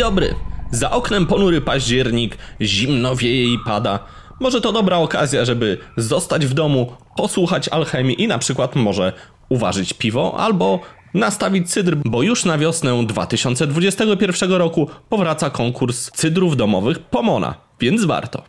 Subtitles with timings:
[0.00, 0.34] dobry.
[0.70, 3.98] Za oknem ponury październik, zimno wieje i pada.
[4.40, 9.12] Może to dobra okazja, żeby zostać w domu, posłuchać alchemii i na przykład może
[9.48, 10.80] uważać piwo albo
[11.14, 18.42] nastawić cydr, bo już na wiosnę 2021 roku powraca konkurs cydrów domowych Pomona, więc warto.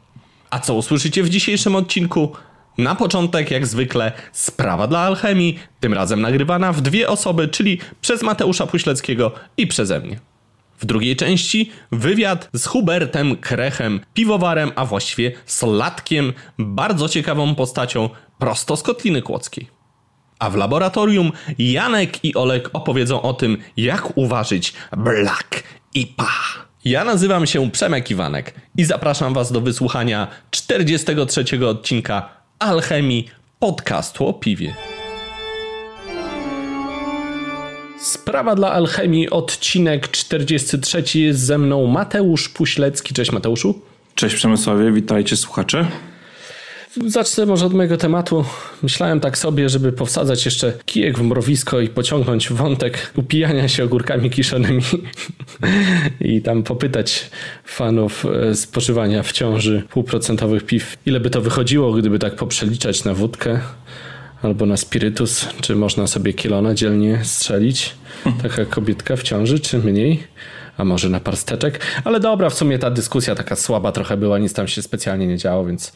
[0.50, 2.32] A co usłyszycie w dzisiejszym odcinku?
[2.78, 8.24] Na początek, jak zwykle, sprawa dla alchemii, tym razem nagrywana w dwie osoby, czyli przez
[8.24, 10.31] Mateusza Puśleckiego i przeze mnie.
[10.82, 18.78] W drugiej części wywiad z Hubertem Krechem, piwowarem, a właściwie slatkiem, bardzo ciekawą postacią prosto
[18.78, 19.68] z Kotliny Kłodzkiej.
[20.40, 26.32] A w laboratorium Janek i Olek opowiedzą o tym, jak uważać Black IPA.
[26.86, 34.34] Ja nazywam się Przemek Iwanek i zapraszam Was do wysłuchania 43 odcinka Alchemii podcastu o
[34.34, 34.76] piwie.
[38.02, 43.14] Sprawa dla Alchemii, odcinek 43 jest ze mną Mateusz Puślecki.
[43.14, 43.82] Cześć Mateuszu.
[44.16, 45.88] Cześć Przemysławie, witajcie słuchacze.
[47.08, 48.46] Zacznę może od mojego tematu.
[48.84, 54.30] Myślałem tak sobie, żeby powsadzać jeszcze kijek w mrowisko i pociągnąć wątek upijania się ogórkami
[54.30, 54.82] kiszonymi
[56.20, 57.30] i tam popytać
[57.66, 63.14] fanów e, spożywania w ciąży półprocentowych piw, ile by to wychodziło, gdyby tak poprzeliczać na
[63.14, 63.60] wódkę
[64.42, 67.96] albo na spirytus, czy można sobie kilona dzielnie strzelić,
[68.44, 70.24] taka kobietka w ciąży, czy mniej,
[70.78, 74.54] a może na parsteczek, ale dobra, w sumie ta dyskusja taka słaba trochę była, nic
[74.54, 75.94] tam się specjalnie nie działo, więc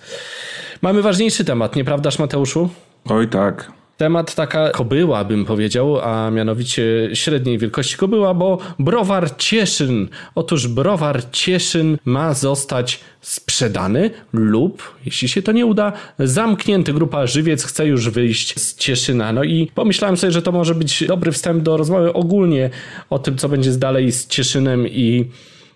[0.82, 2.70] mamy ważniejszy temat, nieprawdaż Mateuszu?
[3.10, 3.75] Oj tak.
[3.98, 10.08] Temat taka kobyła, bym powiedział, a mianowicie średniej wielkości kobyła, bo browar Cieszyn.
[10.36, 16.94] Otóż browar Cieszyn ma zostać sprzedany lub, jeśli się to nie uda, zamknięty.
[16.94, 19.34] Grupa Żywiec chce już wyjść z Cieszyna.
[19.34, 22.70] No i pomyślałem sobie, że to może być dobry wstęp do rozmowy ogólnie
[23.10, 25.26] o tym, co będzie dalej z Cieszynem i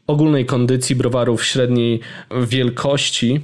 [0.08, 2.00] ogólnej kondycji browarów średniej
[2.48, 3.42] wielkości.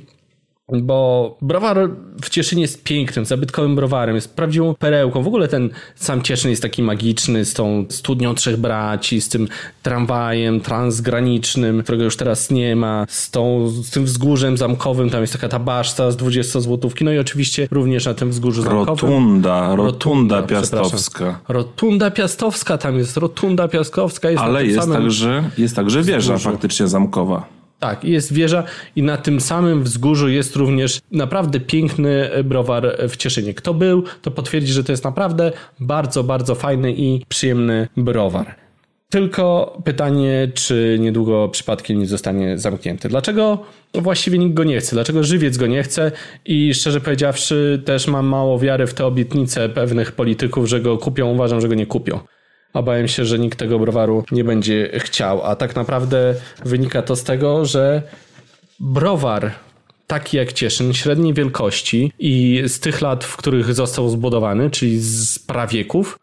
[0.73, 1.89] Bo browar
[2.21, 5.23] w Cieszynie jest pięknym, zabytkowym browarem, jest prawdziwą perełką.
[5.23, 9.47] W ogóle ten sam Cieszyn jest taki magiczny z tą studnią trzech braci, z tym
[9.83, 15.33] tramwajem transgranicznym, którego już teraz nie ma, z, tą, z tym wzgórzem zamkowym, tam jest
[15.33, 19.09] taka ta baszta z 20 złotówki, no i oczywiście również na tym wzgórzu zamkowym.
[19.09, 21.39] Rotunda, rotunda, piastowska.
[21.47, 24.31] Rotunda piastowska, tam jest rotunda piastowska.
[24.31, 24.97] Jest Ale jest, samym...
[24.97, 26.51] także, jest także wieża wzgórzu.
[26.51, 27.54] faktycznie zamkowa.
[27.79, 28.63] Tak, jest wieża
[28.95, 33.53] i na tym samym wzgórzu jest również naprawdę piękny browar w Cieszynie.
[33.53, 38.55] Kto był, to potwierdzi, że to jest naprawdę bardzo, bardzo fajny i przyjemny browar.
[39.09, 43.09] Tylko pytanie, czy niedługo przypadkiem nie zostanie zamknięty.
[43.09, 43.59] Dlaczego
[43.93, 44.95] właściwie nikt go nie chce?
[44.95, 46.11] Dlaczego żywiec go nie chce?
[46.45, 51.33] I szczerze powiedziawszy, też mam mało wiary w te obietnice pewnych polityków, że go kupią.
[51.33, 52.19] Uważam, że go nie kupią.
[52.75, 55.43] Obawiam się, że nikt tego browaru nie będzie chciał.
[55.43, 58.01] A tak naprawdę wynika to z tego, że
[58.79, 59.51] browar
[60.07, 65.39] taki jak Cieszyn, średniej wielkości i z tych lat, w których został zbudowany, czyli z
[65.39, 66.19] prawieków,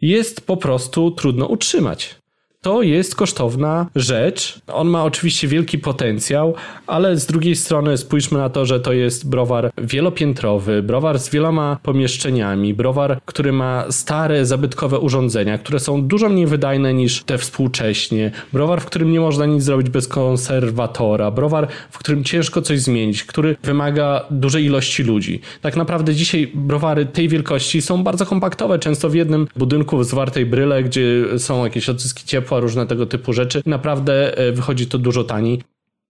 [0.00, 2.19] jest po prostu trudno utrzymać
[2.62, 4.60] to jest kosztowna rzecz.
[4.72, 6.54] On ma oczywiście wielki potencjał,
[6.86, 11.76] ale z drugiej strony spójrzmy na to, że to jest browar wielopiętrowy, browar z wieloma
[11.82, 18.30] pomieszczeniami, browar, który ma stare, zabytkowe urządzenia, które są dużo mniej wydajne niż te współcześnie,
[18.52, 23.24] browar, w którym nie można nic zrobić bez konserwatora, browar, w którym ciężko coś zmienić,
[23.24, 25.40] który wymaga dużej ilości ludzi.
[25.60, 30.46] Tak naprawdę dzisiaj browary tej wielkości są bardzo kompaktowe, często w jednym budynku w zwartej
[30.46, 33.62] bryle, gdzie są jakieś odzyski ciepła, ciepła, różne tego typu rzeczy.
[33.66, 35.62] Naprawdę e, wychodzi to dużo taniej.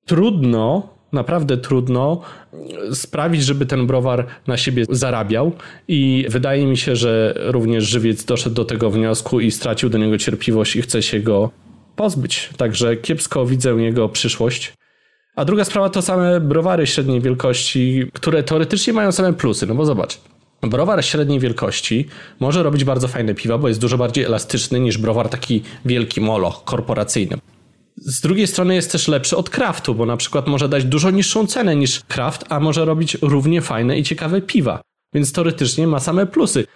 [0.06, 2.21] Trudno naprawdę trudno
[2.91, 5.53] e, sprawić, żeby ten browar na siebie zarabiał
[5.89, 10.19] i wydaje mi się, że również żywiec doszedł do tego wniosku i stracił do niego
[10.19, 11.51] cierpliwość i chce się go
[11.97, 12.51] pozbyć.
[12.57, 14.72] Także kiepsko widzę jego przyszłość.
[15.36, 19.84] A druga sprawa to same browary średniej wielkości, które teoretycznie mają same plusy, no bo
[19.84, 20.21] zobacz.
[20.62, 22.07] Browar średniej wielkości
[22.41, 26.65] może robić bardzo fajne piwa, bo jest dużo bardziej elastyczny niż browar taki wielki moloch
[26.65, 27.39] korporacyjny.
[27.97, 31.47] Z drugiej strony jest też lepszy od kraftu, bo na przykład może dać dużo niższą
[31.47, 34.80] cenę niż kraft, a może robić równie fajne i ciekawe piwa.
[35.15, 36.66] Więc teoretycznie ma same plusy.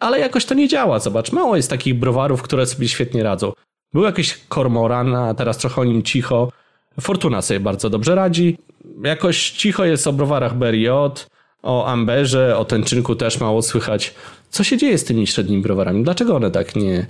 [0.00, 1.32] Ale jakoś to nie działa, zobacz.
[1.32, 3.52] Mało jest takich browarów, które sobie świetnie radzą.
[3.92, 6.52] Był jakiś Kormoran, a teraz trochę o nim cicho.
[7.00, 8.58] Fortuna sobie bardzo dobrze radzi.
[9.04, 11.26] Jakoś cicho jest o browarach Beriot
[11.64, 14.14] o amberze, o tęczynku też mało słychać.
[14.50, 16.04] Co się dzieje z tymi średnimi browarami?
[16.04, 17.06] Dlaczego one tak nie,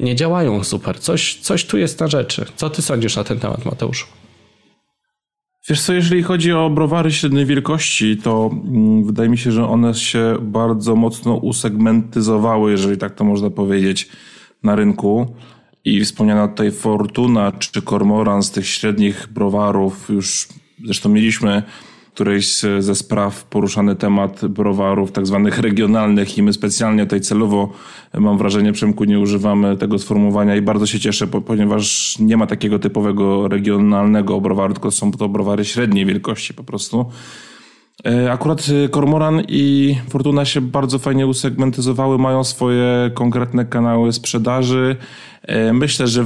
[0.00, 1.00] nie działają super?
[1.00, 2.44] Coś, coś tu jest na rzeczy.
[2.56, 4.06] Co ty sądzisz na ten temat, Mateuszu?
[5.68, 9.94] Wiesz co, jeżeli chodzi o browary średniej wielkości, to mm, wydaje mi się, że one
[9.94, 14.08] się bardzo mocno usegmentyzowały, jeżeli tak to można powiedzieć,
[14.62, 15.36] na rynku.
[15.84, 20.48] I wspomniana tutaj Fortuna czy Kormoran z tych średnich browarów, już
[20.84, 21.62] zresztą mieliśmy
[22.16, 27.72] którejś ze spraw poruszany temat browarów tak zwanych regionalnych i my specjalnie tutaj celowo,
[28.14, 32.78] mam wrażenie, Przemku, nie używamy tego sformułowania i bardzo się cieszę, ponieważ nie ma takiego
[32.78, 37.06] typowego regionalnego browaru, tylko są to browary średniej wielkości po prostu.
[38.06, 44.96] E, akurat Kormoran i Fortuna się bardzo fajnie usegmentyzowały, mają swoje konkretne kanały sprzedaży.
[45.42, 46.24] E, myślę, że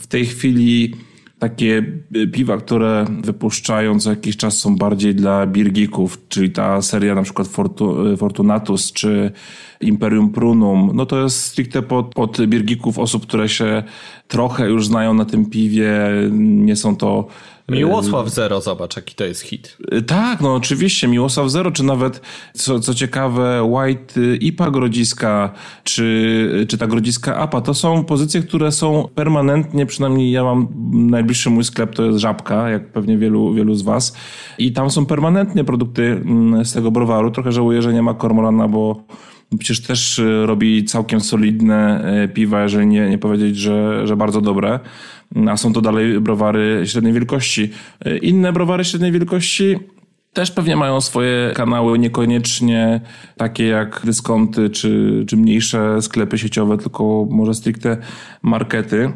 [0.00, 0.94] w tej chwili
[1.42, 1.84] takie
[2.16, 7.22] y, piwa, które wypuszczają co jakiś czas są bardziej dla birgików, czyli ta seria na
[7.22, 9.32] przykład Fortu, y, Fortunatus czy
[9.80, 13.82] Imperium Prunum, no to jest stricte pod, pod birgików osób, które się
[14.28, 15.92] trochę już znają na tym piwie,
[16.30, 17.26] nie są to
[17.72, 19.76] Miłosław Zero, zobacz jaki to jest hit.
[19.94, 22.20] Y, tak, no oczywiście, Miłosław Zero, czy nawet,
[22.54, 25.52] co, co ciekawe, White IPA Grodziska,
[25.84, 31.50] czy, czy ta Grodziska APA, to są pozycje, które są permanentnie, przynajmniej ja mam, najbliższy
[31.50, 34.16] mój sklep to jest Żabka, jak pewnie wielu, wielu z was,
[34.58, 37.30] i tam są permanentnie produkty mm, z tego browaru.
[37.30, 39.04] Trochę żałuję, że nie ma Kormorana, bo
[39.58, 44.40] przecież też y, robi całkiem solidne y, piwa, jeżeli nie, nie powiedzieć, że, że bardzo
[44.40, 44.80] dobre
[45.50, 47.70] a są to dalej browary średniej wielkości.
[48.22, 49.76] Inne browary średniej wielkości
[50.32, 53.00] też pewnie mają swoje kanały, niekoniecznie
[53.36, 57.96] takie jak dyskonty czy, czy mniejsze sklepy sieciowe, tylko może stricte
[58.42, 59.12] markety.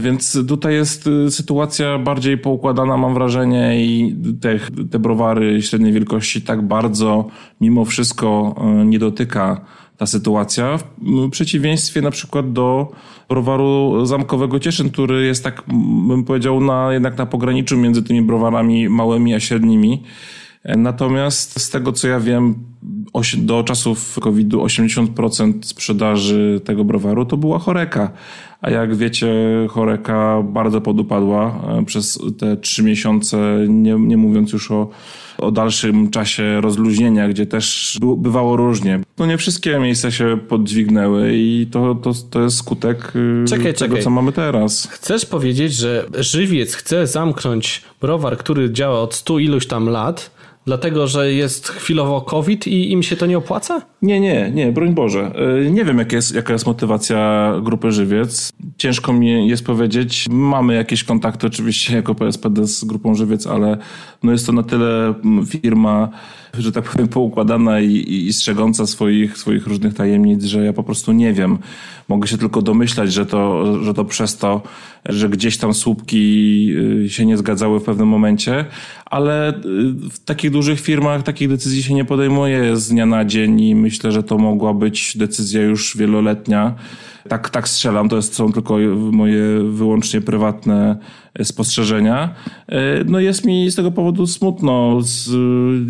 [0.00, 4.58] Więc tutaj jest sytuacja bardziej poukładana, mam wrażenie, i te,
[4.90, 7.26] te browary średniej wielkości tak bardzo
[7.60, 8.54] mimo wszystko
[8.84, 9.60] nie dotyka
[9.96, 10.78] ta sytuacja.
[10.98, 12.92] W przeciwieństwie na przykład do
[13.28, 15.62] browaru zamkowego Cieszyn, który jest tak,
[16.08, 20.02] bym powiedział, na, jednak na pograniczu między tymi browarami małymi a średnimi.
[20.76, 22.54] Natomiast z tego co ja wiem,
[23.36, 28.10] do czasów COVID-u 80% sprzedaży tego browaru to była choreka.
[28.60, 29.28] A jak wiecie,
[29.68, 34.88] choreka bardzo podupadła e, przez te trzy miesiące, nie, nie mówiąc już o
[35.38, 39.00] o dalszym czasie rozluźnienia, gdzie też bywało różnie.
[39.18, 43.74] No nie wszystkie miejsca się podźwignęły i to, to, to jest skutek y, czekaj, tego,
[43.74, 44.02] czekaj.
[44.02, 44.88] co mamy teraz.
[44.90, 50.35] Chcesz powiedzieć, że żywiec chce zamknąć browar, który działa od stu iluś tam lat,
[50.66, 53.82] Dlatego, że jest chwilowo COVID i im się to nie opłaca?
[54.02, 55.32] Nie, nie, nie, broń Boże.
[55.66, 58.52] Y, nie wiem, jak jest, jaka jest motywacja grupy Żywiec.
[58.78, 60.26] Ciężko mi jest powiedzieć.
[60.30, 63.78] Mamy jakieś kontakty oczywiście jako PSPD z grupą Żywiec, ale
[64.22, 66.08] no jest to na tyle mm, firma,
[66.58, 70.82] że tak powiem, poukładana i, i, i strzegąca swoich, swoich różnych tajemnic, że ja po
[70.82, 71.58] prostu nie wiem.
[72.08, 74.62] Mogę się tylko domyślać, że to, że to przez to,
[75.04, 76.72] że gdzieś tam słupki
[77.04, 78.64] y, się nie zgadzały w pewnym momencie,
[79.04, 79.62] ale y,
[80.10, 84.12] w takich dużych firmach takich decyzji się nie podejmuje z dnia na dzień i myślę,
[84.12, 86.74] że to mogła być decyzja już wieloletnia.
[87.28, 88.78] Tak, tak strzelam, to są tylko
[89.12, 90.96] moje wyłącznie prywatne
[91.42, 92.34] spostrzeżenia.
[92.68, 95.30] E, no jest mi z tego powodu smutno, z,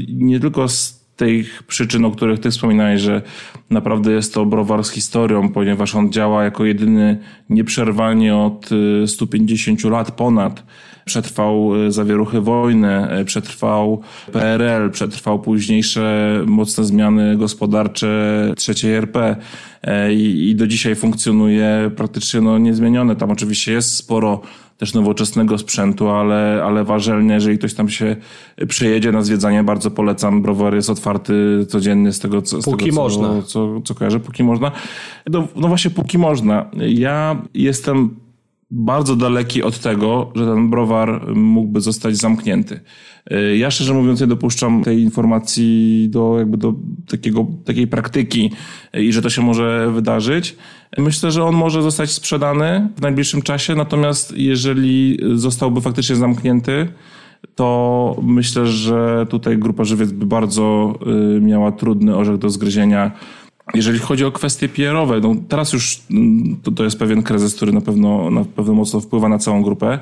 [0.09, 3.23] nie tylko z tych przyczyn, o których ty wspominałeś, że
[3.71, 7.19] naprawdę jest to browar z historią, ponieważ on działa jako jedyny
[7.51, 8.71] nieprzerwanie od
[9.07, 10.63] 150 e, lat ponad.
[11.07, 14.01] Przetrwał e, zawieruchy wojny, przetrwał
[14.33, 19.37] PRL, przetrwał późniejsze mocne zmiany gospodarcze trzeciej RP
[20.11, 23.17] i, i do dzisiaj funkcjonuje praktycznie no, niezmienione.
[23.17, 24.41] Tam oczywiście jest sporo
[24.79, 28.17] też nowoczesnego sprzętu, ale, ale ważelnie, jeżeli ktoś tam się
[28.69, 30.43] przyjedzie na zwiedzanie, bardzo polecam.
[30.43, 33.29] Browar jest otwarty codziennie z tego, co, z póki tego, można.
[33.29, 34.73] Co, co, co kojarzę, póki można.
[35.31, 36.71] No, no właśnie, póki można.
[36.89, 38.26] Ja jestem
[38.71, 42.81] bardzo daleki od tego, że ten browar mógłby zostać zamknięty.
[43.33, 46.75] Y, ja szczerze mówiąc nie dopuszczam tej informacji do jakby do
[47.09, 48.51] takiego, takiej praktyki
[48.95, 50.57] i że to się może wydarzyć.
[50.99, 56.89] Myślę, że on może zostać sprzedany w najbliższym czasie, natomiast jeżeli zostałby faktycznie zamknięty,
[57.55, 60.95] to myślę, że tutaj grupa żywiec by bardzo
[61.37, 63.13] y, miała trudny orzech do zgryzienia.
[63.75, 67.73] Jeżeli chodzi o kwestie PR-owe, no teraz już mm, to, to jest pewien kryzys, który
[67.73, 69.99] na pewno, na pewno mocno wpływa na całą grupę,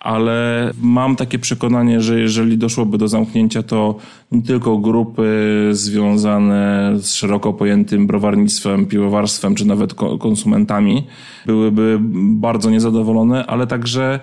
[0.00, 3.96] ale mam takie przekonanie, że jeżeli doszłoby do zamknięcia, to
[4.32, 11.06] nie tylko grupy związane z szeroko pojętym browarnictwem, piwowarstwem, czy nawet konsumentami
[11.46, 14.20] byłyby bardzo niezadowolone, ale także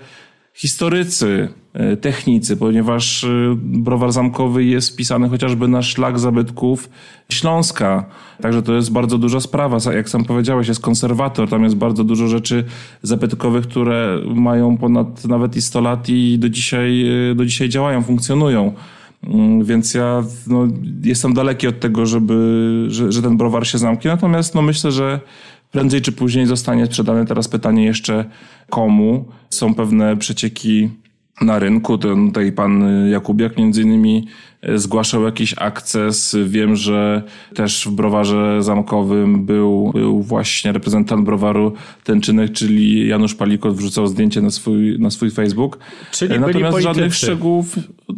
[0.54, 3.28] historycy, e, technicy, ponieważ e,
[3.58, 6.90] browar zamkowy jest wpisany chociażby na szlak zabytków
[7.30, 8.06] Śląska.
[8.42, 9.78] Także to jest bardzo duża sprawa.
[9.94, 12.64] Jak sam powiedziałeś, jest konserwator, tam jest bardzo dużo rzeczy
[13.02, 18.02] zabytkowych, które mają ponad nawet i 100 lat i do dzisiaj, e, do dzisiaj działają,
[18.02, 18.74] funkcjonują.
[19.24, 20.68] Mm, więc ja no,
[21.04, 24.12] jestem daleki od tego, żeby, że, że ten browar się zamknie.
[24.12, 25.20] Natomiast no, myślę, że
[25.72, 27.26] prędzej czy później zostanie sprzedany.
[27.26, 28.26] Teraz pytanie jeszcze
[28.70, 29.26] komu.
[29.50, 30.90] Są pewne przecieki
[31.42, 31.98] na rynku.
[31.98, 34.28] Tutaj pan Jakubiak między innymi
[34.62, 36.38] e, zgłaszał jakiś akces.
[36.46, 37.24] Wiem, że
[37.56, 44.42] też w browarze zamkowym był, był właśnie reprezentant browaru Tęczynek, czyli Janusz Palikot wrzucał zdjęcie
[44.42, 45.80] na swój, na swój Facebook.
[46.12, 46.84] Czyli Natomiast byli politycy.
[46.84, 47.76] żadnych szczegółów,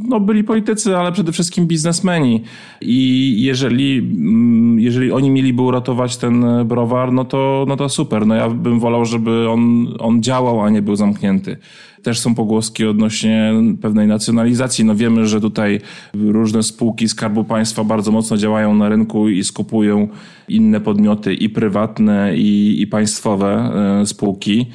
[0.08, 2.44] no byli politycy, ale przede wszystkim biznesmeni.
[2.82, 8.28] I jeżeli, mm, jeżeli oni mieliby uratować ten browar, no to, no to super.
[8.28, 11.58] No ja bym wolał, żeby on, on działał, a nie był zamknięty.
[12.04, 14.86] Też są pogłoski odnośnie pewnej nacjonalizacji.
[14.86, 15.82] No wiemy, że tutaj
[16.14, 20.08] różne spółki Skarbu Państwa bardzo mocno działają na rynku i skupują
[20.48, 24.66] inne podmioty i prywatne, i, i państwowe e, spółki.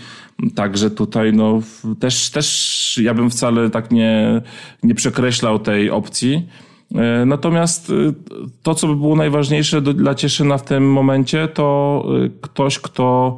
[0.54, 1.60] Także tutaj no,
[2.00, 4.42] też, też ja bym wcale tak nie,
[4.82, 6.46] nie przekreślał tej opcji.
[6.94, 7.94] E, natomiast e,
[8.62, 12.04] to, co by było najważniejsze dla Cieszyna w tym momencie, to
[12.40, 13.36] ktoś, kto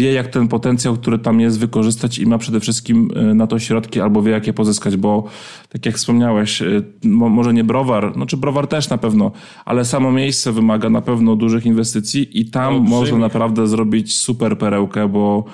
[0.00, 3.58] wie, jak ten potencjał, który tam jest, wykorzystać i ma przede wszystkim e, na to
[3.58, 5.24] środki, albo wie, jak je pozyskać, bo
[5.68, 9.32] tak jak wspomniałeś, e, może nie browar, no czy browar też na pewno,
[9.64, 12.96] ale samo miejsce wymaga na pewno dużych inwestycji i tam Olbrzymie.
[12.96, 15.44] można naprawdę zrobić super perełkę, bo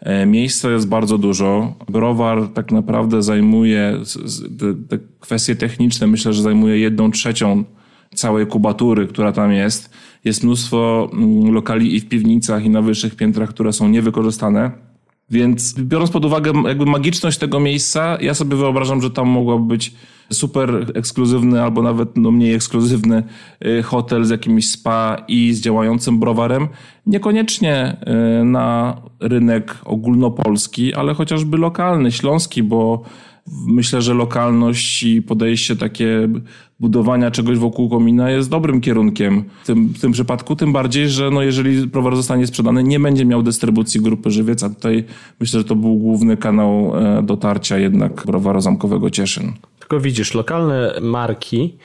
[0.00, 1.74] e, Miejsca jest bardzo dużo.
[1.88, 4.00] Browar tak naprawdę zajmuje
[4.58, 7.64] te, te kwestie techniczne, myślę, że zajmuje jedną trzecią
[8.16, 9.90] całej kubatury, która tam jest.
[10.24, 14.70] Jest mnóstwo mm, lokali i w piwnicach, i na wyższych piętrach, które są niewykorzystane.
[15.30, 19.94] Więc biorąc pod uwagę jakby magiczność tego miejsca, ja sobie wyobrażam, że tam mogłoby być
[20.32, 23.22] super ekskluzywny albo nawet no, mniej ekskluzywny
[23.66, 26.68] y, hotel z jakimś spa i z działającym browarem.
[27.06, 27.96] Niekoniecznie
[28.40, 33.02] y, na rynek ogólnopolski, ale chociażby lokalny, śląski, bo
[33.66, 36.28] myślę, że lokalność i podejście takie
[36.80, 41.30] budowania czegoś wokół komina jest dobrym kierunkiem w tym, w tym przypadku, tym bardziej, że
[41.30, 45.04] no jeżeli browar zostanie sprzedany, nie będzie miał dystrybucji grupy żywiec, a tutaj
[45.40, 49.52] myślę, że to był główny kanał e, dotarcia jednak browaru zamkowego Cieszyn.
[49.78, 51.78] Tylko widzisz, lokalne marki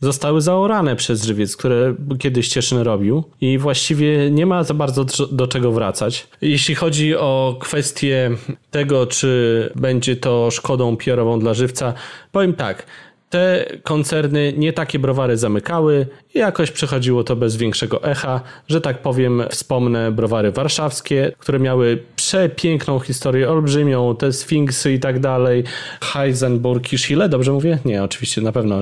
[0.00, 5.46] zostały zaorane przez żywiec, które kiedyś Cieszyn robił i właściwie nie ma za bardzo do
[5.46, 6.28] czego wracać.
[6.40, 8.30] Jeśli chodzi o kwestię
[8.70, 11.94] tego, czy będzie to szkodą PR-ową dla żywca,
[12.32, 12.86] powiem tak,
[13.34, 18.40] te koncerny nie takie browary zamykały i jakoś przechodziło to bez większego echa.
[18.68, 25.20] Że tak powiem, wspomnę browary warszawskie, które miały przepiękną historię, olbrzymią, te sfinksy i tak
[25.20, 25.64] dalej.
[26.02, 27.78] Heisenburg i Chile, dobrze mówię?
[27.84, 28.78] Nie, oczywiście, na pewno.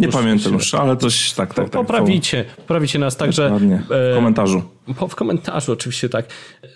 [0.00, 1.82] Nie pamiętam już, ale coś tak, tak, tak.
[1.82, 3.50] Poprawicie, poprawicie nas także.
[3.52, 3.82] Ładnie.
[3.88, 4.62] W komentarzu.
[5.08, 6.26] W komentarzu, oczywiście tak.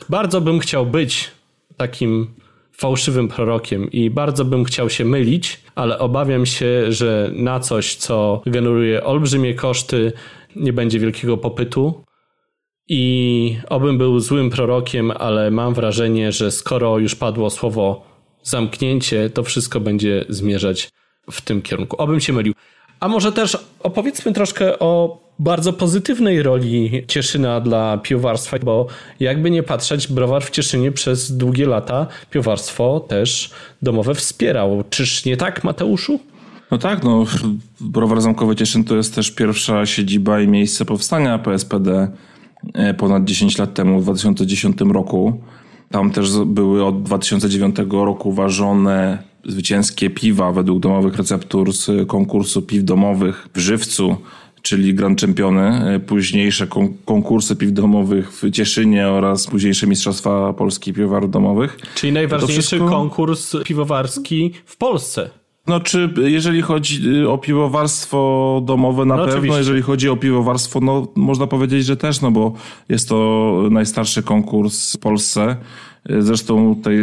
[0.09, 1.31] Bardzo bym chciał być
[1.77, 2.27] takim
[2.77, 8.43] fałszywym prorokiem i bardzo bym chciał się mylić, ale obawiam się, że na coś, co
[8.47, 10.13] generuje olbrzymie koszty,
[10.57, 12.05] nie będzie wielkiego popytu.
[12.89, 18.07] I obym był złym prorokiem, ale mam wrażenie, że skoro już padło słowo
[18.43, 20.89] zamknięcie, to wszystko będzie zmierzać
[21.31, 21.97] w tym kierunku.
[22.03, 22.55] Obym się mylił.
[23.01, 28.87] A może też opowiedzmy troszkę o bardzo pozytywnej roli Cieszyna dla piwowarstwa, bo
[29.21, 33.51] jakby nie patrzeć, browar w Cieszynie przez długie lata piwowarstwo też
[33.83, 34.85] domowe wspierał.
[34.91, 36.21] Czyż nie tak, Mateuszu?
[36.71, 37.25] No tak, no,
[37.81, 42.09] browar zamkowy Cieszyn to jest też pierwsza siedziba i miejsce powstania PSPD
[42.75, 45.41] e, ponad 10 lat temu, w 2010 roku.
[45.91, 52.85] Tam też były od 2009 roku ważone zwycięskie piwa według domowych receptur z konkursu piw
[52.85, 54.17] domowych w Żywcu
[54.69, 56.67] czyli Grand Championy, e, późniejsze
[57.05, 61.79] konkursy piw domowych w Cieszynie oraz późniejsze Mistrzostwa Polski Piwowarów Domowych.
[61.95, 62.89] Czyli najważniejszy wszystko...
[62.89, 65.31] konkurs piwowarski w Polsce.
[65.67, 69.59] No, czy jeżeli chodzi y, o piwowarstwo domowe, na no pewno, oczywiście.
[69.59, 72.53] jeżeli chodzi o piwowarstwo, no można powiedzieć, że też, no bo
[72.89, 75.57] jest to najstarszy konkurs w Polsce.
[76.19, 76.97] Zresztą tutaj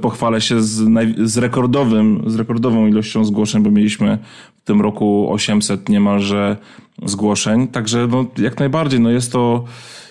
[0.00, 0.90] pochwalę się z,
[1.24, 4.18] z, rekordowym, z rekordową ilością zgłoszeń, bo mieliśmy
[4.62, 6.56] w tym roku 800 niemalże
[7.04, 7.68] zgłoszeń.
[7.68, 9.64] Także no, jak najbardziej, no jest to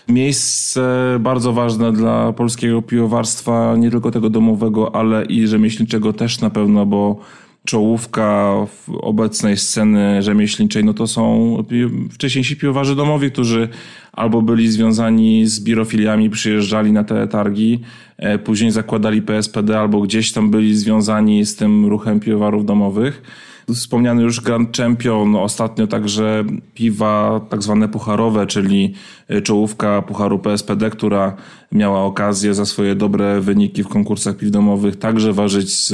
[0.07, 6.49] miejsce bardzo ważne dla polskiego piwowarstwa, nie tylko tego domowego, ale i rzemieślniczego też na
[6.49, 7.19] pewno, bo
[7.65, 8.53] czołówka
[9.01, 11.57] obecnej sceny rzemieślniczej, no to są
[12.11, 13.69] wcześniejsi piwowarzy domowi, którzy
[14.13, 17.79] albo byli związani z birofiliami, przyjeżdżali na te targi,
[18.17, 23.21] e, później zakładali PSPD, albo gdzieś tam byli związani z tym ruchem piwowarów domowych.
[23.73, 26.43] Wspomniany już Grand Champion, ostatnio także
[26.73, 28.93] piwa tak zwane pucharowe, czyli
[29.43, 31.35] czołówka pucharu PSPD, która
[31.71, 35.93] miała okazję za swoje dobre wyniki w konkursach piw domowych także ważyć z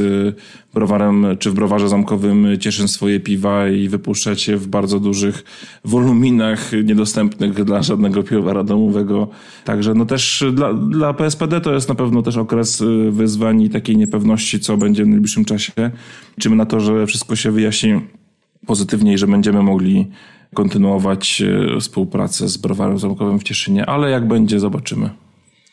[0.73, 5.43] browarem, czy w browarze zamkowym Cieszyn swoje piwa i wypuszczać je w bardzo dużych
[5.85, 9.27] woluminach niedostępnych dla żadnego piwowara domowego.
[9.65, 13.69] Także no też dla, dla PSPD to jest na pewno też okres y, wyzwań i
[13.69, 15.71] takiej niepewności, co będzie w najbliższym czasie.
[16.37, 18.01] Liczymy na to, że wszystko się wyjaśni
[18.65, 20.07] pozytywnie i że będziemy mogli
[20.53, 25.09] kontynuować y, współpracę z browarem zamkowym w Cieszynie, ale jak będzie, zobaczymy.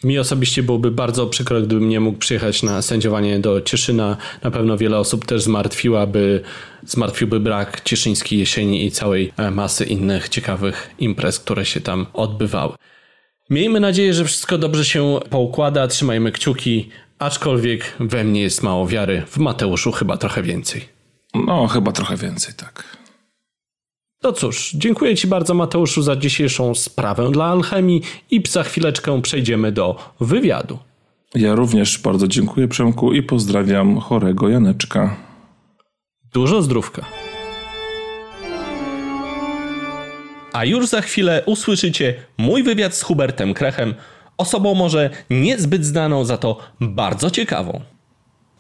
[0.04, 4.16] Mi osobiście byłoby bardzo przykro, gdybym nie mógł przyjechać na sędziowanie do Cieszyna.
[4.42, 6.42] Na pewno wiele osób też zmartwiłaby,
[6.87, 12.75] zmartwiłby brak cieszyńskiej jesieni i całej e, masy innych ciekawych imprez, które się tam odbywały.
[13.50, 19.23] Miejmy nadzieję, że wszystko dobrze się poukłada, trzymajmy kciuki, aczkolwiek we mnie jest mało wiary,
[19.26, 20.88] w Mateuszu chyba trochę więcej.
[21.35, 22.95] No, chyba trochę więcej, tak.
[24.26, 29.73] No cóż, dziękuję Ci bardzo Mateuszu za dzisiejszą sprawę dla Alchemii i za chwileczkę przejdziemy
[29.73, 30.78] do wywiadu.
[31.35, 35.16] Ja również bardzo dziękuję Przemku i pozdrawiam chorego Janeczka.
[36.33, 37.04] Dużo zdrówka.
[40.52, 43.95] A już za chwilę usłyszycie mój wywiad z Hubertem Krechem,
[44.37, 47.80] osobą może niezbyt znaną, za to bardzo ciekawą.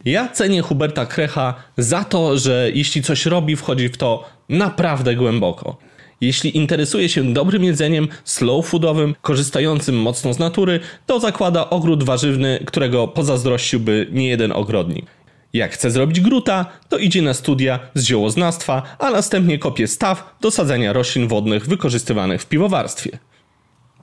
[0.04, 5.76] Ja cenię Huberta Krecha za to, że jeśli coś robi, wchodzi w to naprawdę głęboko.
[6.20, 12.62] Jeśli interesuje się dobrym jedzeniem, slow foodowym, korzystającym mocno z natury, to zakłada ogród warzywny,
[12.66, 15.06] którego pozazdrościłby niejeden ogrodnik.
[15.52, 20.50] Jak chce zrobić gruta, to idzie na studia z ziołoznawstwa, a następnie kopie staw do
[20.50, 23.18] sadzenia roślin wodnych wykorzystywanych w piwowarstwie.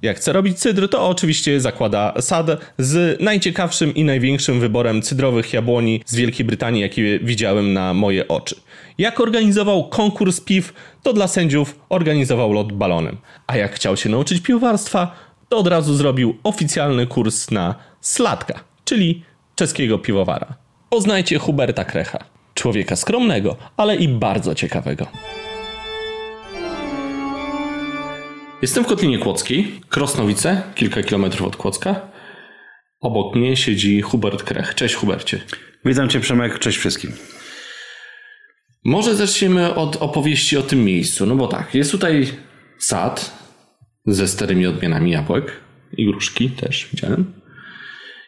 [0.03, 6.01] Jak chce robić cydr, to oczywiście zakłada sad z najciekawszym i największym wyborem cydrowych jabłoni
[6.05, 8.55] z Wielkiej Brytanii, jakie widziałem na moje oczy.
[8.98, 13.17] Jak organizował konkurs piw, to dla sędziów organizował lot balonem.
[13.47, 15.15] A jak chciał się nauczyć piwowarstwa,
[15.49, 19.23] to od razu zrobił oficjalny kurs na Slatka, czyli
[19.56, 20.56] czeskiego piwowara.
[20.89, 22.19] Poznajcie Huberta Krecha.
[22.54, 25.08] Człowieka skromnego, ale i bardzo ciekawego.
[28.63, 32.02] Jestem w Kotlinie Kłodzkiej, Krosnowice, kilka kilometrów od Kłodzka.
[32.99, 34.76] Obok mnie siedzi Hubert Krech.
[34.76, 35.41] Cześć Hubercie.
[35.86, 37.12] Witam Cię Przemek, cześć wszystkim.
[38.86, 41.26] Może zaczniemy od opowieści o tym miejscu.
[41.26, 42.28] No bo tak, jest tutaj
[42.78, 43.38] sad
[44.06, 45.52] ze starymi odmianami jabłek
[45.97, 47.34] i gruszki też widziałem.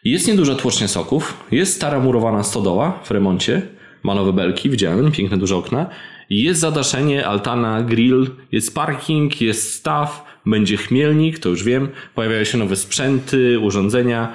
[0.04, 3.62] Jest nieduża tłocznia soków, jest stara murowana stodoła w remoncie,
[4.02, 5.90] ma nowe belki, widziałem, piękne duże okna.
[6.30, 11.88] Jest zadaszenie, altana, grill, jest parking, jest staw, będzie chmielnik, to już wiem.
[12.14, 14.32] Pojawiają się nowe sprzęty, urządzenia.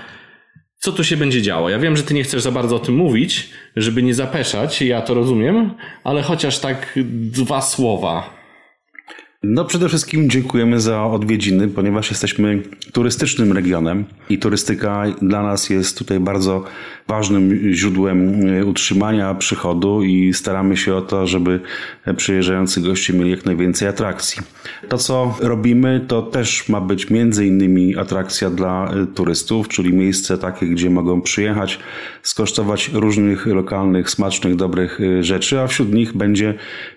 [0.77, 1.69] Co tu się będzie działo?
[1.69, 5.01] Ja wiem, że ty nie chcesz za bardzo o tym mówić, żeby nie zapeszać, ja
[5.01, 5.73] to rozumiem,
[6.03, 8.40] ale chociaż tak dwa słowa
[9.43, 15.97] no przede wszystkim dziękujemy za odwiedziny, ponieważ jesteśmy turystycznym regionem i turystyka dla nas jest
[15.97, 16.63] tutaj bardzo
[17.07, 21.59] ważnym źródłem e, utrzymania przychodu i staramy się o to, żeby
[22.17, 24.41] przyjeżdżający goście mieli jak najwięcej atrakcji.
[24.89, 30.37] To co robimy to też ma być między innymi atrakcja dla e, turystów, czyli miejsce
[30.37, 31.79] takie, gdzie mogą przyjechać,
[32.23, 36.53] skosztować różnych lokalnych, smacznych, dobrych e, rzeczy, a wśród nich będzie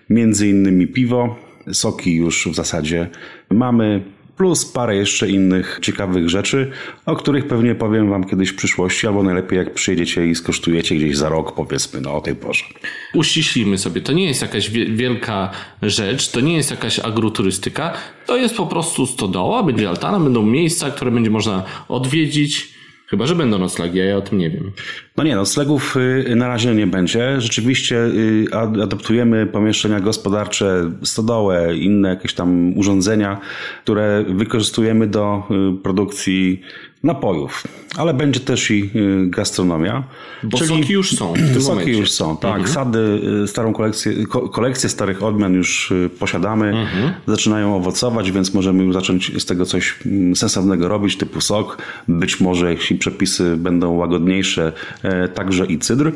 [0.09, 3.09] między innymi piwo, soki już w zasadzie
[3.49, 4.03] mamy,
[4.37, 6.71] plus parę jeszcze innych ciekawych rzeczy,
[7.05, 11.17] o których pewnie powiem Wam kiedyś w przyszłości, albo najlepiej jak przyjedziecie i skosztujecie gdzieś
[11.17, 12.65] za rok, powiedzmy, no o tej porze.
[13.13, 15.51] Uściślimy sobie, to nie jest jakaś wielka
[15.81, 17.93] rzecz, to nie jest jakaś agroturystyka,
[18.25, 22.74] to jest po prostu stodoła, będzie altana, będą miejsca, które będzie można odwiedzić,
[23.07, 24.71] Chyba, że będą noclegi, a ja o tym nie wiem.
[25.17, 27.41] No nie, noclegów y, na razie nie będzie.
[27.41, 28.47] Rzeczywiście y,
[28.83, 33.39] adaptujemy pomieszczenia gospodarcze, stodołę, inne jakieś tam urządzenia,
[33.83, 36.61] które wykorzystujemy do y, produkcji
[37.05, 37.63] napojów,
[37.97, 40.03] ale będzie też i y, gastronomia.
[40.43, 41.33] Bo czyli soki już są.
[41.33, 41.91] W tym soki momencie.
[41.91, 42.55] już są, tak.
[42.55, 42.73] Mhm.
[42.73, 46.67] Sady, y, starą kolekcję, kolekcję starych odmian już y, posiadamy.
[46.67, 47.13] Mhm.
[47.27, 51.77] Zaczynają owocować, więc możemy już zacząć z tego coś mm, sensownego robić, typu sok.
[52.07, 54.71] Być może, jeśli przepisy będą łagodniejsze,
[55.03, 56.11] e, także i cydr.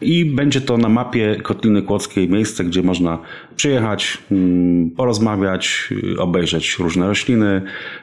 [0.00, 3.18] I będzie to na mapie Kotliny Kłodzkiej miejsce, gdzie można
[3.56, 5.88] przyjechać, mm, porozmawiać,
[6.18, 7.62] obejrzeć różne rośliny,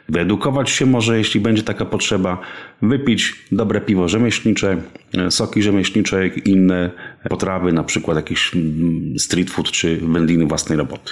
[0.09, 2.41] wyedukować się może, jeśli będzie taka potrzeba,
[2.81, 4.81] wypić dobre piwo rzemieślnicze,
[5.29, 6.91] soki rzemieślnicze i inne
[7.29, 11.11] potrawy, na przykład jakiś mm, street food czy wędliny własnej roboty.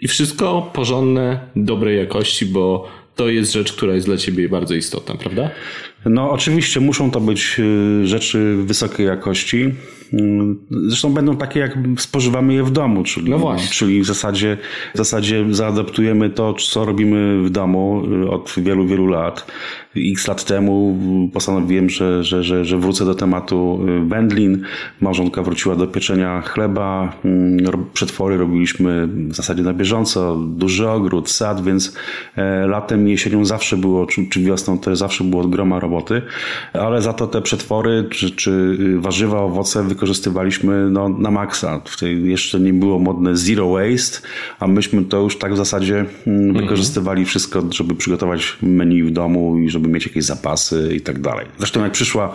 [0.00, 5.14] I wszystko porządne, dobrej jakości, bo to jest rzecz, która jest dla ciebie bardzo istotna,
[5.14, 5.50] prawda?
[6.10, 9.74] No, oczywiście muszą to być y, rzeczy wysokiej jakości.
[10.12, 14.56] Mm, zresztą będą takie, jak spożywamy je w domu, czyli, no czyli w, zasadzie,
[14.94, 19.46] w zasadzie zaadaptujemy to, co robimy w domu y, od wielu, wielu lat.
[19.96, 20.98] X lat temu
[21.32, 24.62] postanowiłem, że, że, że, że wrócę do tematu y, wędlin.
[25.00, 27.12] Małżonka wróciła do pieczenia chleba.
[27.24, 30.36] Mm, przetwory robiliśmy w zasadzie na bieżąco.
[30.36, 31.96] Duży ogród, sad, więc
[32.36, 35.95] e, latem, jesienią zawsze było, czy, wiosną to zawsze było od groma roboty,
[36.72, 41.80] ale za to te przetwory, czy, czy warzywa, owoce wykorzystywaliśmy no, na maksa.
[41.84, 44.18] Wtedy jeszcze nie było modne zero waste,
[44.60, 49.58] a myśmy to już tak w zasadzie mm, wykorzystywali wszystko, żeby przygotować menu w domu
[49.58, 51.46] i żeby mieć jakieś zapasy i tak dalej.
[51.58, 52.32] Zresztą jak przyszła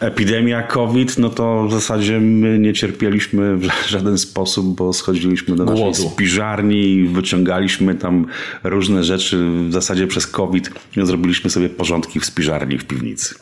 [0.00, 5.64] epidemia COVID, no to w zasadzie my nie cierpieliśmy w żaden sposób, bo schodziliśmy do
[5.64, 6.10] naszej Głodu.
[6.10, 8.26] spiżarni i wyciągaliśmy tam
[8.64, 9.50] różne rzeczy.
[9.68, 10.70] W zasadzie przez COVID
[11.02, 13.34] zrobiliśmy sobie porządki w spiżarni w piwnicy.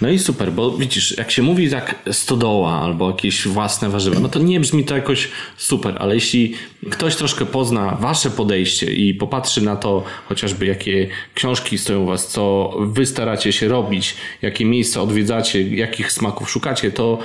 [0.00, 4.28] No i super, bo widzisz, jak się mówi tak stodoła albo jakieś własne warzywa, no
[4.28, 6.54] to nie brzmi to jakoś super, ale jeśli
[6.90, 12.28] ktoś troszkę pozna wasze podejście i popatrzy na to chociażby jakie książki stoją u was,
[12.28, 17.18] co wy staracie się robić, jakie miejsca odwiedzacie, jakich smaków szukacie, to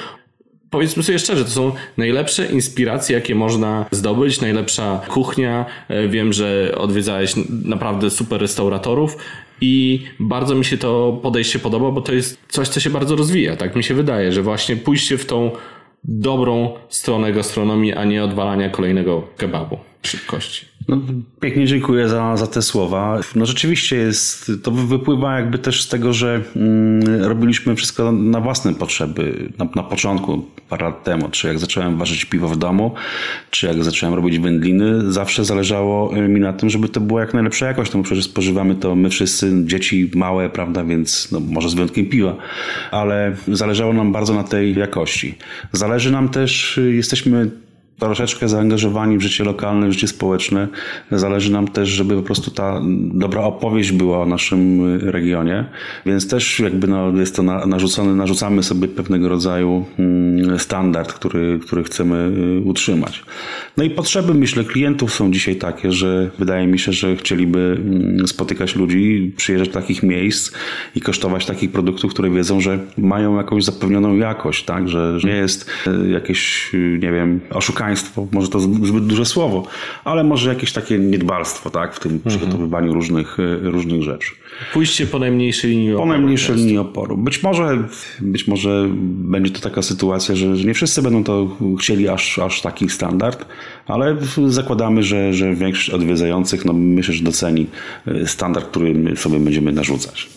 [0.73, 5.65] powiedzmy sobie szczerze, to są najlepsze inspiracje, jakie można zdobyć, najlepsza kuchnia.
[5.87, 9.17] E, wiem, że odwiedzałeś naprawdę super restauratorów
[9.63, 13.55] i bardzo mi się to podejście podoba, bo to jest coś, co się bardzo rozwija.
[13.55, 15.51] Tak mi się wydaje, że właśnie pójście w tą
[16.03, 20.65] dobrą stronę gastronomii, a nie odwalania kolejnego kebabu szybkości.
[20.87, 20.97] No,
[21.39, 23.19] pięknie dziękuję za, za te słowa.
[23.35, 28.75] No rzeczywiście jest, to wypływa jakby też z tego, że mm, robiliśmy wszystko na własne
[28.75, 29.49] potrzeby.
[29.57, 32.93] Na, na, początku, parę lat temu, czy jak zacząłem ważyć piwo w domu,
[33.51, 37.67] czy jak zacząłem robić wędliny, zawsze zależało mi na tym, żeby to była jak najlepsza
[37.67, 42.05] jakość, no przecież spożywamy to my wszyscy, dzieci małe, prawda, więc no, może z wyjątkiem
[42.05, 42.35] piwa,
[42.91, 45.35] ale zależało nam bardzo na tej jakości.
[45.71, 47.62] Zależy nam też, jesteśmy
[47.99, 50.67] troszeczkę zaangażowani w życie lokalne, w życie społeczne.
[51.11, 52.81] Zależy nam też, żeby po prostu ta
[53.13, 55.65] dobra opowieść była o naszym regionie,
[56.05, 61.83] więc też jakby no, jest to narzucone, narzucamy sobie pewnego rodzaju mm, standard, który, który
[61.83, 63.23] chcemy y, utrzymać.
[63.77, 68.27] No i potrzeby, myślę, klientów są dzisiaj takie, że wydaje mi się, że chcieliby mm,
[68.27, 70.51] spotykać ludzi, przyjeżdżać do takich miejsc
[70.95, 75.69] i kosztować takich produktów, które wiedzą, że mają jakąś zapewnioną jakość, tak, że nie jest
[75.87, 79.63] y, jakieś, y, nie wiem, oszukaństwo państwo, może to zbyt duże słowo,
[80.03, 82.29] ale może jakieś takie niedbalstwo tak, w tym mhm.
[82.29, 84.31] przygotowywaniu różnych, e, różnych rzeczy.
[84.73, 86.07] Pójście po najmniejszej linii oporu.
[86.07, 87.17] Po najmniejszej linii oporu.
[87.17, 87.87] Być może,
[88.21, 88.89] być może
[89.33, 93.45] będzie to taka sytuacja, że, że nie wszyscy będą to chcieli aż, aż taki standard,
[93.87, 94.17] ale
[94.47, 97.67] zakładamy, że, że większość odwiedzających, no myślę, że doceni
[98.07, 100.29] e, standard, który sobie będziemy narzucać.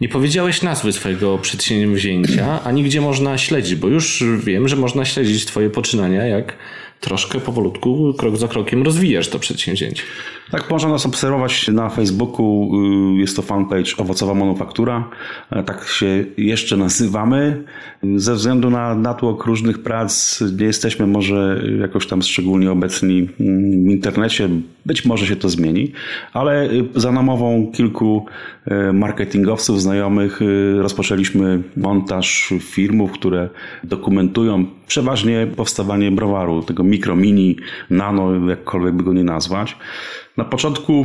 [0.00, 5.46] Nie powiedziałeś nazwy swojego przedsięwzięcia, ani gdzie można śledzić, bo już wiem, że można śledzić
[5.46, 6.56] Twoje poczynania, jak
[7.00, 10.02] troszkę powolutku, krok za krokiem rozwijasz to przedsięwzięcie.
[10.50, 12.70] Tak, można nas obserwować na Facebooku.
[13.16, 15.10] Y, jest to fanpage Owocowa Manufaktura.
[15.50, 17.64] E, tak się jeszcze nazywamy.
[18.16, 23.90] Ze względu na natłok różnych prac nie jesteśmy może jakoś tam szczególnie obecni mm, w
[23.90, 24.48] internecie.
[24.86, 25.92] Być może się to zmieni,
[26.32, 28.26] ale y, za namową kilku
[28.88, 30.40] y, marketingowców, znajomych
[30.78, 33.48] rozpoczęliśmy montaż filmów, które
[33.84, 37.56] dokumentują przeważnie powstawanie browaru, tego mikro, mini,
[37.90, 39.76] nano, jakkolwiek by go nie nazwać.
[40.36, 41.04] Na początku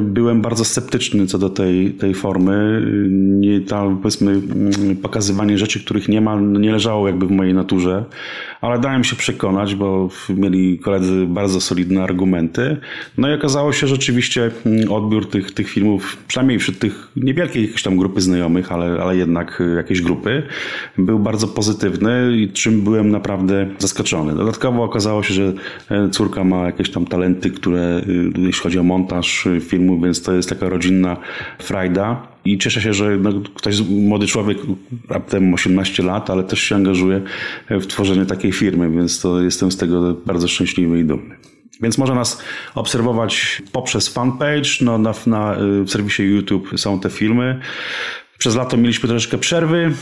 [0.00, 2.82] byłem bardzo sceptyczny co do tej, tej formy.
[3.10, 8.04] Nie, tam, powiedzmy, mm, pokazywanie rzeczy, których nie ma, nie leżało jakby w mojej naturze
[8.60, 12.76] ale dałem się przekonać, bo mieli koledzy bardzo solidne argumenty.
[13.18, 17.62] No i okazało się, że rzeczywiście mm, odbiór tych, tych filmów, przynajmniej wśród tych niewielkiej
[17.62, 20.42] jakiejś tam grupy znajomych, ale, ale jednak y, jakieś grupy,
[20.98, 24.34] był bardzo pozytywny i czym byłem naprawdę zaskoczony.
[24.34, 25.52] Dodatkowo okazało się, że
[25.90, 30.22] e, córka ma jakieś tam talenty, które y, jeśli chodzi o montaż y, filmu, więc
[30.22, 31.16] to jest taka rodzinna
[31.58, 34.58] frajda i cieszę się, że no, ktoś, młody człowiek,
[35.08, 37.22] raptem 18 lat, ale też się angażuje
[37.70, 41.36] w tworzenie takiej firmy, więc to jestem z tego bardzo szczęśliwy i dumny.
[41.82, 42.42] Więc można nas
[42.74, 47.60] obserwować poprzez fanpage, no, na, na, w serwisie YouTube są te filmy.
[48.38, 49.92] Przez lato mieliśmy troszeczkę przerwy,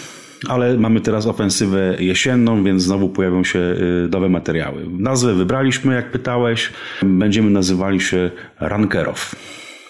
[0.48, 4.86] ale mamy teraz ofensywę jesienną, więc znowu pojawią się y, nowe materiały.
[4.98, 6.72] Nazwę wybraliśmy, jak pytałeś.
[7.02, 9.34] Będziemy nazywali się Rankerow.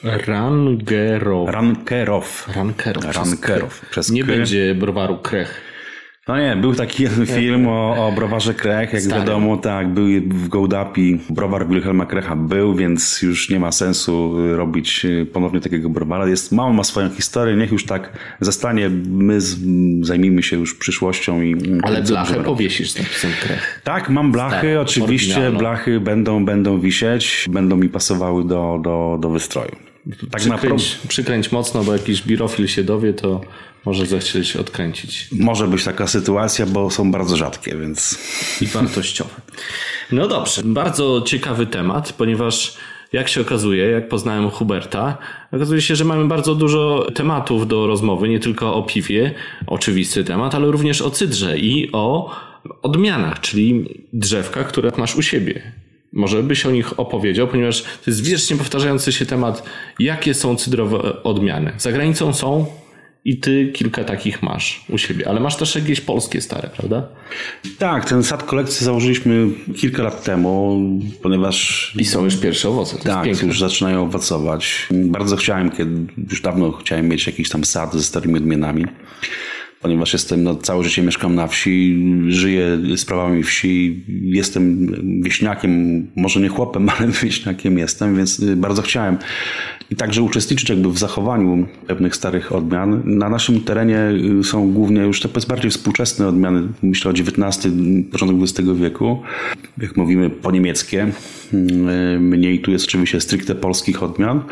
[0.03, 1.51] Rangerow.
[1.51, 2.49] Rankerow.
[2.57, 3.17] Rankerow.
[3.17, 3.87] Rankerow.
[3.91, 5.74] Przez Nie będzie browaru Krech.
[6.29, 9.21] No nie, był taki jeden film o, o browarze Krech, jak Stary.
[9.21, 14.57] wiadomo, tak, był w Gołdapi, browar Wilhelma Krecha był, więc już nie ma sensu y,
[14.57, 16.29] robić y, ponownie takiego browara.
[16.29, 19.59] Jest, mama ma swoją historię, niech już tak zostanie, my z,
[20.07, 21.81] zajmijmy się już przyszłością i...
[21.83, 23.81] Ale blachę powiesisz z napisem krech.
[23.85, 25.59] Tak, mam blachy, Stary, oczywiście oryginalną.
[25.59, 29.84] blachy będą, będą wisieć, będą mi pasowały do, do, do wystroju.
[30.31, 30.77] Tak na pro...
[30.77, 33.41] Przykręć, przykręć mocno, bo jakiś birofil się dowie, to
[33.85, 35.29] może zechcieć odkręcić.
[35.33, 38.19] Może być taka sytuacja, bo są bardzo rzadkie, więc...
[38.61, 39.35] I wartościowe.
[40.13, 42.77] No dobrze, bardzo ciekawy temat, ponieważ
[43.13, 45.19] jak się okazuje, jak poznałem Huberta,
[45.53, 49.35] okazuje się, że mamy bardzo dużo tematów do rozmowy, nie tylko o piwie,
[49.67, 52.31] oczywisty temat, ale również o cydrze i o
[52.83, 55.73] odmianach, czyli drzewkach, które masz u siebie.
[56.15, 59.63] Może byś o nich opowiedział, ponieważ to jest wiecznie powtarzający się temat,
[59.99, 61.73] jakie są cydrowe odmiany.
[61.79, 62.67] Za granicą są
[63.25, 67.09] i ty kilka takich masz u siebie, ale masz też jakieś polskie stare, prawda?
[67.79, 69.47] Tak, ten sad kolekcji założyliśmy
[69.77, 70.81] kilka lat temu,
[71.23, 72.99] ponieważ I są już pierwsze owoce.
[72.99, 73.49] Tak, piękne.
[73.49, 74.89] już zaczynają owocować.
[74.91, 78.87] Bardzo chciałem, kiedy, już dawno chciałem mieć jakiś tam sad ze starymi odmianami,
[79.85, 84.87] ponieważ jestem, no, całe życie mieszkam na wsi, żyję sprawami wsi, jestem
[85.23, 89.19] wieśniakiem, może nie chłopem, ale wieśniakiem jestem, więc bardzo chciałem
[89.91, 93.03] i także uczestniczyć jakby w zachowaniu pewnych starych odmian.
[93.05, 93.99] Na naszym terenie
[94.41, 97.75] y, są głównie już te bardziej współczesne odmiany, myślę o XIX,
[98.13, 99.23] początek XX wieku,
[99.79, 101.07] jak mówimy po niemieckie.
[101.55, 104.43] Y, Mniej tu jest oczywiście stricte polskich odmian.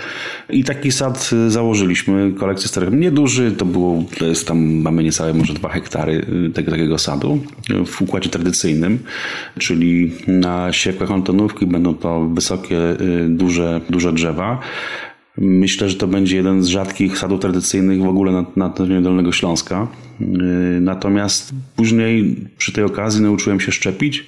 [0.51, 5.35] I taki sad y, założyliśmy, kolekcję starych, nieduży, to było, to jest tam, mamy niecałe
[5.35, 7.39] może dwa hektary tego takiego sadu
[7.87, 8.99] w układzie tradycyjnym,
[9.59, 12.79] czyli na siekłach Antonówki będą to wysokie,
[13.29, 14.61] duże, duże drzewa.
[15.39, 19.33] Myślę, że to będzie jeden z rzadkich sadów tradycyjnych w ogóle na, na terenie Dolnego
[19.33, 19.89] Śląska.
[20.21, 20.27] Yy,
[20.81, 24.27] Natomiast później przy tej okazji nauczyłem się szczepić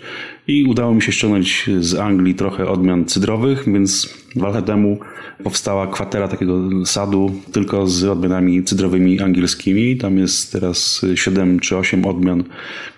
[0.48, 4.98] i udało mi się ściągnąć z Anglii trochę odmian cydrowych, więc dwa lata temu
[5.42, 9.96] powstała kwatera takiego sadu tylko z odmianami cydrowymi angielskimi.
[9.96, 12.44] Tam jest teraz 7 czy 8 odmian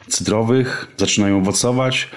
[0.08, 0.88] cydrowych.
[0.96, 2.10] Zaczynają owocować.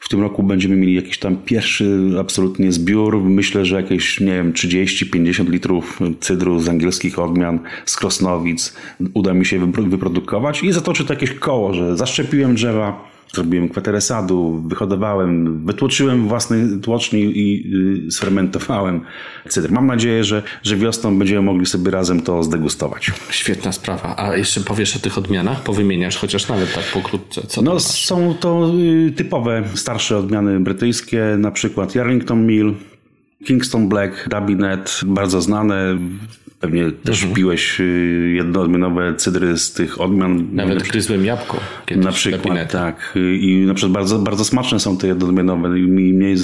[0.00, 3.20] W tym roku będziemy mieli jakiś tam pierwszy absolutnie zbiór.
[3.22, 8.76] Myślę, że jakieś, nie wiem, 30-50 litrów cydru z angielskich odmian, z Krosnowic
[9.14, 14.00] uda mi się wypro- wyprodukować i zatoczy to jakieś koło, że zaszczepiłem drzewa, zrobiłem kwaterę
[14.00, 17.72] sadu, wyhodowałem, wytłoczyłem własny tłoczni i
[18.06, 19.00] y, sfermentowałem
[19.48, 19.70] cydr.
[19.72, 23.12] Mam nadzieję, że, że wiosną będziemy mogli sobie razem to zdegustować.
[23.30, 24.14] Świetna sprawa.
[24.16, 25.62] A jeszcze powiesz o tych odmianach?
[25.62, 27.42] Powymieniasz chociaż nawet tak pokrótce.
[27.46, 28.72] Co No, są to
[29.08, 32.74] y, typowe starsze odmiany brytyjskie, na przykład Yarrington Mill,
[33.44, 35.98] Kingston Black, Dabinet, bardzo znane.
[36.60, 37.34] Pewnie też Mhm.
[37.34, 40.48] piłeś y, jednoodmianowe cydry z tych odmian.
[40.52, 41.60] Nawet gryzłem jabłko.
[41.86, 43.12] Kiedyś Na przykład, tak.
[43.16, 45.68] Y, I na przykład bardzo, bardzo smaczne są te jednoodmianowe.
[45.68, 46.36] Mi- Mnie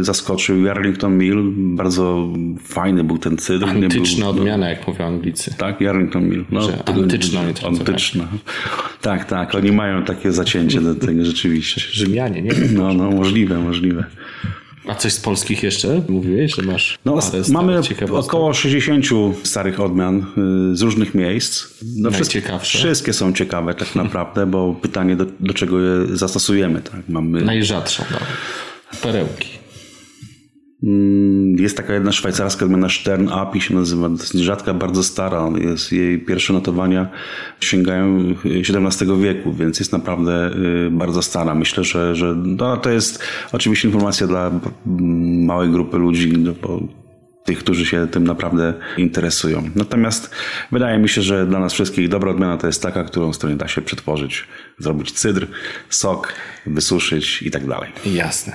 [0.00, 1.52] zaskoczył Yarrington Mill.
[1.56, 2.28] Bardzo
[2.64, 3.68] fajny był ten cydr.
[3.68, 5.54] Antyczna był, odmiana, jak mówią Anglicy.
[5.58, 6.44] tak, Yarrington Mill.
[6.50, 8.28] No, Że antyczna, Antyczna.
[9.00, 9.54] Tak, tak.
[9.54, 11.80] Oni mają takie zacięcie do tego rzeczywiście.
[11.80, 12.50] Rzymianie, nie.
[12.74, 14.04] No, no, możliwe, możliwe.
[14.88, 16.02] A coś z polskich jeszcze?
[16.08, 19.04] Mówiłeś, że masz No, parę mamy około 60
[19.42, 20.26] starych odmian
[20.72, 21.64] y, z różnych miejsc.
[21.96, 22.78] No, Najciekawsze?
[22.78, 26.82] wszystkie są ciekawe tak naprawdę, bo pytanie do, do czego je zastosujemy.
[26.82, 27.00] Tak?
[27.08, 28.26] Mamy, Najrzadszą, dobra.
[29.02, 29.48] Perełki.
[30.86, 35.48] Mm, Jest taka jedna szwajcarska odmiana Stern Api się nazywa, jest rzadka, bardzo stara.
[35.60, 37.08] Jest, jej pierwsze notowania
[37.60, 40.50] sięgają XVII wieku, więc jest naprawdę
[40.86, 41.54] y, bardzo stara.
[41.54, 44.46] Myślę, że, że no, to jest oczywiście informacja dla
[44.86, 47.03] mm, małej grupy ludzi, no, bo
[47.44, 49.70] tych, którzy się tym naprawdę interesują.
[49.74, 50.30] Natomiast
[50.72, 53.56] wydaje mi się, że dla nas wszystkich dobra odmiana to jest taka, którą z której
[53.56, 54.44] da się przetworzyć,
[54.78, 55.46] zrobić cydr,
[55.88, 56.32] sok,
[56.66, 57.92] wysuszyć i tak dalej.
[58.06, 58.52] Jasne.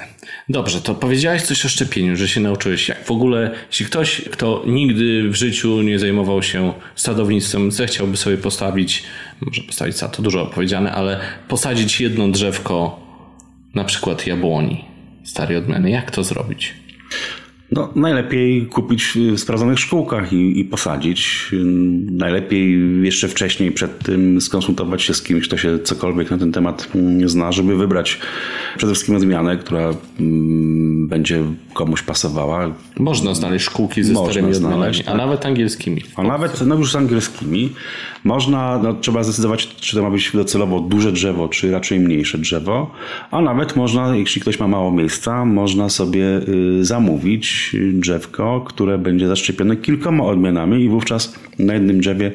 [0.49, 2.89] Dobrze, to powiedziałeś coś o szczepieniu, że się nauczyłeś.
[2.89, 8.37] Jak w ogóle, jeśli ktoś, kto nigdy w życiu nie zajmował się sadownictwem, zechciałby sobie
[8.37, 9.03] postawić,
[9.41, 12.99] może postawić sad, to dużo powiedziane, ale posadzić jedno drzewko,
[13.75, 14.85] na przykład jabłoni
[15.23, 16.73] starej odmiany, jak to zrobić?
[17.71, 21.51] No, najlepiej kupić w sprawdzonych szkółkach i, i posadzić.
[22.11, 26.87] Najlepiej jeszcze wcześniej przed tym skonsultować się z kimś, kto się cokolwiek na ten temat
[27.25, 28.19] zna, żeby wybrać
[28.77, 32.71] przede wszystkim odmianę, która mm, będzie komuś pasowała.
[32.99, 35.17] Można znaleźć szkółki ze Można starymi znaleźć, a tak.
[35.17, 36.03] nawet angielskimi.
[36.15, 37.69] A nawet no już z angielskimi
[38.23, 42.91] można, no, trzeba zdecydować, czy to ma być docelowo duże drzewo, czy raczej mniejsze drzewo.
[43.31, 46.25] A nawet można, jeśli ktoś ma mało miejsca, można sobie
[46.79, 47.58] y, zamówić
[47.93, 52.31] drzewko, które będzie zaszczepione kilkoma odmianami i wówczas na jednym drzewie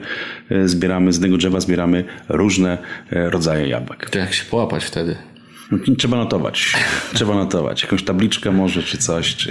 [0.52, 2.78] y, zbieramy, z jednego drzewa zbieramy różne
[3.12, 4.10] y, rodzaje jabłek.
[4.10, 5.16] To jak się połapać wtedy?
[5.98, 6.72] Trzeba notować.
[7.14, 7.82] Trzeba notować.
[7.82, 9.37] Jakąś tabliczkę może, czy coś.
[9.37, 9.50] Czy...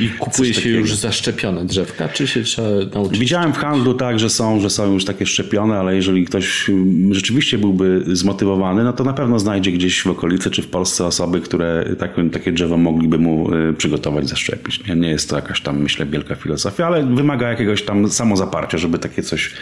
[0.00, 0.78] I kupuje się takiego.
[0.78, 3.18] już zaszczepione drzewka, czy się trzeba nauczyć?
[3.18, 7.14] Widziałem w handlu tak, że są, że są już takie szczepione, ale jeżeli ktoś mm,
[7.14, 11.40] rzeczywiście byłby zmotywowany, no to na pewno znajdzie gdzieś w okolicy czy w Polsce osoby,
[11.40, 14.86] które takie, takie drzewo mogliby mu y, przygotować, zaszczepić.
[14.86, 18.98] Nie, nie jest to jakaś tam, myślę, wielka filozofia, ale wymaga jakiegoś tam samozaparcia, żeby
[18.98, 19.54] takie coś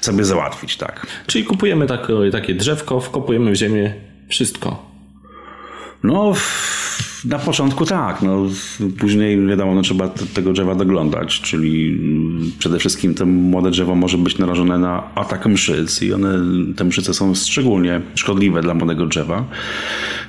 [0.00, 1.06] sobie załatwić, tak.
[1.26, 3.94] Czyli kupujemy takie, takie drzewko, wkopujemy w ziemię
[4.28, 4.91] wszystko.
[6.02, 8.22] No, w- na początku tak.
[8.22, 8.46] No,
[8.98, 14.18] później wiadomo, no, trzeba tego drzewa doglądać, czyli mm, przede wszystkim to młode drzewo może
[14.18, 16.38] być narażone na atak mszyc i one,
[16.76, 19.44] te mszyce są szczególnie szkodliwe dla młodego drzewa.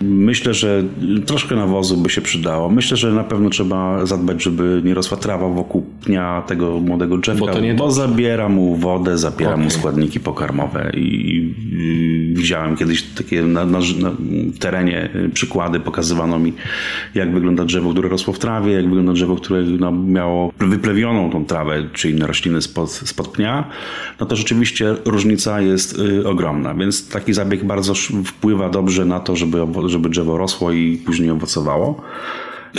[0.01, 0.83] Myślę, że
[1.25, 2.69] troszkę nawozu by się przydało.
[2.69, 7.45] Myślę, że na pewno trzeba zadbać, żeby nie rosła trawa wokół pnia tego młodego drzewka,
[7.45, 9.77] Bo to nie bo zabiera mu wodę, zabiera mu Okej.
[9.77, 11.53] składniki pokarmowe i,
[12.33, 14.11] widziałem kiedyś takie na, na, na
[14.59, 16.53] terenie przykłady, pokazywano mi
[17.15, 21.45] jak wygląda drzewo, które rosło w trawie, jak wygląda drzewo, które no, miało wyplewioną tą
[21.45, 23.69] trawę, czy inne rośliny spod, spod pnia,
[24.19, 27.93] no to rzeczywiście różnica jest y, ogromna, więc taki zabieg bardzo
[28.25, 32.01] wpływa dobrze na to, żeby, żeby drzewo rosło i później owocowało.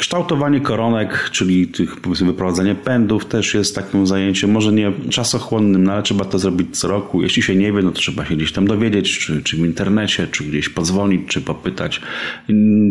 [0.01, 5.93] Kształtowanie koronek, czyli tych powiedzmy wyprowadzenie pędów też jest takim zajęciem, może nie czasochłonnym, no
[5.93, 7.23] ale trzeba to zrobić co roku.
[7.23, 10.27] Jeśli się nie wie, no to trzeba się gdzieś tam dowiedzieć, czy, czy w internecie,
[10.31, 12.01] czy gdzieś podzwonić, czy popytać.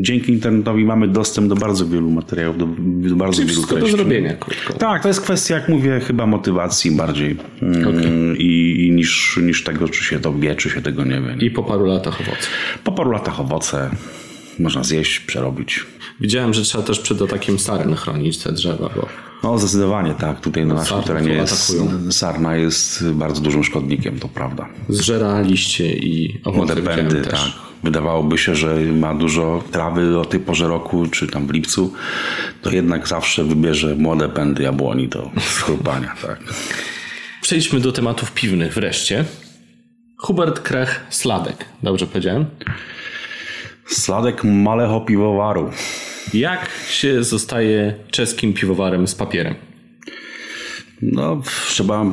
[0.02, 2.68] Dzięki internetowi mamy dostęp do bardzo wielu materiałów, do,
[3.10, 3.98] do bardzo Czyli wielu wszystko do treści.
[3.98, 4.74] zrobienia krótko.
[4.74, 9.90] Tak, to jest kwestia, jak mówię, chyba motywacji bardziej mm, i, i niż, niż tego,
[9.90, 11.46] czy się to wie, czy się tego nie wie.
[11.46, 12.48] I po paru latach owoce.
[12.84, 13.90] Po paru latach owoce
[14.60, 15.86] można zjeść, przerobić.
[16.20, 19.08] Widziałem, że trzeba też przed atakiem sarny chronić te drzewa, bo
[19.44, 20.42] No zdecydowanie tak.
[20.42, 21.76] Tutaj na naszym terenie jest,
[22.12, 24.70] sarna jest bardzo dużym szkodnikiem, to prawda.
[24.90, 27.32] zżera liście i owoce pędy, też.
[27.32, 27.52] tak.
[27.84, 31.94] Wydawałoby się, że ma dużo trawy o tej porze roku, czy tam w lipcu,
[32.62, 36.40] to jednak zawsze wybierze młode pędy jabłoni do schrupania, tak.
[37.42, 39.26] Przejdźmy do tematów piwnych wreszcie.
[40.18, 42.46] Hubert Krech Sladek, dobrze powiedziałem?
[43.86, 45.70] Sladek Malecho Piwowaru.
[46.34, 49.56] Jak się zostaje czeskim piwowarem z papierem?
[51.02, 52.06] No, trzeba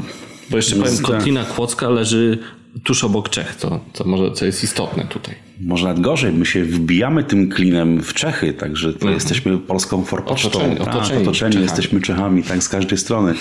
[0.50, 2.38] Bo jeszcze powiem, Z- Kotlina Kłodzka leży
[2.84, 5.34] tuż obok Czech, to, to może co jest istotne tutaj.
[5.60, 10.48] Może nawet gorzej, my się wbijamy tym klinem w Czechy, także to jesteśmy polską forpocztą.
[10.48, 11.62] Otoczeni- tak, otoczeni otoczeni Czechami.
[11.62, 13.34] jesteśmy Czechami, tak z każdej strony.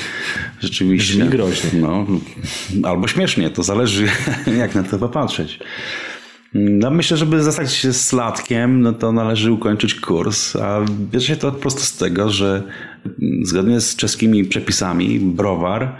[0.59, 1.13] Rzeczywiście.
[1.13, 1.69] Brzmi groźnie.
[1.73, 2.05] No,
[2.83, 4.07] albo śmiesznie, to zależy
[4.59, 5.59] jak na to popatrzeć.
[6.53, 10.81] No myślę, żeby zostać się sladkiem, no to należy ukończyć kurs, a
[11.11, 12.63] bierze się to po prostu z tego, że
[13.43, 15.95] zgodnie z czeskimi przepisami browar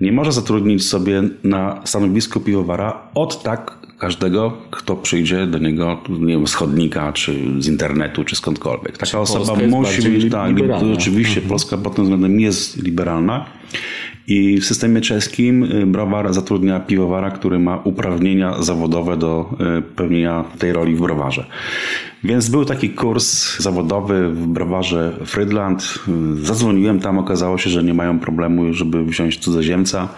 [0.00, 6.34] nie może zatrudnić sobie na stanowisku piwowara od tak każdego, kto przyjdzie do niego, nie
[6.34, 8.98] wiem, z chodnika, czy z internetu, czy skądkolwiek.
[8.98, 10.92] Taka osoba Polska jest musi być, tak, liberalna.
[10.92, 13.46] oczywiście, Polska pod tym względem jest liberalna.
[14.28, 20.44] I w systemie czeskim y, browar zatrudnia piwowara, który ma uprawnienia zawodowe do y, pełnienia
[20.58, 21.46] tej roli w browarze.
[22.24, 25.98] Więc był taki kurs zawodowy w browarze Frydland.
[26.38, 30.08] Y, Zadzwoniłem tam, okazało się, że nie mają problemu, żeby wziąć cudzoziemca.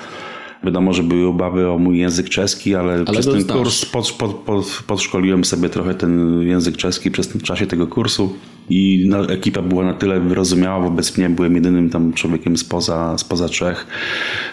[0.65, 3.57] Wiadomo, że były obawy o mój język czeski, ale, przez go ten znasz.
[3.59, 8.35] kurs pod, pod, pod, podszkoliłem sobie trochę ten język czeski przez w czasie tego kursu
[8.71, 13.87] i ekipa była na tyle wyrozumiała wobec mnie, byłem jedynym tam człowiekiem spoza, spoza Czech,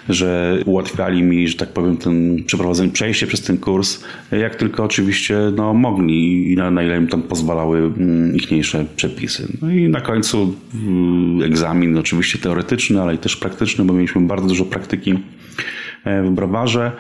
[0.10, 5.38] że ułatwiali mi, że tak powiem, ten przeprowadzenie, przejście przez ten kurs, jak tylko oczywiście
[5.56, 9.48] no, mogli i na, na ile im tam pozwalały mm, ichniejsze przepisy.
[9.62, 14.48] No i na końcu mm, egzamin oczywiście teoretyczny, ale i też praktyczny, bo mieliśmy bardzo
[14.48, 15.16] dużo praktyki
[16.06, 16.92] w browarze.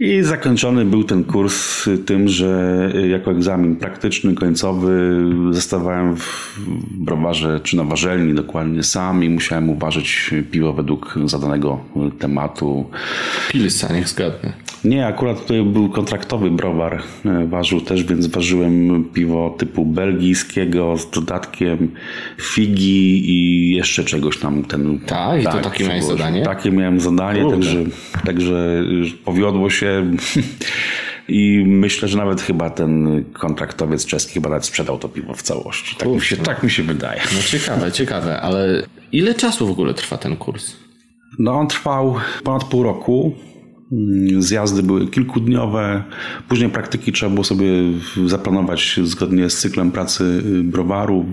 [0.00, 6.58] I zakończony był ten kurs tym, że jako egzamin praktyczny, końcowy zostawałem w
[6.90, 11.80] browarze, czy na warzelni dokładnie sam i musiałem uważać piwo według zadanego
[12.18, 12.90] tematu.
[13.50, 14.52] Pilsa, niech zgadnę.
[14.84, 17.02] Nie, akurat tutaj był kontraktowy browar,
[17.46, 21.90] ważył też, więc ważyłem piwo typu belgijskiego z dodatkiem
[22.40, 24.64] figi i jeszcze czegoś tam.
[24.64, 25.40] Ten, Tak?
[25.40, 26.42] I to takie miałeś zadanie?
[26.42, 27.84] Takie miałem zadanie, także,
[28.24, 28.84] także
[29.24, 29.81] powiodło się.
[31.28, 35.96] i myślę, że nawet chyba ten kontraktowiec czeski chyba nawet sprzedał to piwo w całości.
[35.96, 37.20] Tak, mi się, tak mi się wydaje.
[37.34, 40.76] No ciekawe, ciekawe, ale ile czasu w ogóle trwa ten kurs?
[41.38, 43.34] No on trwał ponad pół roku.
[44.38, 46.04] Zjazdy były kilkudniowe,
[46.48, 47.66] później praktyki trzeba było sobie
[48.26, 51.26] zaplanować zgodnie z cyklem pracy browaru.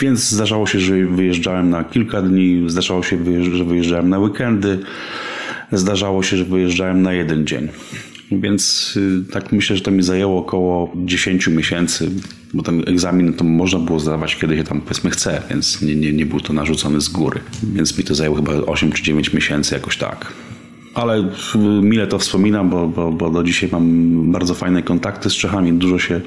[0.00, 3.18] Więc zdarzało się, że wyjeżdżałem na kilka dni, zdarzało się,
[3.56, 4.78] że wyjeżdżałem na weekendy,
[5.72, 7.68] zdarzało się, że wyjeżdżałem na jeden dzień.
[8.32, 12.10] Więc y, tak myślę, że to mi zajęło około 10 miesięcy,
[12.54, 16.12] bo ten egzamin to można było zdawać kiedy się tam powiedzmy chce, więc nie, nie,
[16.12, 17.40] nie był to narzucony z góry.
[17.62, 20.32] Więc mi to zajęło chyba 8 czy 9 miesięcy jakoś tak.
[20.96, 21.24] Ale
[21.82, 25.72] mile to wspominam, bo, bo, bo do dzisiaj mam bardzo fajne kontakty z Czechami.
[25.72, 26.20] Dużo się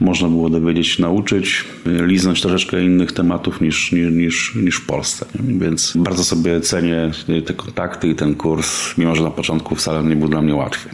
[0.00, 5.26] można było dowiedzieć, nauczyć, liznąć troszeczkę innych tematów niż, niż, niż w Polsce.
[5.34, 7.10] Więc bardzo sobie cenię
[7.46, 10.88] te kontakty i ten kurs, mimo że na początku wcale nie był dla mnie łatwy.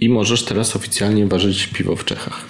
[0.00, 2.46] I możesz teraz oficjalnie ważyć piwo w Czechach.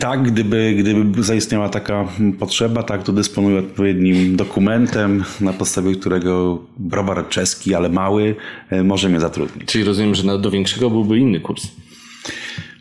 [0.00, 7.28] Tak, gdyby, gdyby zaistniała taka potrzeba, tak, to dysponuję odpowiednim dokumentem, na podstawie którego browar
[7.28, 8.36] czeski, ale mały,
[8.70, 9.68] e, może mnie zatrudnić.
[9.68, 11.66] Czyli rozumiem, że do większego byłby inny kurs.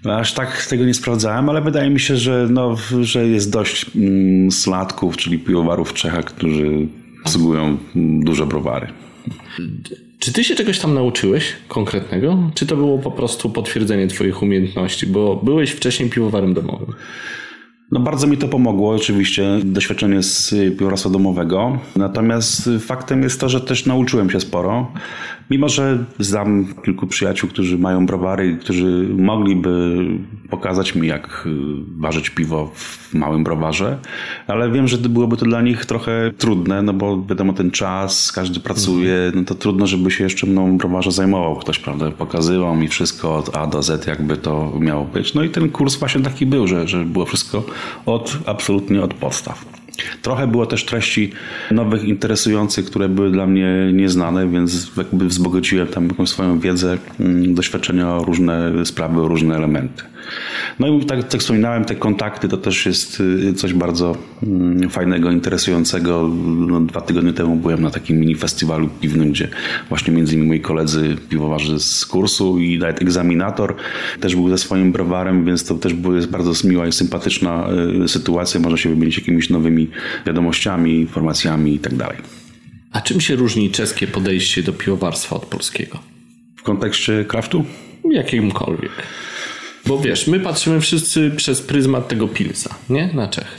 [0.03, 3.85] No, aż tak tego nie sprawdzałem, ale wydaje mi się, że, no, że jest dość
[3.95, 6.87] mm, sladków, czyli piwowarów w Czechach, którzy
[7.23, 8.87] obsługują duże browary.
[10.19, 12.37] Czy ty się czegoś tam nauczyłeś konkretnego?
[12.53, 15.07] Czy to było po prostu potwierdzenie twoich umiejętności?
[15.07, 16.93] Bo byłeś wcześniej piwowarem domowym.
[17.91, 21.79] No bardzo mi to pomogło, oczywiście, doświadczenie z piwowarstwa domowego.
[21.95, 24.91] Natomiast faktem jest to, że też nauczyłem się sporo.
[25.49, 30.05] Mimo, że znam kilku przyjaciół, którzy mają browary, którzy mogliby
[30.49, 31.49] pokazać mi, jak y,
[31.97, 33.97] ważyć piwo w małym browarze,
[34.47, 38.59] ale wiem, że byłoby to dla nich trochę trudne, no bo wiadomo, ten czas, każdy
[38.59, 41.55] pracuje, no to trudno, żeby się jeszcze mną browarze zajmował.
[41.55, 45.33] Ktoś, prawda, pokazywał mi wszystko od A do Z, jakby to miało być.
[45.33, 47.63] No i ten kurs właśnie taki był, że, że było wszystko
[48.05, 49.76] od, absolutnie od podstaw.
[50.21, 51.31] Trochę było też treści
[51.71, 57.55] nowych, interesujących, które były dla mnie nieznane, więc jakby wzbogociłem tam jakąś swoją wiedzę, mm,
[57.55, 60.03] doświadczenia o różne sprawy, o różne elementy.
[60.79, 65.31] No i tak, jak wspominałem, te kontakty to też jest y, coś bardzo mm, fajnego,
[65.31, 66.29] interesującego.
[66.45, 69.47] No, dwa tygodnie temu byłem na takim mini festiwalu piwnym, gdzie
[69.89, 73.75] właśnie między innymi moi koledzy piwowarzy z kursu i nawet egzaminator
[74.19, 77.67] też był ze swoim browarem, więc to też była bardzo miła i sympatyczna
[78.03, 78.59] y, sytuacja.
[78.59, 79.86] Można się wymienić jakimiś nowymi
[80.25, 82.17] wiadomościami, informacjami i tak dalej.
[82.91, 85.99] A czym się różni czeskie podejście do piwowarstwa od polskiego?
[86.55, 87.65] W kontekście kraftu?
[88.11, 88.91] Jakimkolwiek.
[89.85, 93.09] Bo wiesz, my patrzymy wszyscy przez pryzmat tego pilsa, nie?
[93.13, 93.57] Na Czech.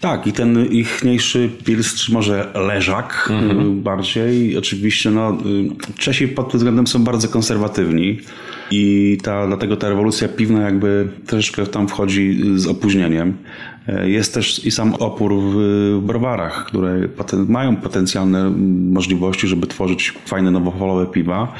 [0.00, 3.82] Tak, i ten ichniejszy pils, czy może leżak mhm.
[3.82, 4.56] bardziej.
[4.56, 5.38] Oczywiście no,
[5.90, 8.20] y, Czesi pod tym względem są bardzo konserwatywni
[8.70, 13.36] i ta, dlatego ta rewolucja piwna jakby troszeczkę tam wchodzi z opóźnieniem.
[13.88, 17.08] E, jest też i sam opór w browarach, które
[17.48, 18.50] mają potencjalne
[18.90, 21.52] możliwości, żeby tworzyć fajne nowofalowe piwa,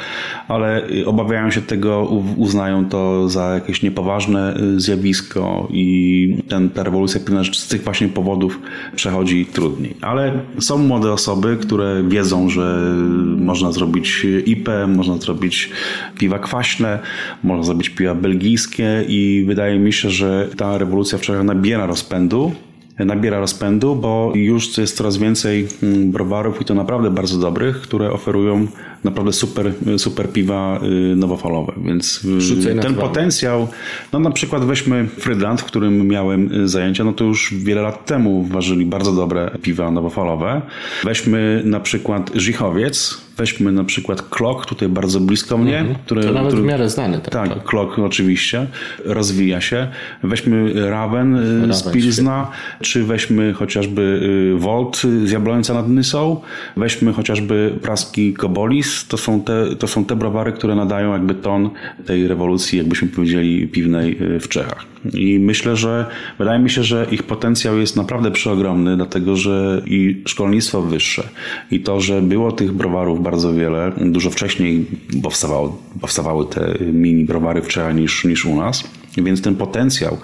[0.48, 7.20] ale obawiają się tego, uznają to za jakieś niepoważne y, zjawisko i ten, ta rewolucja
[7.20, 8.60] piwna z tych właśnie powodów
[8.96, 9.94] przechodzi trudniej.
[10.00, 12.94] Ale są młode osoby, które wiedzą, że
[13.36, 15.70] można zrobić IP, można zrobić
[16.18, 16.98] piwa kwaśne,
[17.44, 22.15] można zrobić piwa belgijskie i wydaje mi się, że ta rewolucja w Czechach nabiera rozpędu
[22.16, 22.52] rozpędu,
[22.98, 28.12] nabiera rozpędu, bo już jest coraz więcej mm, browarów i to naprawdę bardzo dobrych, które
[28.12, 28.66] oferują
[29.06, 30.80] naprawdę super, super piwa
[31.12, 33.68] y, nowofalowe, więc y, Rzucaj ten potencjał,
[34.12, 38.06] no na przykład weźmy Frydland, w którym miałem y, zajęcia, no to już wiele lat
[38.06, 40.62] temu ważyli bardzo dobre piwa nowofalowe.
[41.04, 45.78] Weźmy na przykład Żychowiec, Weźmy na przykład Klok, tutaj bardzo blisko mnie.
[45.78, 45.98] Mhm.
[46.04, 47.20] Który, to nawet który, w miarę znany.
[47.20, 48.66] Tak, tak Klok oczywiście,
[49.04, 49.88] rozwija się.
[50.22, 52.50] Weźmy Raven, Raven z Pilzna,
[52.80, 54.20] czy weźmy chociażby
[54.58, 56.40] Volt z Jablońca nad Nysą,
[56.76, 58.95] weźmy chociażby Praski Kobolis.
[59.04, 61.70] To są, te, to są te browary, które nadają jakby ton
[62.06, 64.86] tej rewolucji, jakbyśmy powiedzieli, piwnej y, w Czechach.
[65.14, 66.06] I myślę, że
[66.38, 71.28] wydaje mi się, że ich potencjał jest naprawdę przeogromny, dlatego że i szkolnictwo wyższe,
[71.70, 74.86] i to, że było tych browarów bardzo wiele, dużo wcześniej
[75.22, 80.18] powstawało, powstawały te mini browary w Czechach niż, niż u nas, więc ten potencjał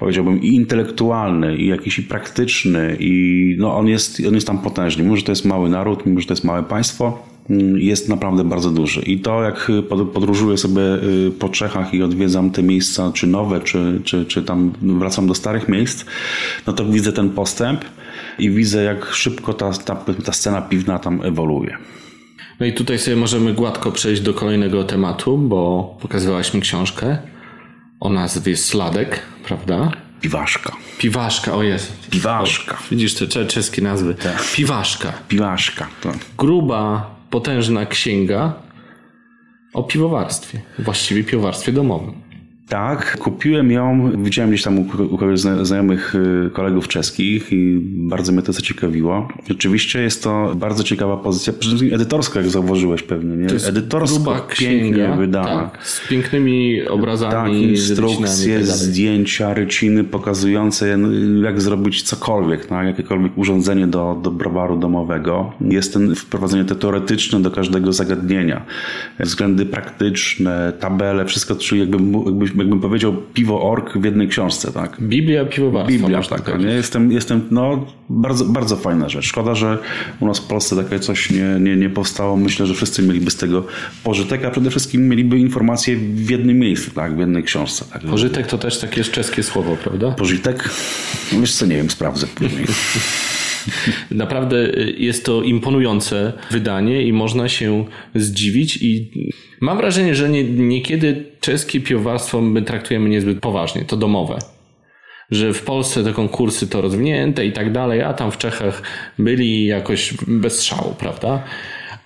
[0.00, 5.04] powiedziałbym, i intelektualny, i jakiś i praktyczny, i no on jest, on jest tam potężny.
[5.04, 7.22] Mimo, że to jest mały naród, mimo, że to jest małe państwo,
[7.76, 9.00] jest naprawdę bardzo duży.
[9.00, 9.70] I to, jak
[10.14, 14.72] podróżuję sobie y, po Czechach i odwiedzam te miejsca, czy nowe, czy, czy, czy tam
[14.82, 16.04] wracam do starych miejsc,
[16.66, 17.84] no to widzę ten postęp
[18.38, 21.76] i widzę, jak szybko ta, ta, ta scena piwna tam ewoluuje.
[22.60, 27.18] No i tutaj sobie możemy gładko przejść do kolejnego tematu, bo pokazywałaś mi książkę.
[28.00, 29.92] o nazwie Sladek, prawda?
[30.20, 30.76] Piwaszka.
[30.98, 32.10] Piwaszka, o jest.
[32.10, 32.78] Piwaszka.
[32.90, 34.14] Widzisz te czeskie nazwy.
[34.54, 35.12] Piwaszka.
[35.28, 35.88] Piwaszka.
[36.00, 36.12] To.
[36.38, 38.52] Gruba, potężna księga
[39.74, 40.60] o piwowarstwie.
[40.78, 42.29] Właściwie piwowarstwie domowym.
[42.70, 48.42] Tak, kupiłem ją, widziałem gdzieś tam u, u znajomych y, kolegów czeskich i bardzo mnie
[48.42, 49.28] to zaciekawiło.
[49.48, 53.46] Rzeczywiście jest to bardzo ciekawa pozycja, przede wszystkim edytorska, jak zauważyłeś pewnie, nie?
[53.68, 55.70] Edytorsko Gruba pięknie księga, wydana.
[55.70, 58.78] tak, z pięknymi obrazami, Tak, instrukcje, tak dalej.
[58.78, 60.98] zdjęcia, ryciny pokazujące
[61.42, 65.52] jak zrobić cokolwiek, tak, jakiekolwiek urządzenie do, do browaru domowego.
[65.60, 68.62] Jest ten wprowadzenie te teoretyczne do każdego zagadnienia.
[69.20, 74.96] Względy praktyczne, tabele, wszystko, czyli jakbym, jakbym, jakbym powiedział piwo ork w jednej książce, tak.
[75.00, 75.92] Biblia piwowarstwa.
[75.98, 76.66] Biblia powiedzieć.
[76.66, 76.72] nie?
[76.74, 79.24] Jestem, jestem, no, bardzo, bardzo fajna rzecz.
[79.24, 79.78] Szkoda, że
[80.20, 82.36] u nas w Polsce takie coś nie, nie, nie powstało.
[82.36, 83.64] Myślę, że wszyscy mieliby z tego
[84.04, 87.84] pożytek, a przede wszystkim mieliby informacje w jednym miejscu, tak, w jednej książce.
[87.92, 88.02] Tak.
[88.02, 90.10] Pożytek to też takie czeskie słowo, prawda?
[90.10, 90.70] Pożytek?
[91.32, 92.66] No Wiesz co, nie wiem, sprawdzę później.
[94.10, 97.84] Naprawdę y, jest to imponujące wydanie i można się
[98.14, 99.10] zdziwić i
[99.60, 104.38] mam wrażenie, że nie, niekiedy czeskie piwowarstwo my traktujemy niezbyt poważnie, to domowe.
[105.30, 108.82] Że w Polsce te konkursy to rozwinięte i tak dalej, a tam w Czechach
[109.18, 111.42] byli jakoś bez szału, prawda?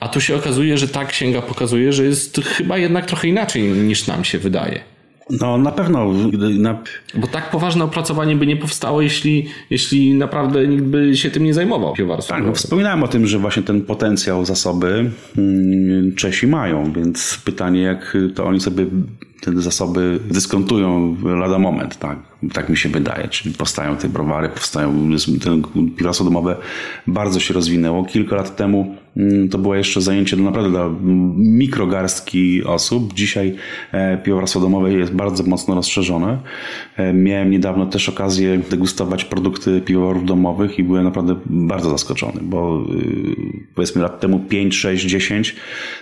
[0.01, 4.07] A tu się okazuje, że ta księga pokazuje, że jest chyba jednak trochę inaczej niż
[4.07, 4.94] nam się wydaje.
[5.31, 6.13] No na pewno.
[6.59, 6.83] Na,
[7.15, 11.55] Bo tak poważne opracowanie by nie powstało, jeśli, jeśli naprawdę nikt by się tym nie
[11.55, 11.95] zajmował
[12.29, 17.83] tak, no, wspominałem o tym, że właśnie ten potencjał zasoby mm, Czesi mają, więc pytanie,
[17.83, 18.87] jak to oni sobie
[19.45, 22.19] te zasoby dyskontują lada moment, tak?
[22.53, 23.29] Tak mi się wydaje.
[23.29, 25.11] Czyli powstają te browary, powstają,
[25.45, 25.63] ten
[25.97, 26.57] piwowarstwo domowe
[27.07, 28.05] bardzo się rozwinęło.
[28.05, 30.91] Kilka lat temu mm, to było jeszcze zajęcie naprawdę dla
[31.37, 33.15] mikrogarstki osób.
[33.15, 33.57] Dzisiaj
[33.93, 36.39] e, piwowarstwo domowe jest bardzo mocno rozszerzone.
[36.97, 42.81] E, Miałem niedawno też okazję degustować produkty piwowarów domowych i byłem naprawdę bardzo zaskoczony, bo
[42.81, 45.57] y, powiedzmy lat temu 5, 6, 10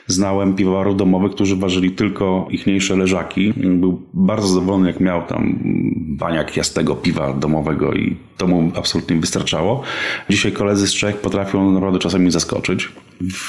[0.07, 3.32] znałem piwowarów domowych, którzy ważyli tylko ichniejsze leżaki.
[3.57, 5.59] Był bardzo zadowolony, jak miał tam
[5.95, 9.83] baniak jasnego piwa domowego i to mu absolutnie wystarczało.
[10.31, 12.89] Dzisiaj koledzy z Czech potrafią naprawdę czasami zaskoczyć.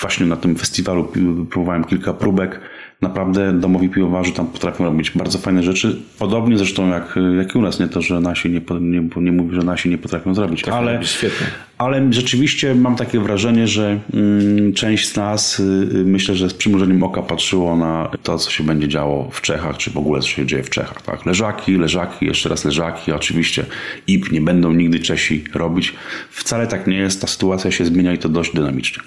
[0.01, 1.07] Właśnie na tym festiwalu
[1.49, 2.59] próbowałem kilka próbek.
[3.04, 6.01] Naprawdę domowi piwowarzy tam potrafią robić bardzo fajne rzeczy.
[6.20, 7.80] Podobnie zresztą jak, jak u nas.
[7.80, 10.68] Nie to, że nasi nie, nie, nie mówię, że nasi nie potrafią zrobić.
[10.68, 11.47] ale, robić świetnie.
[11.78, 16.54] ale rzeczywiście mam takie wrażenie, że mm, część z nas, y, y, myślę, że z
[16.54, 20.28] przymrużeniem oka patrzyło na to, co się będzie działo w Czechach, czy w ogóle co
[20.28, 21.01] się dzieje w Czechach.
[21.01, 21.26] Tak?
[21.26, 23.12] Leżaki, leżaki, jeszcze raz leżaki.
[23.12, 23.66] Oczywiście
[24.08, 25.93] IP nie będą nigdy Czesi robić.
[26.30, 27.22] Wcale tak nie jest.
[27.22, 29.04] Ta sytuacja się zmienia i to dość dynamicznie.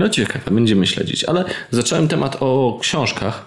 [0.00, 1.24] No ciekawe, będziemy śledzić.
[1.24, 3.46] Ale zacząłem temat o książkach.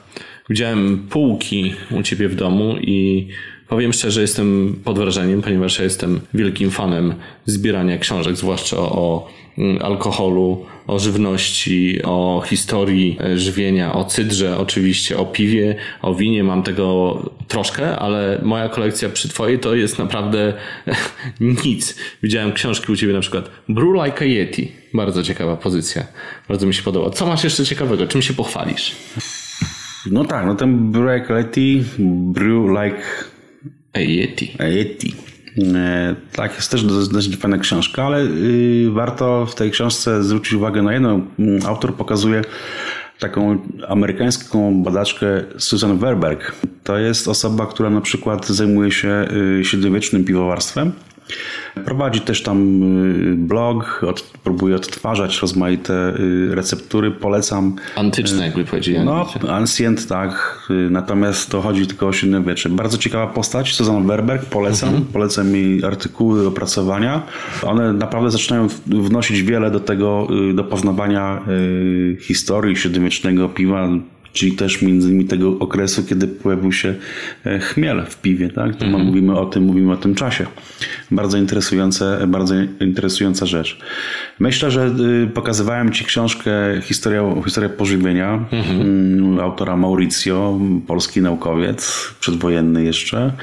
[0.49, 3.27] Widziałem półki u ciebie w domu i
[3.73, 7.13] powiem szczerze, jestem pod wrażeniem, ponieważ ja jestem wielkim fanem
[7.45, 14.57] zbierania książek, zwłaszcza o, o mm, alkoholu, o żywności, o historii e, żywienia, o cydrze
[14.57, 16.43] oczywiście, o piwie, o winie.
[16.43, 17.17] Mam tego
[17.47, 20.53] troszkę, ale moja kolekcja przy twojej to jest naprawdę
[21.65, 21.95] nic.
[22.23, 24.71] Widziałem książki u ciebie na przykład Brew Like a Yeti.
[24.93, 26.03] Bardzo ciekawa pozycja.
[26.49, 27.09] Bardzo mi się podoba.
[27.09, 28.07] Co masz jeszcze ciekawego?
[28.07, 28.95] Czym się pochwalisz?
[30.11, 31.83] No tak, no ten Brew Brew Like A Yeti.
[32.77, 33.32] a
[34.01, 35.15] Yeti.
[35.75, 40.81] E, Tak, jest też dosyć fajna książka, ale y, warto w tej książce zwrócić uwagę
[40.81, 41.21] na jedno.
[41.39, 42.41] Mm, Autor pokazuje
[43.19, 46.55] taką amerykańską badaczkę Susan Werberg.
[46.83, 49.25] To jest osoba, która na przykład zajmuje się
[49.59, 50.91] y, średniowiecznym piwowarstwem.
[51.85, 52.83] Prowadzi też tam
[53.33, 57.11] y, blog, od, próbuje odtwarzać rozmaite y, receptury.
[57.11, 57.75] Polecam.
[57.95, 58.99] Antyczne, jakby powiedzieli.
[58.99, 60.59] No, ancient, tak.
[60.69, 62.69] Y, Natomiast to chodzi tylko o średniowiecze.
[62.69, 65.05] Bardzo ciekawa postać, Susan Werberg, polecam.
[65.13, 67.21] Polecam jej artykuły, opracowania.
[67.63, 73.89] One naprawdę zaczynają wnosić wiele do tego, y, do poznawania y, historii średniowiecznego piwa,
[74.33, 76.95] czyli też między innymi tego okresu, kiedy pojawił się
[77.45, 78.75] e, chmiel w piwie, tak?
[78.75, 80.45] To Mówimy o tym, mówimy o tym czasie.
[81.11, 83.79] Bardzo interesujące, bardzo interesująca rzecz.
[84.39, 92.83] Myślę, że y, pokazywałem Ci książkę Historia, Historia pożywienia mm, autora Mauricio, polski naukowiec, przedwojenny
[92.83, 93.33] jeszcze.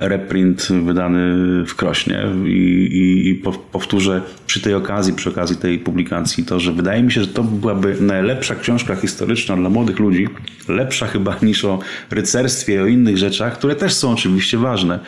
[0.00, 1.34] Reprint wydany
[1.66, 6.60] w Krośnie i, i, i pow- powtórzę przy tej okazji, przy okazji tej publikacji to,
[6.60, 10.28] że wydaje mi się, że to byłaby najlepsza książka historyczna dla młodych ludzi,
[10.68, 11.78] lepsza chyba niż o
[12.10, 15.00] rycerstwie, o innych rzeczach, które też są oczywiście ważne,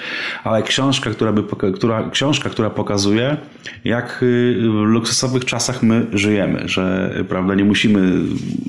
[0.45, 3.37] ale książka, która, by, która, książka, która pokazuje,
[3.85, 8.13] jak y, w luksusowych czasach my żyjemy, że prawda, nie musimy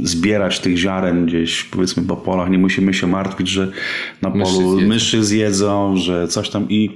[0.03, 3.71] zbierać tych ziaren gdzieś powiedzmy po polach, nie musimy się martwić, że
[4.21, 6.69] na polu myszy zjedzą, że coś tam.
[6.69, 6.89] I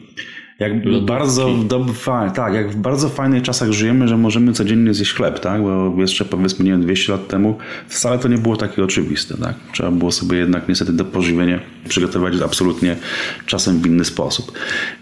[0.59, 1.05] jak Lodówki.
[1.05, 1.87] bardzo dob,
[2.35, 5.61] tak, jak w bardzo fajnych czasach żyjemy, że możemy codziennie zjeść chleb, tak?
[5.61, 7.57] Bo jeszcze powiedzmy, nie wiem, 200 lat temu
[7.87, 9.55] wcale to nie było takie oczywiste, tak?
[9.73, 11.59] Trzeba było sobie jednak niestety to pożywienie
[11.89, 12.95] przygotować absolutnie
[13.45, 14.51] czasem w inny sposób.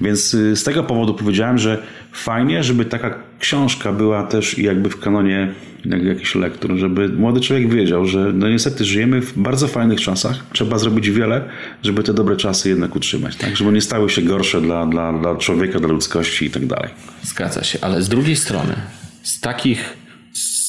[0.02, 5.00] Więc y, z tego powodu powiedziałem, że fajnie, żeby taka książka była też jakby w
[5.00, 5.54] kanonie
[5.86, 10.46] jak jakiś lektur, żeby młody człowiek wiedział, że no niestety żyjemy w bardzo fajnych czasach,
[10.54, 11.42] trzeba zrobić wiele,
[11.84, 13.58] żeby te dobre czasy jednak utrzymać, tak?
[13.58, 16.90] Żeby nie stały się gorsze dla, dla, dla człowieka, dla ludzkości i tak dalej.
[17.24, 18.74] Zgadza się, ale z drugiej strony,
[19.24, 19.98] z takich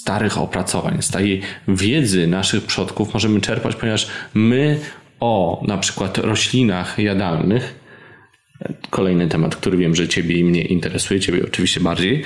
[0.08, 4.78] starych opracowań, z tej wiedzy naszych przodków możemy czerpać, ponieważ my
[5.20, 7.88] o na przykład roślinach jadalnych
[8.90, 12.22] Kolejny temat, który wiem, że Ciebie i mnie interesuje, Ciebie oczywiście bardziej.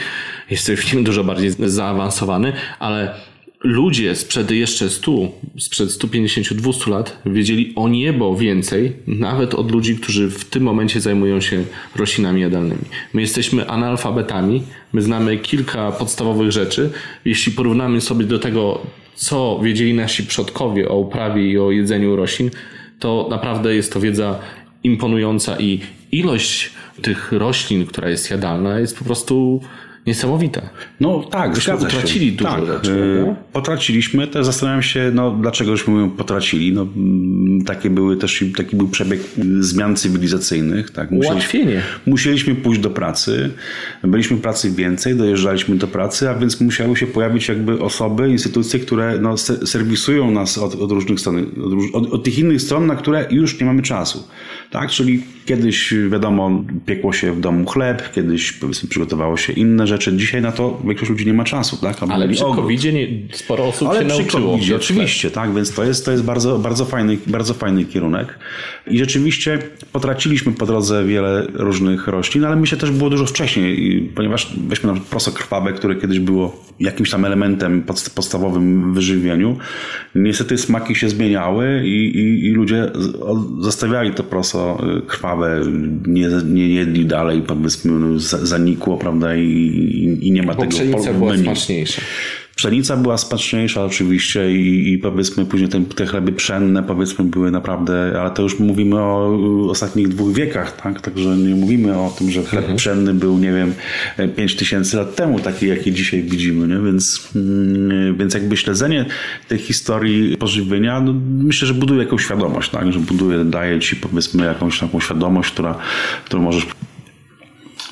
[0.50, 3.14] Jesteś w nim dużo bardziej zaawansowany, ale
[3.64, 5.12] ludzie sprzed jeszcze 100,
[5.58, 11.40] sprzed 150-200 lat wiedzieli o niebo więcej, nawet od ludzi, którzy w tym momencie zajmują
[11.40, 11.64] się
[11.96, 12.82] roślinami jadalnymi.
[13.12, 14.62] My jesteśmy analfabetami,
[14.92, 16.90] my znamy kilka podstawowych rzeczy.
[17.24, 22.50] Jeśli porównamy sobie do tego, co wiedzieli nasi przodkowie o uprawie i o jedzeniu roślin,
[23.02, 24.38] to naprawdę jest to wiedza
[24.84, 25.80] imponująca i
[26.12, 26.70] ilość
[27.02, 29.60] tych roślin, która jest jadalna, jest po prostu
[30.06, 30.62] niesamowita.
[31.00, 32.36] No tak, Myśmy utracili się.
[32.36, 33.24] dużo tak, rzeczy.
[33.26, 36.72] Yy, potraciliśmy, też zastanawiam się, no dlaczego żeśmy ją potracili.
[36.72, 39.20] No, mm, takie były też, taki był przebieg
[39.60, 40.90] zmian cywilizacyjnych.
[40.90, 41.10] Tak.
[41.10, 41.82] Musieliśmy, Ułatwienie.
[42.06, 43.50] Musieliśmy pójść do pracy,
[44.04, 49.18] byliśmy pracy więcej, dojeżdżaliśmy do pracy, a więc musiały się pojawić jakby osoby, instytucje, które
[49.18, 53.26] no, serwisują nas od, od różnych stron, od, od, od tych innych stron, na które
[53.30, 54.28] już nie mamy czasu.
[54.70, 59.91] Tak, czyli kiedyś wiadomo, piekło się w domu chleb, kiedyś powiedzmy przygotowało się inne rzeczy.
[59.98, 61.96] Dzisiaj na to większość ludzi nie ma czasu, tak?
[62.08, 62.82] Ale przy covid
[63.32, 64.52] sporo osób Ale się nauczyło.
[64.52, 68.38] covid oczywiście, tak, więc to jest, to jest bardzo, bardzo, fajny, bardzo fajny kierunek.
[68.86, 69.58] I rzeczywiście
[69.92, 74.92] potraciliśmy po drodze wiele różnych roślin, ale myślę też było dużo wcześniej, ponieważ weźmy na
[74.92, 77.82] przykład proso krwawe, które kiedyś było jakimś tam elementem
[78.14, 79.56] podstawowym w wyżywieniu.
[80.14, 82.90] Niestety smaki się zmieniały i, i, i ludzie
[83.60, 85.60] zostawiali to proso y, krwawe,
[86.06, 89.42] nie, nie jedli dalej, powiedzmy, no, zanikło, prawda, i,
[90.20, 92.02] i nie ma Bo tego pszenica była smaczniejsza.
[92.56, 98.20] Pszenica była smaczniejsza oczywiście i, i powiedzmy później te, te chleby pszenne powiedzmy były naprawdę,
[98.20, 101.00] ale to już mówimy o ostatnich dwóch wiekach, tak?
[101.00, 102.78] Także nie mówimy o tym, że chleb mhm.
[102.78, 103.74] pszenny był, nie wiem,
[104.36, 106.86] 5 tysięcy lat temu, taki jaki dzisiaj widzimy, nie?
[106.86, 109.06] Więc, mm, więc jakby śledzenie
[109.48, 112.92] tej historii pożywienia, no, myślę, że buduje jakąś świadomość, tak?
[112.92, 115.78] Że buduje, daje ci powiedzmy jakąś taką świadomość, która,
[116.24, 116.66] którą możesz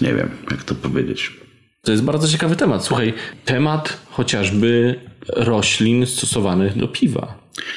[0.01, 1.40] nie wiem, jak to powiedzieć
[1.83, 2.85] to jest bardzo ciekawy temat.
[2.85, 3.15] Słuchaj,
[3.45, 4.95] temat chociażby
[5.29, 7.35] roślin stosowanych do piwa.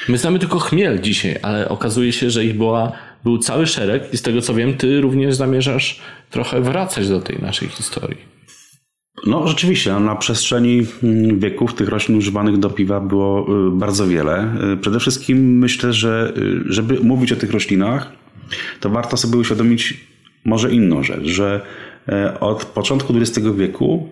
[0.08, 2.92] My znamy tylko chmiel dzisiaj, ale okazuje się, że ich była,
[3.24, 6.00] był cały szereg i z tego co wiem, ty również zamierzasz
[6.30, 8.34] trochę wracać do tej naszej historii.
[9.26, 14.06] No rzeczywiście, no, na przestrzeni mm, wieków tych roślin używanych do piwa było y, bardzo
[14.06, 14.56] wiele.
[14.72, 18.12] Y, przede wszystkim myślę, że y, żeby mówić o tych roślinach,
[18.80, 19.94] to warto sobie uświadomić
[20.44, 21.60] może inną rzecz, że
[22.40, 24.08] od początku XX wieku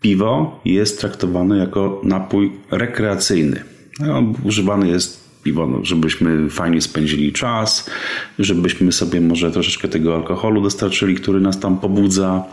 [0.00, 3.62] piwo jest traktowane jako napój rekreacyjny.
[4.00, 7.90] No, używany jest piwo, no, żebyśmy fajnie spędzili czas,
[8.38, 12.44] żebyśmy sobie może troszeczkę tego alkoholu dostarczyli, który nas tam pobudza.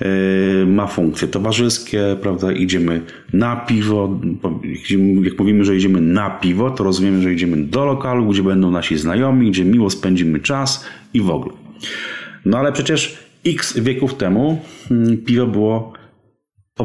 [0.00, 2.52] E, ma funkcje towarzyskie, prawda?
[2.52, 3.00] Idziemy
[3.32, 4.20] na piwo.
[5.22, 8.96] Jak mówimy, że idziemy na piwo, to rozumiemy, że idziemy do lokalu, gdzie będą nasi
[8.96, 11.54] znajomi, gdzie miło spędzimy czas i w ogóle.
[12.44, 15.92] No ale przecież X wieków temu mm, piwo było
[16.80, 16.84] y,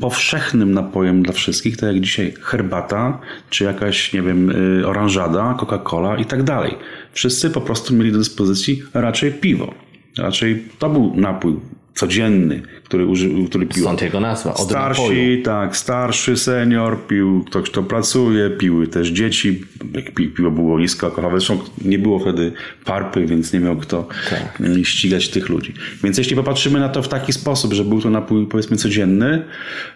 [0.00, 3.20] powszechnym napojem dla wszystkich, tak jak dzisiaj herbata,
[3.50, 6.74] czy jakaś, nie wiem, y, oranżada, Coca-Cola i tak dalej.
[7.12, 9.74] Wszyscy po prostu mieli do dyspozycji raczej piwo.
[10.18, 11.60] Raczej to był napój
[11.94, 13.82] codzienny, który, uży, który pił.
[13.82, 15.42] Stąd jego nazwa, od Starsi, napoju.
[15.42, 19.64] tak, starszy senior pił, ktoś kto pracuje, piły też dzieci,
[19.94, 22.52] jak piwo było niskoalkoholowe, zresztą nie było wtedy
[22.84, 24.62] parpy, więc nie miał kto tak.
[24.82, 25.74] ścigać tych ludzi.
[26.04, 29.42] Więc jeśli popatrzymy na to w taki sposób, że był to napój powiedzmy codzienny,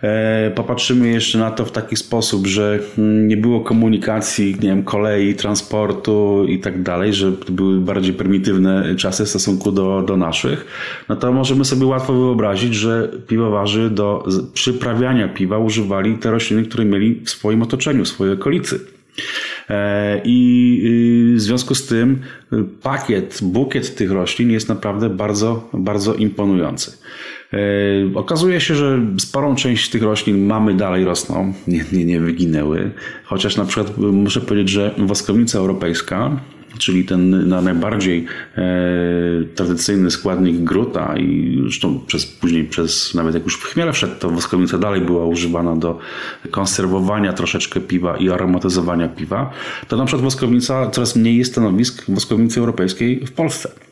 [0.03, 2.78] e, popatrzymy jeszcze na to w taki sposób, że
[3.26, 9.24] nie było komunikacji, nie wiem, kolei, transportu i tak dalej, że były bardziej prymitywne czasy
[9.24, 10.66] w stosunku do, do naszych,
[11.09, 16.84] no to możemy sobie łatwo wyobrazić, że piwowarzy do przyprawiania piwa używali te rośliny, które
[16.84, 18.80] mieli w swoim otoczeniu, w swojej okolicy.
[19.70, 22.20] E, I w związku z tym
[22.82, 26.93] pakiet, bukiet tych roślin jest naprawdę bardzo, bardzo imponujący.
[28.14, 32.91] Okazuje się, że sporą część tych roślin mamy dalej rosną, nie, nie, nie wyginęły.
[33.24, 36.41] Chociaż na przykład muszę powiedzieć, że woskownica europejska
[36.78, 38.26] czyli ten na najbardziej
[38.56, 38.62] e,
[39.54, 44.30] tradycyjny składnik gruta i zresztą przez, później przez, nawet jak już w chmiele wszedł, to
[44.30, 45.98] woskownica dalej była używana do
[46.50, 49.50] konserwowania troszeczkę piwa i aromatyzowania piwa,
[49.88, 53.88] to na przykład woskownica, coraz mniej jest stanowisk woskownicy europejskiej w Polsce.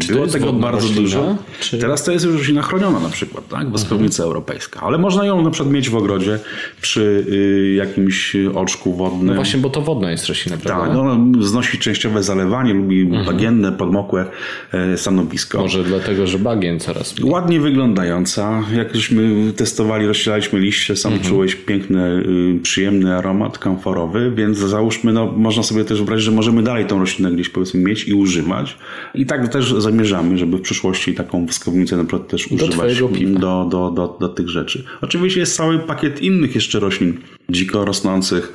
[0.00, 1.36] Czy Było tego bardzo roślina, dużo.
[1.60, 1.78] Czy...
[1.78, 3.70] Teraz to jest już roślina chroniona na przykład, tak?
[3.70, 4.26] Woskownica mhm.
[4.26, 4.80] europejska.
[4.80, 6.38] Ale można ją na przykład mieć w ogrodzie
[6.80, 9.26] przy y, jakimś oczku wodnym.
[9.26, 10.86] No właśnie, bo to wodna jest roślina, prawda?
[10.86, 13.26] Tak, ona znosi częściowe zalewanie, lubi mhm.
[13.26, 14.24] bagienne, podmokłe
[14.72, 15.58] e, stanowisko.
[15.58, 17.32] Może dlatego, że bagien coraz mniej.
[17.32, 18.62] Ładnie wyglądająca.
[18.76, 21.30] Jak żeśmy testowali, rozścielaliśmy liście, sam mhm.
[21.30, 22.22] czułeś piękny,
[22.58, 26.98] y, przyjemny aromat kamforowy, więc załóżmy, no, można sobie też wyobrazić, że możemy dalej tą
[26.98, 28.76] roślinę gdzieś powiedzmy mieć i używać.
[29.14, 33.68] I tak też zamierzamy, żeby w przyszłości taką woskownicę na przykład też do używać do,
[33.70, 34.84] do, do, do tych rzeczy.
[35.00, 37.18] Oczywiście jest cały pakiet innych jeszcze roślin
[37.50, 38.52] dziko rosnących,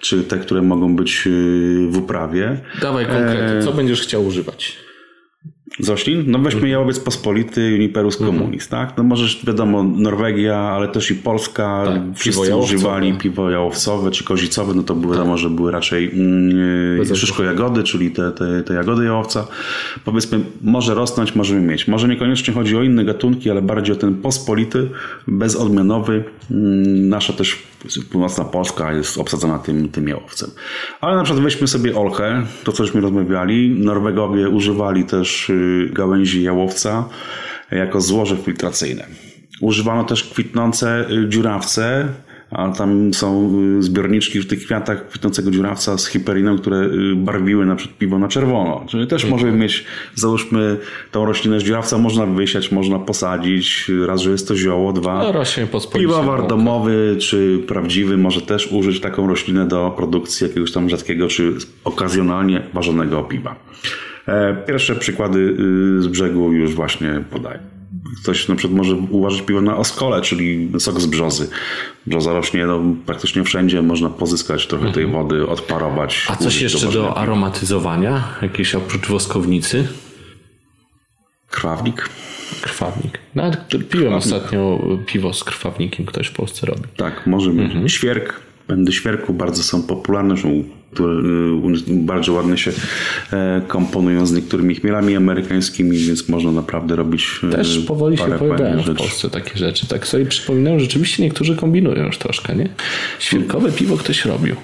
[0.00, 2.60] czy te, które mogą być y, w uprawie.
[2.80, 4.76] Dawaj konkrety, co będziesz chciał używać?
[5.78, 6.24] Z roślin?
[6.26, 8.38] No weźmy jałowiec pospolity, Juniperus mhm.
[8.38, 8.94] communis, tak?
[8.96, 14.74] No możesz, wiadomo, Norwegia, ale też i Polska, tak, wszyscy używali piwo jałowcowe czy kozicowe,
[14.74, 19.04] no to były, wiadomo, że były raczej mm, szyszko jagody, czyli te, te, te jagody
[19.04, 19.46] jałowca.
[20.04, 21.88] Powiedzmy, może rosnąć, możemy mieć.
[21.88, 24.90] Może niekoniecznie chodzi o inne gatunki, ale bardziej o ten pospolity,
[25.26, 26.24] bezodmianowy.
[26.50, 27.73] Mm, nasza też
[28.10, 30.50] północna Polska jest obsadzona tym, tym jałowcem.
[31.00, 33.70] Ale na przykład weźmy sobie olchę, to co żeśmy rozmawiali.
[33.70, 37.08] Norwegowie używali też y, gałęzi jałowca
[37.70, 39.06] jako złoże filtracyjne.
[39.60, 42.08] Używano też kwitnące y, dziurawce,
[42.54, 47.66] a tam są y, zbiorniczki w tych kwiatach kwitnącego dziurawca z hiperiną, które y, barwiły
[47.66, 48.84] na przykład piwo na czerwono.
[48.88, 49.84] Czyli też możemy mieć,
[50.14, 50.76] załóżmy
[51.10, 55.32] tą roślinę z dziurawca można wysiać, można posadzić, raz, że jest to zioło, dwa, no,
[55.98, 61.52] piwowar domowy czy prawdziwy może też użyć taką roślinę do produkcji jakiegoś tam rzadkiego czy
[61.84, 63.56] okazjonalnie ważonego piwa.
[64.28, 65.38] E, pierwsze przykłady
[65.98, 67.73] y, z brzegu już właśnie podaję.
[68.22, 71.50] Ktoś na przykład może uważać piwo na oskole, czyli sok z brzozy.
[72.06, 75.22] Brzoza rośnie no, praktycznie wszędzie, można pozyskać trochę tej mhm.
[75.22, 76.26] wody, odparować.
[76.30, 78.28] A coś jeszcze do, do aromatyzowania?
[78.42, 79.88] Jakieś oprócz woskownicy?
[81.50, 82.08] Krwawnik.
[82.60, 83.18] Krwawnik.
[83.34, 86.82] Nawet piłem ostatnio piwo z krwawnikiem, ktoś w Polsce robi.
[86.96, 87.64] Tak, może być.
[87.64, 87.88] Mhm.
[87.88, 88.40] Świerk.
[88.66, 90.34] Pędy świerku bardzo są popularne,
[90.92, 91.12] które
[91.88, 92.72] y, bardzo ładnie się
[93.32, 98.82] e, komponują z niektórymi chmielami amerykańskimi, więc można naprawdę robić e, Też powoli się pojawiają
[98.82, 99.86] w Polsce takie rzeczy.
[99.86, 102.68] Tak sobie przypominam, że rzeczywiście niektórzy kombinują już troszkę, nie?
[103.18, 104.56] Świerkowe piwo ktoś robił.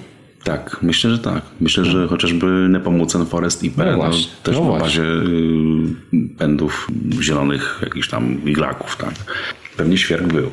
[0.43, 1.41] Tak, myślę, że tak.
[1.59, 4.11] Myślę, że chociażby Nepomucen Forest IP no, no
[4.43, 6.87] też no na bazie y, pędów
[7.21, 9.13] zielonych jakichś tam iglaków, tak.
[9.77, 10.51] Pewnie świerk był.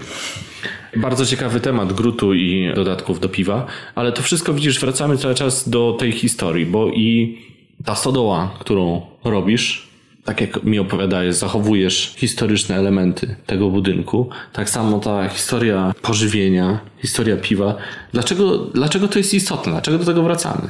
[0.97, 5.69] Bardzo ciekawy temat grutu i dodatków do piwa, ale to wszystko widzisz, wracamy cały czas
[5.69, 7.39] do tej historii, bo i
[7.85, 9.89] ta stodoła, którą robisz,
[10.25, 14.31] tak jak mi opowiadałeś, zachowujesz historyczne elementy tego budynku.
[14.53, 17.77] Tak samo ta historia pożywienia, historia piwa.
[18.13, 19.73] Dlaczego, dlaczego to jest istotne?
[19.73, 20.69] Dlaczego do tego wracamy?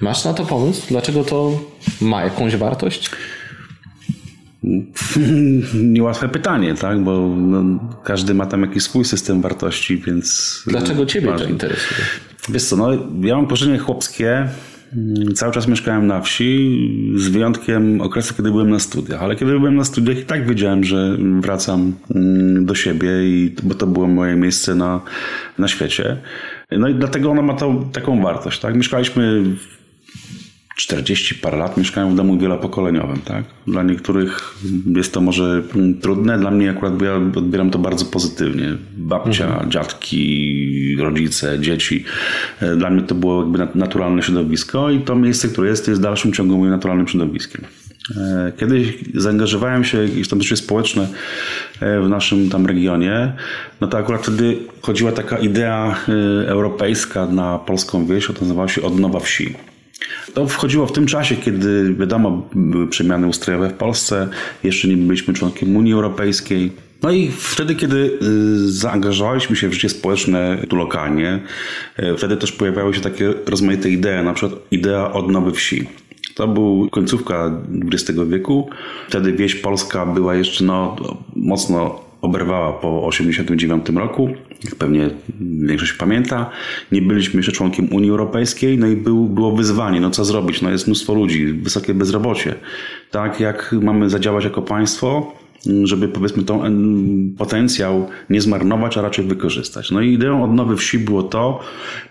[0.00, 0.82] Masz na to pomysł?
[0.88, 1.60] Dlaczego to
[2.00, 3.10] ma jakąś wartość?
[5.74, 7.04] Niełatwe pytanie, tak?
[7.04, 10.62] Bo no, każdy ma tam jakiś swój system wartości, więc.
[10.66, 11.46] Dlaczego Ciebie ważne.
[11.46, 12.00] to interesuje?
[12.48, 12.88] Wiesz co, no,
[13.20, 14.48] ja mam pożyczenie chłopskie.
[14.96, 16.80] Mm, cały czas mieszkałem na wsi,
[17.16, 19.22] z wyjątkiem okresu, kiedy byłem na studiach.
[19.22, 23.74] Ale kiedy byłem na studiach, i tak wiedziałem, że wracam mm, do siebie, i, bo
[23.74, 25.00] to było moje miejsce na,
[25.58, 26.16] na świecie.
[26.70, 28.60] No i dlatego ona ma tą, taką wartość.
[28.60, 28.74] Tak?
[28.74, 29.42] Mieszkaliśmy
[30.80, 33.44] 40 parę lat mieszkają w domu wielopokoleniowym, tak?
[33.66, 34.54] Dla niektórych
[34.96, 35.62] jest to może
[36.02, 38.76] trudne, dla mnie akurat ja odbieram to bardzo pozytywnie.
[38.96, 39.70] Babcia, mhm.
[39.70, 42.04] dziadki, rodzice, dzieci.
[42.60, 46.02] E, dla mnie to było jakby naturalne środowisko i to miejsce, które jest, jest w
[46.02, 47.64] dalszym ciągu moim naturalnym środowiskiem.
[48.16, 51.08] E, kiedyś zaangażowałem się w jakieś tam rzeczy społeczne
[51.80, 53.32] e, w naszym tam regionie,
[53.80, 55.96] no to akurat wtedy chodziła taka idea
[56.46, 59.54] europejska na polską wieś, to nazywała się Odnowa Wsi.
[60.34, 64.28] To wchodziło w tym czasie, kiedy wiadomo, były przemiany ustrojowe w Polsce,
[64.64, 66.72] jeszcze nie byliśmy członkiem Unii Europejskiej.
[67.02, 71.40] No i wtedy, kiedy y, zaangażowaliśmy się w życie społeczne tu lokalnie,
[71.98, 75.88] y, wtedy też pojawiały się takie rozmaite idee, na przykład idea odnowy wsi.
[76.34, 77.60] To był końcówka
[77.92, 78.70] XX wieku.
[79.08, 80.96] Wtedy wieś polska była jeszcze no,
[81.36, 84.28] mocno oberwała po 1989 roku,
[84.64, 85.10] jak pewnie
[85.40, 86.50] większość pamięta.
[86.92, 90.70] Nie byliśmy jeszcze członkiem Unii Europejskiej, no i był, było wyzwanie, no co zrobić, no
[90.70, 92.54] jest mnóstwo ludzi, wysokie bezrobocie.
[93.10, 95.32] Tak, jak mamy zadziałać jako państwo,
[95.84, 99.90] żeby powiedzmy ten potencjał nie zmarnować, a raczej wykorzystać.
[99.90, 101.60] No i ideą odnowy wsi było to,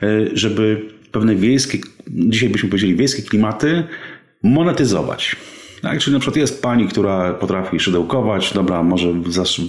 [0.03, 3.83] e, żeby pewne wiejskie, dzisiaj byśmy powiedzieli wiejskie klimaty
[4.43, 5.35] monetyzować.
[5.81, 9.13] Tak, czyli na przykład jest pani, która potrafi szydełkować, dobra, może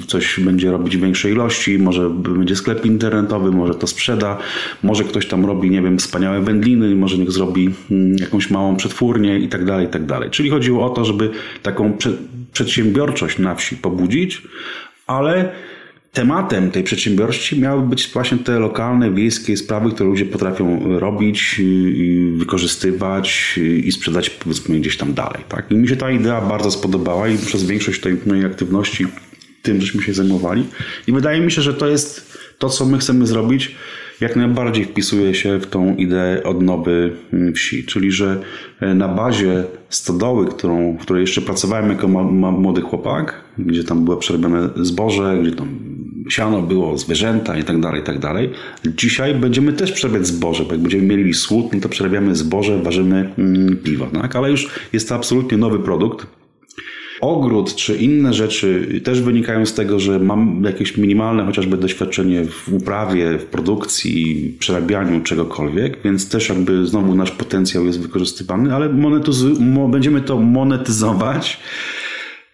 [0.07, 4.39] coś będzie robić w większej ilości, może będzie sklep internetowy, może to sprzeda,
[4.83, 9.39] może ktoś tam robi, nie wiem, wspaniałe wędliny, może niech zrobi mm, jakąś małą przetwórnię
[9.39, 10.31] i tak dalej, i tak dalej.
[10.31, 11.31] Czyli chodziło o to, żeby
[11.63, 11.93] taką
[12.53, 14.43] przedsiębiorczość na wsi pobudzić,
[15.07, 15.53] ale
[16.13, 21.61] tematem tej przedsiębiorczości miały być właśnie te lokalne, wiejskie sprawy, które ludzie potrafią robić,
[22.37, 25.45] wykorzystywać i sprzedać powiedzmy gdzieś tam dalej.
[25.49, 25.71] Tak?
[25.71, 29.07] I mi się ta idea bardzo spodobała i przez większość tej mojej aktywności
[29.63, 30.67] tym, żeśmy się zajmowali.
[31.07, 33.77] I wydaje mi się, że to jest to, co my chcemy zrobić,
[34.21, 37.13] jak najbardziej wpisuje się w tą ideę odnowy
[37.55, 37.85] wsi.
[37.85, 38.41] Czyli, że
[38.81, 44.05] na bazie stodoły, którą, w której jeszcze pracowałem jako ma, ma, młody chłopak, gdzie tam
[44.05, 45.90] było przerobione zboże, gdzie tam
[46.29, 48.51] siano było, zwierzęta i tak dalej, i tak dalej.
[48.97, 53.33] Dzisiaj będziemy też przerabiać zboże, bo jak będziemy mieli słód, no to przerabiamy zboże, ważymy
[53.39, 54.37] mm, piwo, tak?
[54.37, 56.27] Ale już jest to absolutnie nowy produkt,
[57.21, 62.73] ogród czy inne rzeczy też wynikają z tego, że mam jakieś minimalne chociażby doświadczenie w
[62.73, 68.89] uprawie, w produkcji, przerabianiu czegokolwiek, więc też jakby znowu nasz potencjał jest wykorzystywany, ale
[69.91, 71.61] będziemy to monetyzować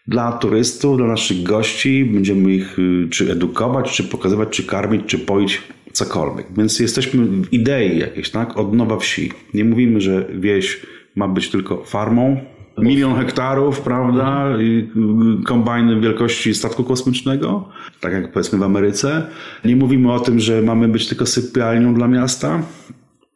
[0.09, 2.04] dla turystów, dla naszych gości.
[2.04, 6.46] Będziemy ich y, czy edukować, czy pokazywać, czy karmić, czy poić, cokolwiek.
[6.57, 8.59] Więc jesteśmy w idei jakiejś, tak?
[8.59, 9.32] Od nowa wsi.
[9.54, 10.80] Nie mówimy, że wieś
[11.16, 12.40] ma być tylko farmą,
[12.78, 14.88] milion hektarów, prawda, i
[15.44, 17.68] kombajny wielkości statku kosmicznego,
[18.00, 19.26] tak jak powiedzmy w Ameryce.
[19.64, 22.62] Nie mówimy o tym, że mamy być tylko sypialnią dla miasta,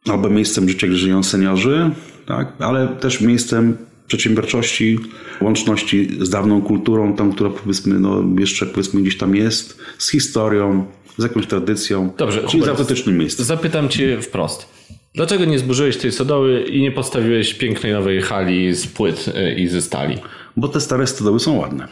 [0.09, 1.91] albo miejscem życia, gdzie żyją seniorzy,
[2.25, 3.77] tak, ale też miejscem
[4.11, 4.99] przedsiębiorczości,
[5.41, 10.85] łączności z dawną kulturą, tą, która powiedzmy, no, jeszcze powiedzmy gdzieś tam jest, z historią,
[11.17, 13.45] z jakąś tradycją, Dobrze, czyli z autentycznym miejscem.
[13.45, 14.69] Zapytam Cię wprost.
[15.15, 19.67] Dlaczego nie zburzyłeś tej sodoły i nie postawiłeś pięknej nowej hali z płyt y, i
[19.67, 20.17] ze stali?
[20.57, 21.87] Bo te stare stodoły są ładne.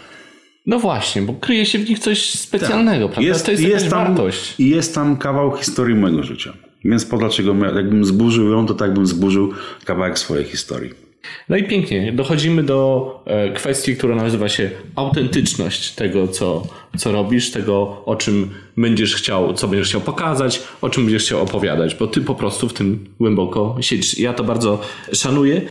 [0.65, 3.13] No właśnie, bo kryje się w nich coś specjalnego, tak.
[3.13, 3.27] prawda?
[3.27, 4.55] Jest, to jest, jest tam, wartość.
[4.59, 6.53] I jest tam kawał historii mojego życia.
[6.85, 9.53] Więc po dlaczego jakbym zburzył ją, to tak bym zburzył
[9.85, 11.08] kawałek swojej historii.
[11.49, 16.67] No i pięknie, dochodzimy do e, kwestii, która nazywa się autentyczność tego, co,
[16.97, 21.41] co robisz, tego, o czym będziesz chciał, co będziesz chciał pokazać, o czym będziesz chciał
[21.41, 24.19] opowiadać, bo ty po prostu w tym głęboko siedzisz.
[24.19, 24.81] Ja to bardzo
[25.13, 25.61] szanuję.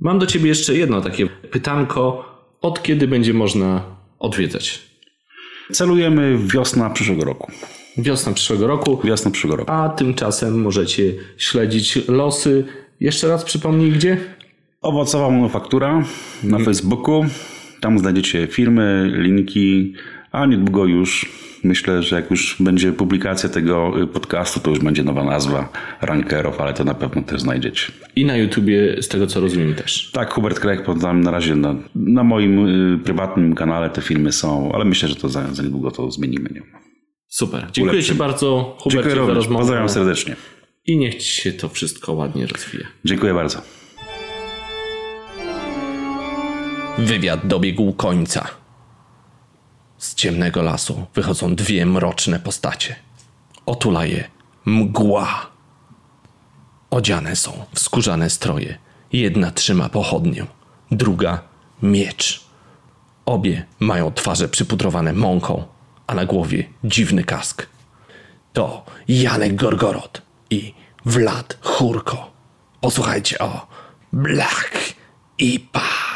[0.00, 2.30] Mam do ciebie jeszcze jedno takie pytanko.
[2.62, 3.84] Od kiedy będzie można
[4.18, 4.82] odwiedzać?
[5.72, 7.52] Celujemy wiosna przyszłego roku.
[7.98, 9.00] Wiosna przyszłego roku.
[9.04, 9.72] Wiosna przyszłego roku.
[9.72, 12.64] A tymczasem możecie śledzić losy.
[13.00, 14.16] Jeszcze raz przypomnij gdzie?
[14.80, 16.04] Owocowa manufaktura
[16.42, 17.24] na Facebooku.
[17.80, 19.94] Tam znajdziecie filmy, linki,
[20.32, 21.32] a niedługo już
[21.64, 25.68] myślę, że jak już będzie publikacja tego podcastu, to już będzie nowa nazwa
[26.00, 27.92] rankerów, ale to na pewno też znajdziecie.
[28.16, 30.10] I na YouTubie, z tego co rozumiem też.
[30.12, 34.72] Tak, Hubert Krek, podam na razie na, na moim y, prywatnym kanale te filmy są,
[34.72, 36.50] ale myślę, że to za, za niedługo to zmienimy.
[36.54, 36.62] Nie?
[37.28, 37.60] Super.
[37.72, 38.14] Dziękuję Ulepszymy.
[38.14, 39.58] Ci bardzo, Hubert, za rozmowę.
[39.58, 40.36] Pozdrawiam serdecznie.
[40.86, 42.86] I niech Ci się to wszystko ładnie rozwija.
[43.04, 43.79] Dziękuję bardzo.
[47.00, 48.48] Wywiad dobiegł końca.
[49.98, 52.96] Z ciemnego lasu wychodzą dwie mroczne postacie.
[53.66, 54.30] Otula je
[54.64, 55.46] mgła.
[56.90, 58.78] Odziane są w skórzane stroje.
[59.12, 60.46] Jedna trzyma pochodnię,
[60.90, 61.42] druga
[61.82, 62.44] miecz.
[63.26, 65.64] Obie mają twarze przypudrowane mąką,
[66.06, 67.66] a na głowie dziwny kask.
[68.52, 70.74] To Janek Gorgorod i
[71.04, 72.30] Vlad Churko.
[72.80, 73.66] Posłuchajcie o
[74.12, 74.94] Black
[75.38, 76.09] IPA.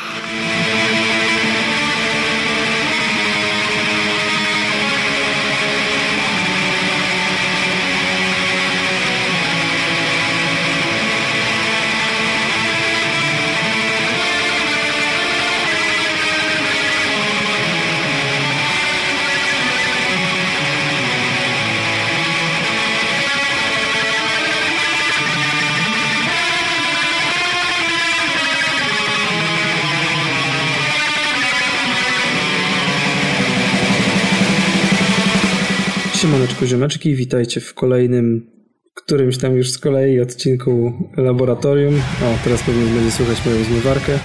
[36.65, 38.47] Siemaneczko ziomeczki, witajcie w kolejnym,
[38.95, 41.95] którymś tam już z kolei odcinku Laboratorium.
[41.95, 44.19] O, teraz pewnie będzie słychać moją zmywarkę.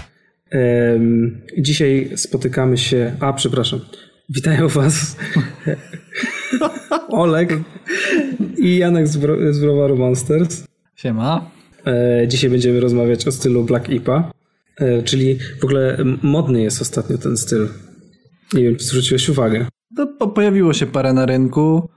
[0.52, 3.80] Ehm, dzisiaj spotykamy się, a przepraszam,
[4.30, 5.18] Witają Was
[7.10, 7.60] Olek
[8.58, 10.64] i Janek z, bro, z browaru Monsters.
[10.96, 11.52] Siema.
[11.88, 14.32] E, dzisiaj będziemy rozmawiać o stylu Black IPA,
[14.78, 17.68] e, czyli w ogóle modny jest ostatnio ten styl.
[18.54, 19.66] Nie wiem, czy zwróciłeś uwagę.
[19.98, 21.90] To po, pojawiło się parę na rynku,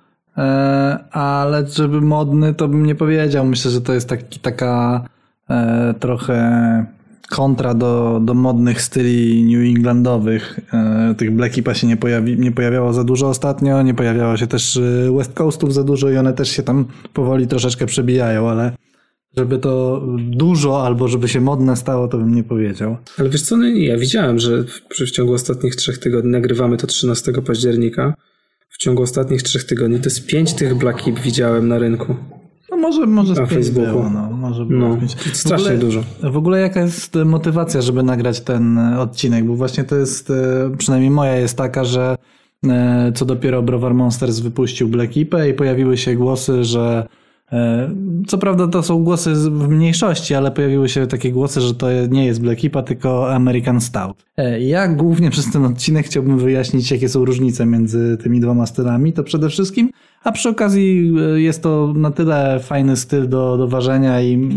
[1.10, 3.46] ale żeby modny to bym nie powiedział.
[3.46, 5.04] Myślę, że to jest taki, taka
[5.50, 6.86] e, trochę
[7.30, 10.60] kontra do, do modnych styli New Englandowych.
[10.72, 14.46] E, tych Black IPA się nie, pojawi, nie pojawiało za dużo ostatnio, nie pojawiało się
[14.46, 18.72] też e, West Coastów za dużo i one też się tam powoli troszeczkę przebijają, ale
[19.36, 22.96] żeby to dużo albo żeby się modne stało, to bym nie powiedział.
[23.18, 26.86] Ale wiesz co, no ja widziałem, że w, w ciągu ostatnich trzech tygodni, nagrywamy to
[26.86, 28.14] 13 października,
[28.82, 32.16] ciągu ostatnich trzech tygodni to jest pięć tych Black widziałem na rynku.
[32.70, 33.92] No może, może Na Facebooku.
[33.92, 34.98] było, no, może było No,
[35.32, 36.02] strasznie ogóle, dużo.
[36.22, 39.44] W ogóle jaka jest motywacja, żeby nagrać ten odcinek?
[39.44, 42.16] Bo właśnie to jest, e, przynajmniej moja jest taka, że
[42.66, 47.06] e, co dopiero Browar Monsters wypuścił Black IPę i pojawiły się głosy, że
[48.26, 52.26] co prawda to są głosy w mniejszości, ale pojawiły się takie głosy, że to nie
[52.26, 54.24] jest Black IPA, tylko American Stout.
[54.36, 59.12] E, Ja głównie przez ten odcinek chciałbym wyjaśnić, jakie są różnice między tymi dwoma stylami.
[59.12, 59.90] To przede wszystkim,
[60.24, 64.50] a przy okazji e, jest to na tyle fajny styl do, do ważenia i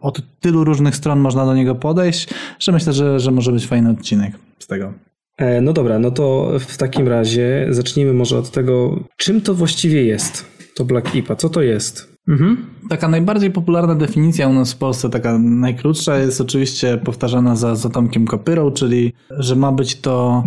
[0.00, 3.90] od tylu różnych stron można do niego podejść, że myślę, że, że może być fajny
[3.90, 4.92] odcinek z tego.
[5.38, 10.04] E, no dobra, no to w takim razie zacznijmy może od tego, czym to właściwie
[10.04, 12.16] jest, to Black IPA, co to jest?
[12.28, 12.66] Mhm.
[12.88, 17.88] Taka najbardziej popularna definicja u nas w Polsce, taka najkrótsza, jest oczywiście powtarzana za, za
[17.90, 20.44] Tomkiem Kopyrą, czyli że ma być to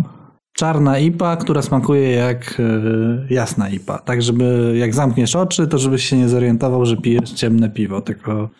[0.52, 3.98] czarna IPA, która smakuje jak e, jasna IPA.
[3.98, 8.50] Tak, żeby jak zamkniesz oczy, to żebyś się nie zorientował, że pijesz ciemne piwo, tylko,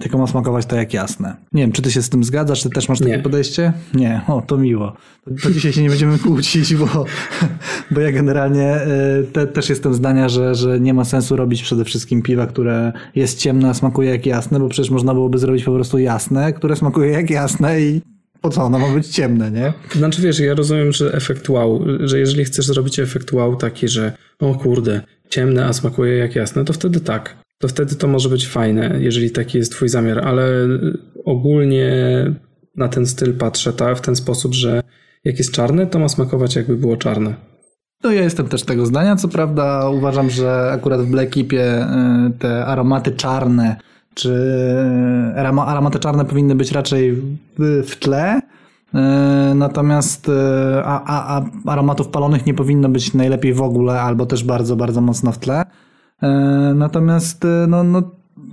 [0.00, 1.36] tylko ma smakować to jak jasne.
[1.52, 3.18] Nie wiem, czy ty się z tym zgadzasz, ty też masz takie Nie.
[3.18, 3.72] podejście?
[3.94, 4.92] Nie, o, to miło.
[5.24, 7.04] To, to dzisiaj się nie będziemy kłócić, bo,
[7.90, 8.88] bo ja generalnie e,
[9.32, 13.38] te, też jestem zdania, że, że nie ma sensu robić przede wszystkim piwa, które jest
[13.38, 17.10] ciemne, a smakuje jak jasne, bo przecież można byłoby zrobić po prostu jasne, które smakuje
[17.10, 18.00] jak jasne i
[18.40, 19.72] po co ono ma być ciemne, nie?
[19.94, 24.12] Znaczy wiesz, ja rozumiem, że efekt wow, że jeżeli chcesz zrobić efekt wow taki, że
[24.38, 27.45] o kurde, ciemne, a smakuje jak jasne, to wtedy tak.
[27.58, 30.48] To wtedy to może być fajne, jeżeli taki jest twój zamiar, ale
[31.24, 31.90] ogólnie
[32.76, 34.82] na ten styl patrzę tak, w ten sposób, że
[35.24, 37.34] jak jest czarne, to ma smakować jakby było czarne.
[38.04, 42.30] No ja jestem też tego zdania, co prawda uważam, że akurat w Black Ipie y,
[42.38, 43.76] te aromaty czarne,
[44.14, 44.30] czy
[45.36, 47.22] y, aroma- aromaty czarne powinny być raczej
[47.58, 48.98] w, tle, y,
[49.54, 50.30] natomiast
[50.84, 55.00] a, a, a aromatów palonych nie powinno być najlepiej w ogóle, albo też bardzo, bardzo
[55.00, 55.64] mocno w tle.
[56.22, 56.26] Y,
[56.74, 58.02] Natomiast y, no, no,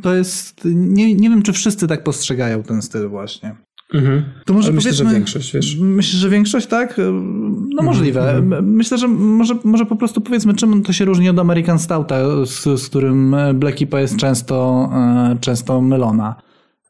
[0.01, 3.55] to jest, nie, nie wiem czy wszyscy tak postrzegają ten styl właśnie.
[3.93, 4.23] Mhm.
[4.45, 5.77] To może Ale myślę, że większość, wiesz.
[5.81, 6.97] Myślisz, że większość, tak?
[6.97, 8.41] No Mhm, możliwe.
[8.61, 12.81] Myślę, że może, może po prostu powiedzmy, czym to się różni od American Stouta, z,
[12.81, 16.35] z którym Black IPA jest często, e, często mylona.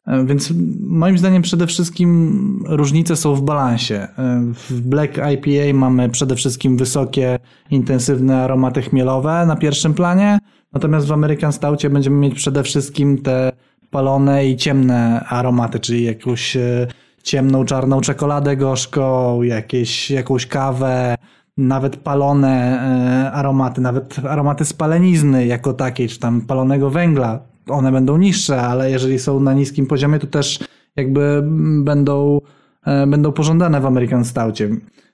[0.06, 3.94] E, Więc moim zdaniem przede wszystkim różnice są w balansie.
[4.18, 7.38] E, W Black IPA mamy przede wszystkim wysokie,
[7.70, 10.38] intensywne aromaty chmielowe na pierwszym planie,
[10.74, 13.52] natomiast w American Stoutie będziemy mieć przede wszystkim te
[13.90, 16.86] palone i ciemne aromaty, czyli jakąś e,
[17.22, 21.14] ciemną, czarną czekoladę gorzką, jakieś, jakąś kawę,
[21.56, 22.80] nawet palone
[23.26, 27.40] e, aromaty, nawet aromaty spalenizny jako takiej, czy tam palonego węgla.
[27.68, 30.58] One będą niższe, ale jeżeli są na niskim poziomie, to też
[30.96, 31.42] jakby
[31.84, 32.40] będą,
[32.86, 34.68] e, będą pożądane w American Stoutie.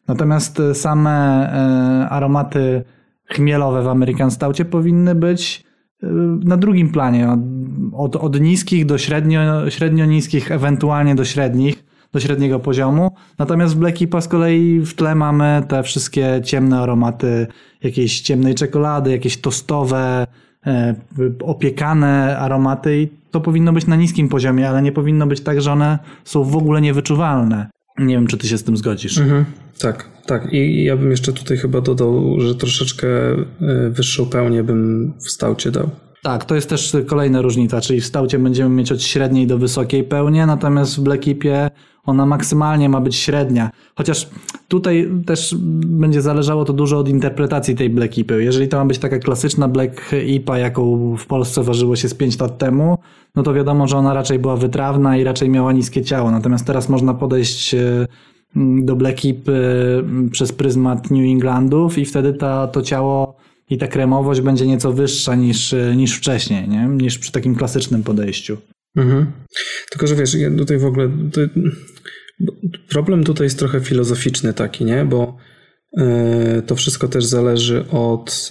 [0.09, 1.51] Natomiast same
[2.11, 2.85] aromaty
[3.33, 5.65] chmielowe w American Stoutie powinny być
[6.03, 6.07] e,
[6.45, 7.41] na drugim planie, od,
[7.93, 13.11] od, od niskich do średnio, średnio niskich, ewentualnie do średnich, do średniego poziomu.
[13.39, 17.47] Natomiast w Black IPA z kolei w tle mamy te wszystkie ciemne aromaty
[17.83, 20.27] jakiejś ciemnej czekolady, jakieś tostowe,
[20.67, 20.95] e,
[21.43, 25.73] opiekane aromaty i to powinno być na niskim poziomie, ale nie powinno być tak, że
[25.73, 27.71] one są w ogóle niewyczuwalne.
[27.99, 29.19] Nie wiem, czy ty się z tym zgodzisz.
[29.19, 29.45] Mhm.
[29.81, 30.53] Tak, tak.
[30.53, 35.71] I ja bym jeszcze tutaj chyba dodał, że troszeczkę e, wyższą pełnię bym w stałcie
[35.71, 35.91] dał.
[36.23, 40.05] Tak, to jest też kolejna różnica, czyli w stałcie będziemy mieć od średniej do wysokiej
[40.05, 41.71] pełnię, natomiast w Black Ipie
[42.05, 43.71] ona maksymalnie ma być średnia.
[43.97, 44.29] Chociaż
[44.69, 45.55] tutaj też
[45.87, 48.45] będzie zależało to dużo od interpretacji tej Black Ipy.
[48.45, 52.41] Jeżeli to ma być taka klasyczna Black Ipa, jaką w Polsce ważyło się z 5
[52.41, 52.99] lat temu,
[53.35, 56.31] no to wiadomo, że ona raczej była wytrawna i raczej miała niskie ciało.
[56.31, 58.07] Natomiast teraz można podejść e,
[58.57, 59.55] do Black Ipy
[60.33, 63.37] przez pryzmat New Englandów i wtedy ta, to ciało
[63.71, 66.89] i ta kremowość będzie nieco wyższa niż, niż wcześniej, nie?
[66.89, 68.57] niż przy takim klasycznym podejściu.
[68.97, 69.27] Mhm.
[69.91, 71.11] Tylko, że wiesz, ja tutaj w ogóle.
[71.33, 71.41] To,
[72.89, 75.05] problem tutaj jest trochę filozoficzny taki, nie?
[75.05, 75.37] Bo
[75.99, 78.51] E, to wszystko też zależy od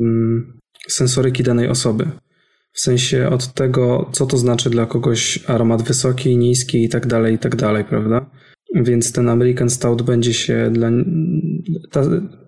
[0.00, 2.10] mm, sensoryki danej osoby.
[2.72, 7.34] W sensie od tego, co to znaczy dla kogoś aromat wysoki, niski i tak dalej,
[7.34, 8.30] i tak dalej, prawda?
[8.74, 10.90] Więc ten American Stout będzie się dla.
[11.90, 12.02] Ta,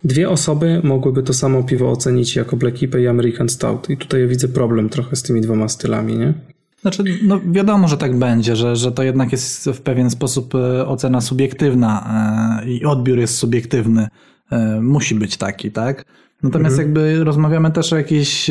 [0.05, 3.91] dwie osoby mogłyby to samo piwo ocenić jako Black IPA i American Stout.
[3.91, 6.35] I tutaj widzę problem trochę z tymi dwoma stylami, nie?
[6.81, 10.87] Znaczy, no wiadomo, że tak będzie, że, że to jednak jest w pewien sposób e,
[10.87, 14.09] ocena subiektywna e, i odbiór jest subiektywny.
[14.51, 16.05] E, musi być taki, tak?
[16.47, 16.89] Natomiast mhm.
[16.89, 18.51] jakby rozmawiamy też o jakiejś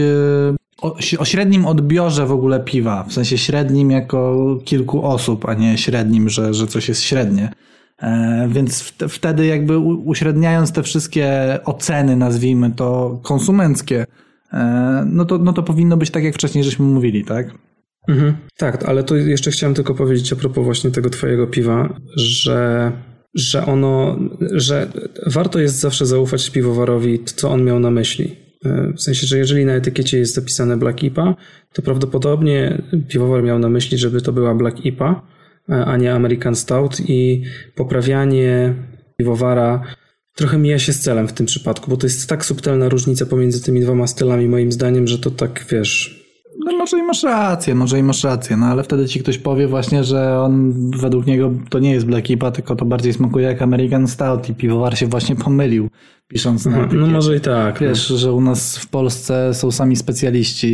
[0.81, 5.77] o, o, średnim odbiorze w ogóle piwa, w sensie średnim jako kilku osób, a nie
[5.77, 7.51] średnim, że, że coś jest średnie.
[8.01, 14.05] E, więc w, wtedy jakby uśredniając te wszystkie oceny, nazwijmy to konsumenckie,
[14.53, 17.47] e, no, to, no to powinno być tak, jak wcześniej żeśmy mówili, tak?
[18.07, 18.35] Mhm.
[18.57, 22.91] Tak, ale to jeszcze chciałem tylko powiedzieć a propos właśnie tego twojego piwa, że
[23.35, 24.19] że ono,
[24.51, 24.87] że
[25.25, 28.35] warto jest zawsze zaufać piwowarowi, co on miał na myśli.
[28.65, 31.35] E, w sensie, że jeżeli na etykiecie jest zapisane Black IPA,
[31.73, 35.21] to prawdopodobnie piwowar miał na myśli, żeby to była Black IPA,
[35.69, 37.43] e, a nie American Stout i
[37.75, 38.73] poprawianie
[39.17, 39.81] piwowara
[40.35, 43.63] trochę mija się z celem w tym przypadku, bo to jest tak subtelna różnica pomiędzy
[43.63, 46.24] tymi dwoma stylami moim zdaniem, że to tak, wiesz,
[46.65, 49.67] no może i masz rację, może i masz rację, no ale wtedy ci ktoś powie
[49.67, 53.61] właśnie, że on według niego to nie jest Black IPA, tylko to bardziej smakuje jak
[53.61, 55.89] American Stout i piwowar się właśnie pomylił
[56.35, 57.79] pisząc na No może i tak.
[57.79, 58.17] Wiesz, no.
[58.17, 60.67] że u nas w Polsce są sami specjaliści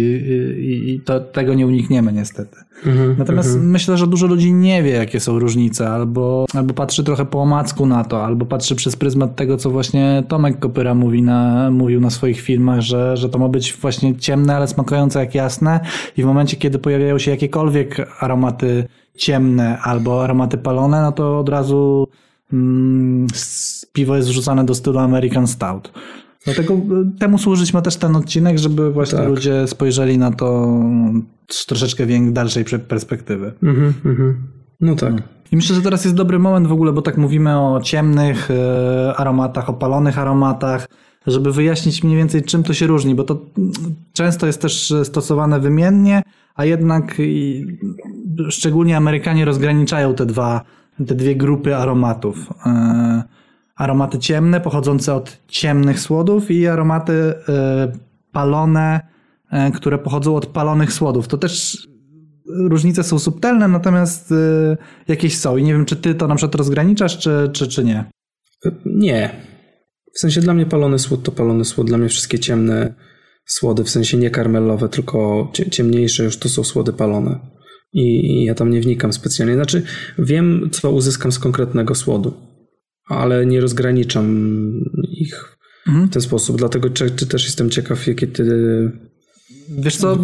[0.58, 2.58] i, i to, tego nie unikniemy niestety.
[2.86, 3.72] Mhm, Natomiast mhm.
[3.72, 7.86] myślę, że dużo ludzi nie wie, jakie są różnice, albo, albo patrzy trochę po omacku
[7.86, 12.10] na to, albo patrzy przez pryzmat tego, co właśnie Tomek Kopyra mówi na, mówił na
[12.10, 15.80] swoich filmach, że, że to ma być właśnie ciemne, ale smakujące jak jasne
[16.18, 18.88] i w momencie, kiedy pojawiają się jakiekolwiek aromaty
[19.18, 22.08] ciemne albo aromaty palone, no to od razu
[22.54, 23.28] mm,
[23.94, 25.92] piwo jest wrzucane do stylu American Stout.
[26.46, 26.80] Dlatego e,
[27.20, 29.28] temu służyć ma też ten odcinek, żeby właśnie tak.
[29.28, 30.78] ludzie spojrzeli na to
[31.50, 33.54] z troszeczkę dalszej perspektywy.
[33.64, 34.48] Mhm, mhm.
[34.82, 35.14] No tak.
[35.52, 39.14] I myślę, że teraz jest dobry moment w ogóle, bo tak mówimy o ciemnych e,
[39.18, 40.88] aromatach, o palonych aromatach,
[41.28, 43.46] żeby wyjaśnić mniej więcej czym to się różni, bo to
[44.14, 46.22] często jest też stosowane wymiennie,
[46.56, 47.22] a jednak
[48.50, 50.62] szczególnie Amerykanie rozgraniczają te dwa,
[51.08, 52.50] te dwie grupy aromatów.
[52.66, 53.24] E,
[53.76, 57.14] aromaty ciemne pochodzące od ciemnych słodów i aromaty
[57.50, 57.92] e,
[58.32, 59.00] palone,
[59.52, 61.28] e, które pochodzą od palonych słodów.
[61.28, 61.88] To też
[62.48, 64.34] różnice są subtelne, natomiast
[65.08, 65.58] jakieś są.
[65.58, 68.06] I nie wiem, czy ty to na przykład rozgraniczasz, czy, czy, czy nie?
[68.86, 69.30] Nie.
[70.14, 71.88] W sensie dla mnie palony słód to palony słód.
[71.88, 72.94] Dla mnie wszystkie ciemne
[73.46, 77.40] słody, w sensie nie karmelowe, tylko ciemniejsze już to są słody palone.
[77.94, 79.56] I ja tam nie wnikam specjalnie.
[79.56, 79.84] Znaczy,
[80.20, 82.34] wiem, co uzyskam z konkretnego słodu
[83.12, 84.26] ale nie rozgraniczam
[85.12, 86.08] ich mhm.
[86.08, 86.58] w ten sposób.
[86.58, 88.92] Dlatego czy, czy też jestem ciekaw, jakie ty.
[89.70, 90.18] Wiesz co?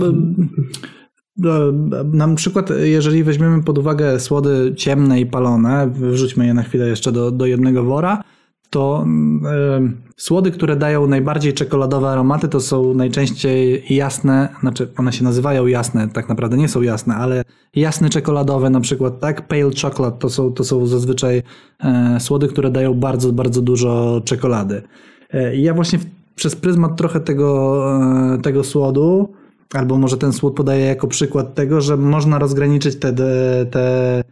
[2.13, 7.11] Na przykład, jeżeli weźmiemy pod uwagę słody ciemne i palone, wrzućmy je na chwilę jeszcze
[7.11, 8.23] do, do jednego wora,
[8.69, 15.23] to y, słody, które dają najbardziej czekoladowe aromaty, to są najczęściej jasne, znaczy one się
[15.23, 17.43] nazywają jasne, tak naprawdę nie są jasne, ale
[17.75, 19.47] jasne czekoladowe na przykład, tak?
[19.47, 21.37] Pale chocolate to są, to są zazwyczaj
[22.17, 24.81] y, słody, które dają bardzo, bardzo dużo czekolady.
[25.33, 26.05] Y, ja właśnie w,
[26.35, 27.83] przez pryzmat trochę tego,
[28.43, 29.33] tego słodu,
[29.73, 33.13] albo może ten słód podaję jako przykład tego, że można rozgraniczyć te,
[33.71, 34.23] te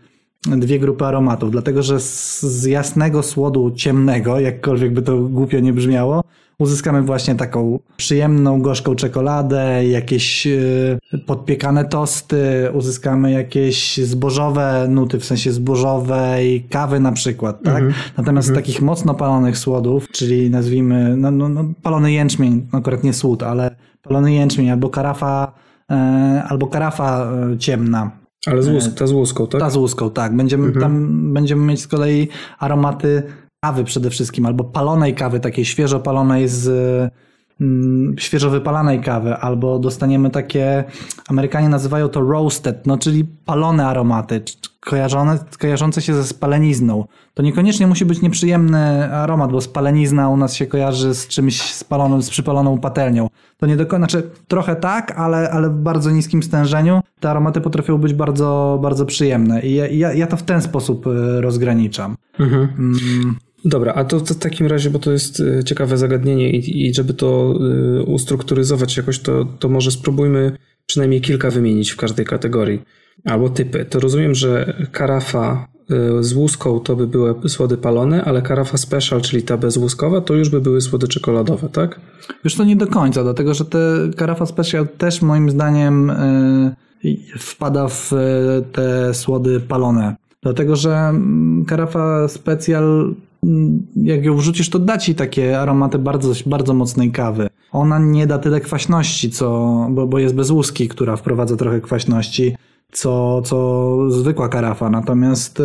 [0.47, 6.23] dwie grupy aromatów, dlatego że z jasnego słodu ciemnego, jakkolwiek by to głupio nie brzmiało,
[6.59, 15.25] uzyskamy właśnie taką przyjemną, gorzką czekoladę, jakieś e, podpiekane tosty, uzyskamy jakieś zbożowe nuty, w
[15.25, 17.77] sensie zbożowej kawy na przykład, tak?
[17.77, 18.11] Mm -hmm.
[18.17, 18.63] Natomiast mm -hmm.
[18.63, 23.43] takich mocno palonych słodów, czyli nazwijmy, no, no, no, palony jęczmień, no akurat nie słód,
[23.43, 25.51] ale palony jęczmień albo karafa,
[25.91, 28.11] e, albo karafa e, ciemna,
[28.45, 29.61] ale z łusk, ta z łuską, tak?
[29.61, 30.35] Ta z łuską, tak.
[30.35, 30.81] Będziemy, mhm.
[30.81, 32.27] Tam będziemy mieć z kolei
[32.59, 33.23] aromaty
[33.63, 36.67] kawy przede wszystkim, albo palonej kawy, takiej świeżo palonej z
[37.61, 40.83] mm, świeżo wypalanej kawy, albo dostaniemy takie,
[41.27, 44.41] Amerykanie nazywają to roasted, no czyli palone aromaty,
[44.79, 47.05] kojarzone, kojarzące się ze spalenizną.
[47.33, 52.21] To niekoniecznie musi być nieprzyjemny aromat, bo spalenizna u nas się kojarzy z czymś spalonym,
[52.21, 53.27] z przypaloną patelnią.
[53.57, 57.61] To nie do końca, znaczy trochę tak, ale, ale w bardzo niskim stężeniu te aromaty
[57.61, 62.15] potrafią być bardzo, bardzo przyjemne i ja, ja, ja to w ten sposób e, rozgraniczam.
[62.39, 62.67] Mhm.
[62.79, 63.35] Mm.
[63.65, 66.93] Dobra, a to, to, w takim razie, bo to jest e, ciekawe zagadnienie i, i
[66.93, 67.53] żeby to
[67.99, 72.81] e, ustrukturyzować jakoś, to, to może spróbujmy przynajmniej kilka wymienić w każdej kategorii
[73.23, 73.85] albo typy.
[73.85, 75.74] To rozumiem, że karafa y,
[76.19, 80.49] z łuską to by były słody palone, ale karafa special, czyli ta bezłuskowa, to już
[80.49, 81.99] by były słody czekoladowe, tak?
[82.43, 83.79] Już to nie do końca, dlatego że te
[84.17, 86.75] karafa special też moim zdaniem y,
[87.37, 88.15] wpada w y,
[88.71, 90.15] te słody palone.
[90.43, 96.33] Dlatego, że mm, karafa special mm, jak ją wrzucisz, to da ci takie aromaty bardzo,
[96.45, 97.49] bardzo mocnej kawy.
[97.71, 99.47] Ona nie da tyle kwaśności, co,
[99.91, 102.55] bo, bo jest bez łuski, która wprowadza trochę kwaśności,
[102.95, 104.89] co, co zwykła karafa.
[104.89, 105.63] Natomiast y,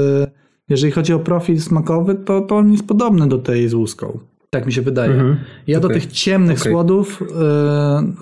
[0.69, 4.19] jeżeli chodzi o profil smakowy, to, to on jest podobny do tej z łuską.
[4.51, 5.13] Tak mi się wydaje.
[5.13, 5.37] Mhm.
[5.67, 6.01] Ja do Okej.
[6.01, 6.73] tych ciemnych Okej.
[6.73, 7.23] słodów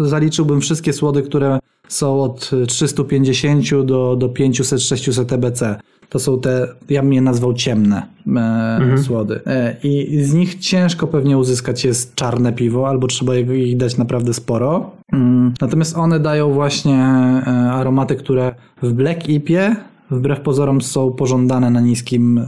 [0.00, 1.58] y, zaliczyłbym wszystkie słody, które
[1.88, 5.78] są od 350 do, do 500-600 EBC.
[6.08, 8.02] To są te, ja bym je nazwał ciemne
[8.36, 9.40] e, słody.
[9.46, 14.34] E, I z nich ciężko pewnie uzyskać jest czarne piwo, albo trzeba ich- dać naprawdę
[14.34, 14.90] sporo.
[15.12, 19.76] Mm, Natomiast one dają właśnie e, aromaty, które w Black Ipie
[20.10, 22.40] wbrew pozorom są pożądane na niskim,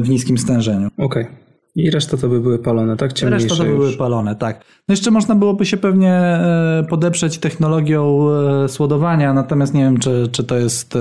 [0.00, 0.88] w niskim stężeniu.
[0.98, 1.26] Okej.
[1.76, 3.12] I reszta to by były palone, tak?
[3.12, 4.60] Ciemniejsze Reszta to by były palone, tak.
[4.88, 6.40] No jeszcze można byłoby się pewnie
[6.88, 8.26] podeprzeć technologią
[8.68, 10.98] słodowania, natomiast nie wiem, czy, czy to jest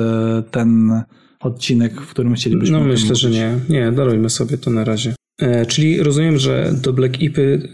[0.52, 1.02] ten
[1.45, 2.80] odcinek, w którym chcielibyśmy.
[2.80, 3.60] No myślę, że nie.
[3.70, 5.15] Nie, darujmy sobie to na razie.
[5.41, 7.70] E, czyli rozumiem, że do Black Ipy,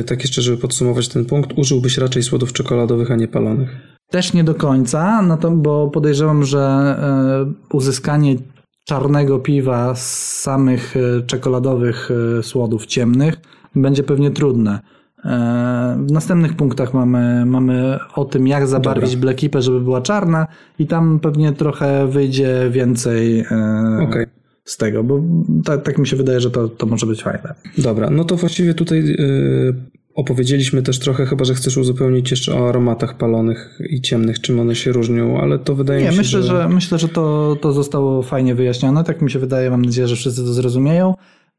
[0.00, 3.70] y, tak jeszcze, żeby podsumować ten punkt, użyłbyś raczej słodów czekoladowych, a nie palonych.
[4.10, 8.36] Też nie do końca, no to, bo podejrzewam, że e, uzyskanie
[8.84, 12.10] czarnego piwa z samych e, czekoladowych
[12.42, 13.34] słodów ciemnych
[13.74, 14.80] będzie pewnie trudne.
[15.24, 19.60] E, W następnych punktach mamy, mamy o tym, jak zabarwić Dobra.
[19.60, 20.46] Żeby była czarna
[20.78, 24.26] i tam pewnie trochę wyjdzie więcej e, Okej.
[24.64, 25.20] z tego, bo
[25.64, 27.54] tak, tak mi się wydaje, że to, to może być fajne.
[27.78, 29.74] Dobra, no to właściwie tutaj y,
[30.14, 34.74] opowiedzieliśmy też trochę, chyba że chcesz uzupełnić jeszcze o aromatach palonych i ciemnych, czym one
[34.74, 38.22] się różnią, ale to wydaje Nie, mi się, myślę, że, myślę, że to, to zostało
[38.22, 39.04] fajnie wyjaśnione.
[39.04, 39.70] Tak mi się wydaje.
[39.70, 41.14] Mam nadzieję, że wszyscy to zrozumieją.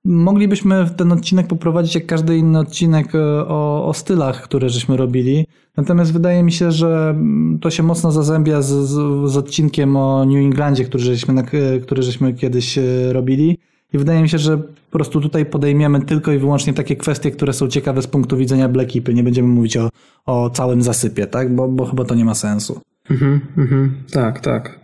[0.06, 5.46] Moglibyśmy ten odcinek poprowadzić jak każdy inny odcinek e, o, o stylach, które żeśmy robili.
[5.78, 8.94] Natomiast wydaje mi się, że mm, to się mocno zazębia z, z,
[9.32, 12.82] z odcinkiem o New Englandzie, który żeśmy, na- e, który żeśmy kiedyś e,
[13.14, 13.58] robili.
[13.94, 17.54] I wydaje mi się, że po prostu tutaj podejmiemy tylko i wyłącznie takie kwestie, które
[17.54, 19.14] są ciekawe z punktu widzenia Black Ipy.
[19.14, 19.90] Nie będziemy mówić o,
[20.26, 21.56] o całym zasypie, tak?
[21.56, 22.82] Bo, bo chyba to nie ma sensu.
[23.10, 24.80] Mhm, mhm, tak, tak.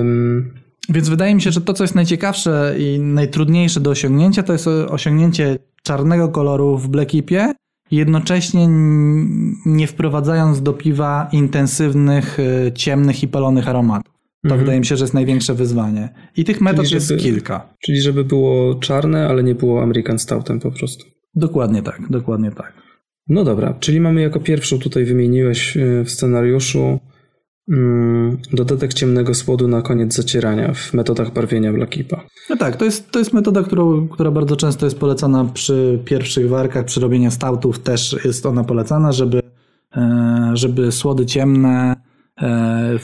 [0.00, 0.50] Ym,
[0.88, 4.66] Więc wydaje mi się, że to, co jest najciekawsze i najtrudniejsze do osiągnięcia, to jest
[4.68, 7.52] osiągnięcie czarnego koloru w Black Ipie,
[7.90, 8.66] jednocześnie
[9.66, 14.12] nie wprowadzając do piwa intensywnych, y, ciemnych i palonych aromatów.
[14.42, 14.60] To Mhm.
[14.60, 16.08] wydaje mi się, że jest największe wyzwanie.
[16.36, 17.68] I tych metod Czyli jest żeby- kilka.
[17.84, 21.04] czyli żeby było czarne, ale nie było American Stoutem po prostu.
[21.34, 22.72] Dokładnie tak, dokładnie tak.
[23.28, 27.00] No dobra, czyli mamy jako pierwszą tutaj wymieniłeś y, w scenariuszu
[28.52, 32.24] dodatek ciemnego słodu na koniec zacierania w metodach barwienia Black Ipa.
[32.50, 36.48] No tak, to jest, to jest metoda, którą, która bardzo często jest polecana przy pierwszych
[36.48, 39.42] warkach, przy robieniu stoutów też jest ona polecana, żeby,
[39.96, 41.96] e, żeby słody ciemne
[42.42, 42.98] e,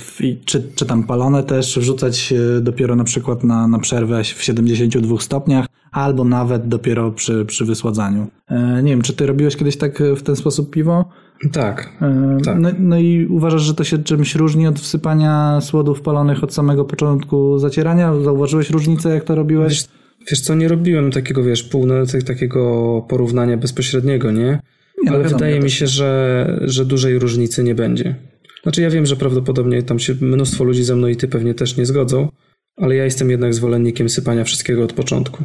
[0.44, 5.20] czy, czy tam palone też wrzucać e, dopiero na przykład na, na przerwę w 72
[5.20, 8.26] stopniach, albo nawet dopiero przy, przy wysładzaniu.
[8.48, 11.04] E, Nie wiem, czy ty robiłeś kiedyś tak e, w ten sposób piwo?
[11.52, 11.92] Tak.
[12.02, 12.58] E, Tak.
[12.58, 16.84] No, no i uważasz, że to się czymś różni od wsypania słodów palonych od samego
[16.84, 18.20] początku zacierania?
[18.20, 19.72] Zauważyłeś różnicę, jak to robiłeś?
[19.72, 19.84] Wiesz,
[20.30, 21.94] wiesz co, nie robiłem takiego, wiesz, półno,
[22.26, 22.62] takiego
[23.08, 24.60] porównania bezpośredniego, nie?
[25.04, 28.14] Nie, no Ale wydaje mi się, że, że dużej różnicy nie będzie.
[28.62, 31.76] Znaczy ja wiem, że prawdopodobnie tam się mnóstwo ludzi ze mną i ty pewnie też
[31.76, 32.28] nie zgodzą,
[32.76, 35.44] ale ja jestem jednak zwolennikiem sypania wszystkiego od początku.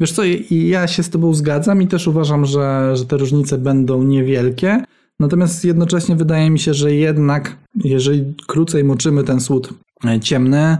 [0.00, 4.02] Wiesz co, ja się z tobą zgadzam i też uważam, że, że te różnice będą
[4.02, 4.82] niewielkie.
[5.20, 9.74] Natomiast jednocześnie wydaje mi się, że jednak, jeżeli krócej moczymy ten słód
[10.04, 10.76] e, ciemny,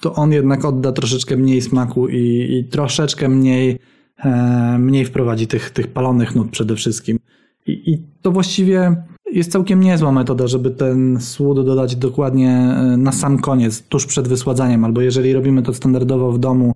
[0.00, 3.78] to on jednak odda troszeczkę mniej smaku i, i troszeczkę mniej,
[4.24, 7.18] e, mniej wprowadzi tych, tych palonych nut przede wszystkim.
[7.66, 8.96] I, I to właściwie
[9.32, 14.28] jest całkiem niezła metoda, żeby ten słód dodać dokładnie e, na sam koniec, tuż przed
[14.28, 16.72] wysładzaniem, albo jeżeli robimy to standardowo w domu,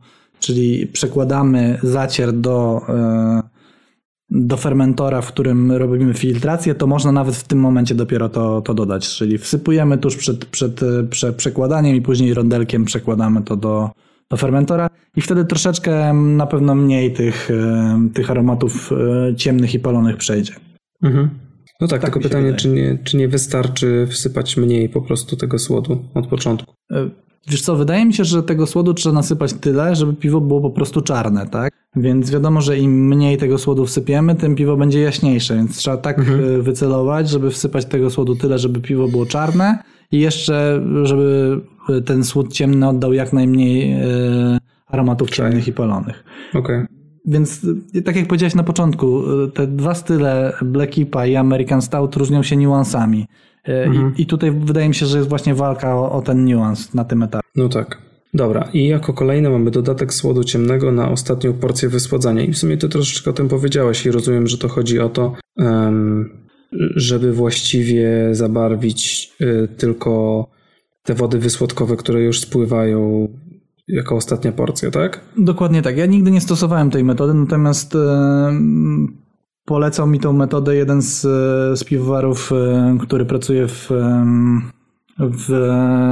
[0.47, 3.43] czyli przekładamy zacier do, e,
[4.31, 8.75] do fermentora, w którym robimy filtrację, to można nawet w tym momencie dopiero to, to
[8.75, 9.09] dodać.
[9.09, 13.91] Czyli wsypujemy tuż przed, przed e, prze, przekładaniem i później rondelkiem przekładamy to do,
[14.31, 18.91] do fermentora i wtedy troszeczkę na pewno mniej tych, e, tych aromatów
[19.37, 20.53] ciemnych i palonych przejdzie.
[21.03, 21.31] Mhm.
[21.81, 22.61] No tak, Tak tylko pytanie, wydaje.
[22.61, 26.75] czy nie, czy nie wystarczy wsypać mniej po prostu tego słodu od początku?
[27.47, 30.61] E, Wiesz co, wydaje mi się, że tego słodu trzeba nasypać tyle, żeby piwo było
[30.61, 31.73] po prostu czarne, tak?
[31.97, 36.19] Więc wiadomo, że im mniej tego słodu wsypiemy, tym piwo będzie jaśniejsze, więc trzeba tak
[36.19, 36.23] e,
[36.63, 39.79] wycelować, żeby wsypać tego słodu tyle, żeby piwo było czarne
[40.13, 41.61] i jeszcze, żeby
[42.05, 46.25] ten słód ciemny oddał jak najmniej e, aromatów ciemnych i palonych.
[46.51, 46.61] Okej.
[46.61, 46.87] Okay.
[47.29, 47.67] Więc
[48.05, 49.23] tak jak powiedziałeś na początku,
[49.55, 53.27] te dwa style Black IPA i American Stout różnią się niuansami.
[53.69, 54.15] Y, mhm.
[54.17, 57.05] I, I, tutaj wydaje mi się, że jest właśnie walka o, o ten niuans na
[57.05, 57.49] tym etapie.
[57.57, 58.07] No tak.
[58.35, 62.43] Dobra, i jako kolejne mamy dodatek słodu ciemnego na ostatnią porcję wysładzania.
[62.43, 65.33] I w sumie ty troszeczkę o tym powiedziałeś i rozumiem, że to chodzi o to,
[66.97, 70.47] żeby właściwie zabarwić y, tylko
[71.03, 73.29] te wody wysłodkowe, które już spływają
[73.89, 75.21] jako ostatnia porcja, tak?
[75.37, 75.97] Dokładnie tak.
[75.97, 77.99] Ja nigdy nie stosowałem tej metody, natomiast e,
[79.67, 81.21] polecał mi tą metodę jeden z,
[81.79, 83.91] z piwowarów, e, który pracuje w,
[85.19, 85.51] w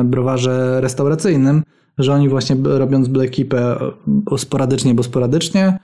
[0.05, 1.63] browarze restauracyjnym,
[1.99, 3.77] że oni właśnie robiąc Black Ipę
[4.37, 5.79] sporadycznie, bo sporadycznie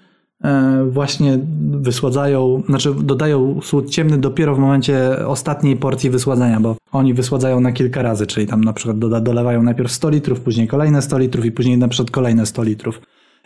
[0.44, 1.38] E, właśnie
[1.70, 7.72] wysładzają, znaczy dodają słód ciemny dopiero w momencie ostatniej porcji wysładzania, bo oni wysładzają na
[7.72, 11.44] kilka razy, czyli tam na przykład doda, dolewają najpierw 100 litrów, później kolejne 100 litrów
[11.44, 13.00] i później na przykład kolejne 100 litrów.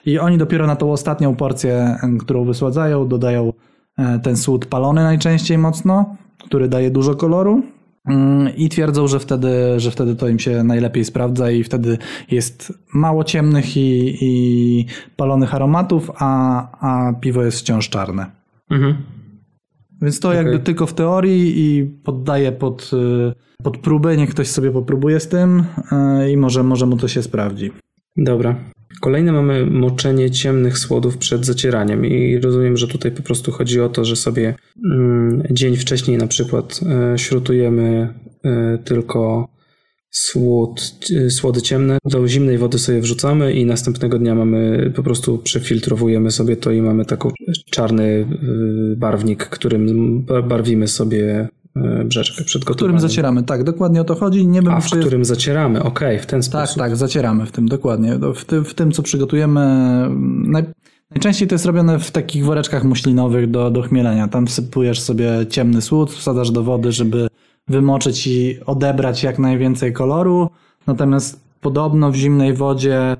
[0.07, 3.53] I oni dopiero na tą ostatnią porcję, którą wysładzają, dodają e,
[4.23, 6.17] ten słód palony najczęściej mocno,
[6.47, 7.63] który daje dużo koloru
[8.09, 11.99] Mm, I twierdzą, że wtedy, że wtedy to im się najlepiej sprawdza i wtedy
[12.31, 18.27] jest mało ciemnych i, i palonych aromatów, a, a piwo jest wciąż czarne.
[18.71, 18.97] Mhm.
[20.03, 20.43] Więc to okay.
[20.43, 25.29] jakby tylko w teorii i poddaję pod, y, pod próbę, niech ktoś sobie popróbuje z
[25.29, 25.65] tym
[26.23, 27.71] y, i może, może mu to się sprawdzi.
[28.17, 28.57] Dobra.
[29.01, 33.89] Kolejne mamy moczenie ciemnych słodów przed zacieraniem i rozumiem, że tutaj po prostu chodzi o
[33.89, 34.55] to, że sobie
[34.85, 38.15] mm, dzień wcześniej na przykład e, śrutujemy
[38.45, 39.49] e, tylko
[40.11, 40.81] słód,
[41.17, 46.31] e, słody ciemne, do zimnej wody sobie wrzucamy i następnego dnia mamy, po prostu przefiltrowujemy
[46.31, 47.29] sobie to i mamy taki
[47.71, 48.27] czarny
[48.97, 51.49] barwnik, którym barwimy sobie
[52.05, 52.75] brzeczkę przed gotowaniem.
[52.75, 54.47] W którym zacieramy, tak, dokładnie o to chodzi.
[54.47, 56.79] Nie A, w którym zacieramy, okej, okay, w ten tak, sposób.
[56.79, 58.19] Tak, tak, zacieramy w tym, dokładnie.
[58.35, 59.61] W tym, w tym co przygotujemy,
[60.47, 60.65] naj...
[61.11, 64.29] najczęściej to jest robione w takich woreczkach muślinowych do, do chmielenia.
[64.29, 67.29] Tam wsypujesz sobie ciemny słód, wsadasz do wody, żeby
[67.69, 70.51] wymoczyć i odebrać jak najwięcej koloru,
[70.87, 73.17] natomiast podobno w zimnej wodzie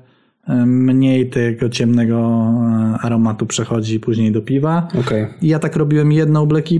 [0.65, 4.87] mniej tego ciemnego e, aromatu przechodzi później do piwa.
[4.99, 5.27] Okay.
[5.41, 6.71] Ja tak robiłem jedną Black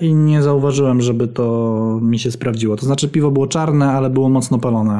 [0.00, 2.76] i nie zauważyłem, żeby to mi się sprawdziło.
[2.76, 4.98] To znaczy piwo było czarne, ale było mocno palone.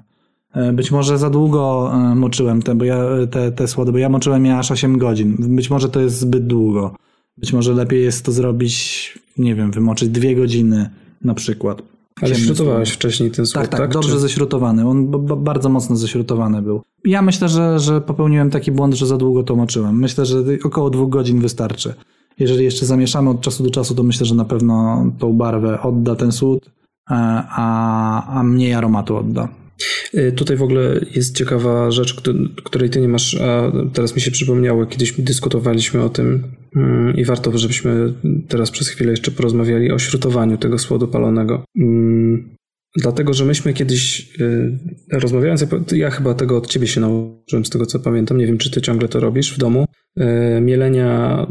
[0.55, 4.09] E, być może za długo e, moczyłem te, bo ja, te, te słody, bo ja
[4.09, 5.37] moczyłem je aż 8 godzin.
[5.39, 6.95] Być może to jest zbyt długo.
[7.39, 10.91] Być może lepiej jest to zrobić, nie wiem, wymoczyć dwie godziny
[11.25, 11.94] na przykład.
[12.23, 13.70] Ale śrutowałeś wcześniej ten słod, tak?
[13.70, 14.19] Tak, tak, dobrze czy...
[14.19, 14.89] ześrutowany.
[14.89, 15.11] On
[15.45, 16.82] bardzo mocno ześrutowany był.
[17.05, 19.99] Ja myślę, że, że popełniłem taki błąd, że za długo to moczyłem.
[19.99, 21.95] Myślę, że około dwóch godzin wystarczy.
[22.39, 26.16] Jeżeli jeszcze zamieszamy od czasu do czasu, to myślę, że na pewno tą barwę odda
[26.16, 26.70] ten słód,
[27.11, 27.15] e,
[27.51, 29.49] a, a mniej aromatu odda.
[30.15, 32.23] Y, tutaj w ogóle jest ciekawa rzecz,
[32.65, 36.43] której ty nie masz, a teraz mi się przypomniało, kiedyś dyskutowaliśmy o tym
[36.77, 38.13] mm, i warto, żebyśmy
[38.49, 41.65] teraz przez chwilę jeszcze porozmawiali o śrutowaniu tego słodu palonego.
[41.81, 42.57] Mm,
[42.97, 44.79] dlatego, że myśmy kiedyś y,
[45.13, 48.71] rozmawiając, ja chyba tego od ciebie się nauczyłem z tego co pamiętam, nie wiem czy
[48.71, 49.87] ty ciągle to robisz w domu,
[50.21, 50.25] y,
[50.61, 51.47] mielenia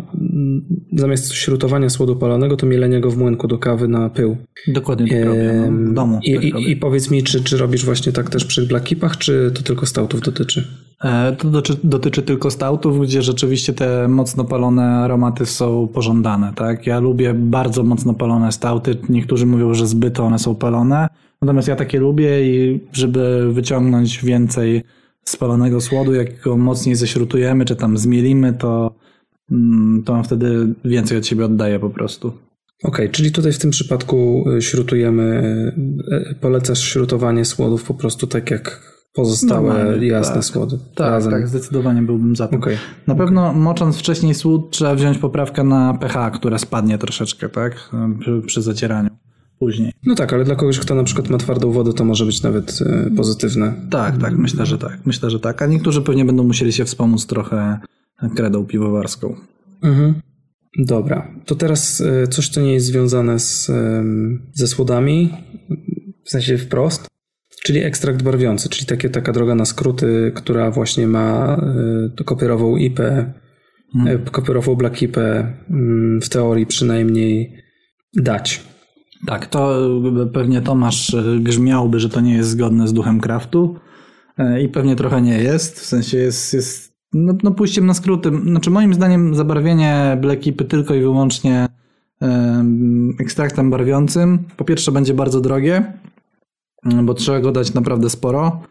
[0.93, 4.37] zamiast śrutowania słodu palonego, to mielenia go w młynku do kawy na pył.
[4.67, 6.19] Dokładnie tak robię, no, w domu.
[6.23, 9.17] I, tak i, I, powiedz mi, czy, czy robisz właśnie tak też przy Black Keepach,
[9.17, 10.67] czy to tylko stautów dotyczy?
[11.03, 16.53] E, to dotyczy, dotyczy tylko stautów, gdzie rzeczywiście te mocno palone aromaty są pożądane.
[16.55, 16.87] Tak?
[16.87, 18.97] Ja lubię bardzo mocno palone stauty.
[19.09, 21.07] Niektórzy mówią, że zbyt one są palone.
[21.41, 24.83] Natomiast ja takie lubię i żeby wyciągnąć więcej
[25.23, 29.12] spalonego słodu, jak go mocniej ześrutujemy, czy tam zmielimy, to Mm,
[30.05, 32.27] to on wtedy więcej od siebie oddaje po prostu.
[32.27, 35.23] Okej, okay, czyli tutaj w tym przypadku y, śrutujemy,
[36.07, 40.45] y, y, polecasz śrutowanie słodów po prostu tak jak pozostałe jasne tak.
[40.45, 40.77] słody.
[40.95, 41.31] Tak, razem.
[41.31, 42.59] tak, zdecydowanie byłbym za tym.
[42.59, 42.77] Okay.
[43.07, 43.61] Na pewno okay.
[43.61, 47.89] mocząc wcześniej słód trzeba wziąć poprawkę na pH, która spadnie troszeczkę, tak,
[48.19, 49.09] przy, przy zacieraniu
[49.59, 49.91] później.
[50.05, 52.79] No tak, ale dla kogoś, kto na przykład ma twardą wodę, to może być nawet
[53.17, 53.73] pozytywne.
[53.89, 54.99] Tak, tak, myślę, że tak.
[55.05, 55.61] Myślę, że tak.
[55.61, 57.79] A niektórzy pewnie będą musieli się wspomóc trochę
[58.29, 59.35] kredą piwowarską.
[59.83, 60.13] Mhm.
[60.77, 63.71] Dobra, to teraz e, coś, co nie jest związane z,
[64.53, 65.29] ze słodami,
[66.25, 67.07] w sensie wprost,
[67.63, 71.57] czyli ekstrakt barwiący, czyli takie, taka droga na skróty, która właśnie ma
[72.19, 72.99] e, kopierową IP,
[73.93, 74.07] hmm.
[74.07, 77.63] E, kopierową Black IP, mm, w teorii przynajmniej
[78.15, 78.61] dać.
[79.27, 79.89] Tak, to
[80.33, 83.75] pewnie Tomasz grzmiałby, że to nie jest zgodne z duchem kraftu
[84.63, 88.31] i pewnie trochę nie jest, w sensie jest, jest no, no pójściem na skróty.
[88.45, 91.67] Znaczy moim zdaniem zabarwienie Blackipy tylko i wyłącznie
[93.19, 95.93] ekstraktem barwiącym po pierwsze będzie bardzo drogie,
[97.03, 98.61] bo trzeba go dać naprawdę sporo.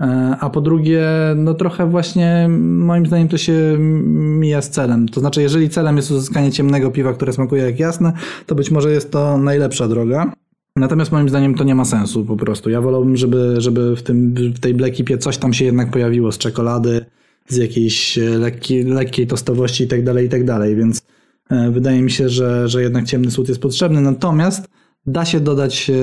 [0.00, 1.04] E, a po drugie,
[1.36, 5.08] no trochę właśnie moim zdaniem to się mija z celem.
[5.08, 8.12] To znaczy, jeżeli celem jest uzyskanie ciemnego piwa, które smakuje jak jasne,
[8.46, 10.32] to być może jest to najlepsza droga.
[10.76, 12.70] Natomiast moim zdaniem to nie ma sensu po prostu.
[12.70, 16.38] Ja wolałbym, żeby, żeby w, tym, w tej Blackipie coś tam się jednak pojawiło z
[16.38, 17.04] czekolady,
[17.48, 21.02] z jakiejś lekkiej, lekkiej tostowości tak tak dalej, więc
[21.50, 24.00] e, wydaje mi się, że, że jednak ciemny słód jest potrzebny.
[24.00, 24.68] Natomiast
[25.06, 25.94] da się dodać e,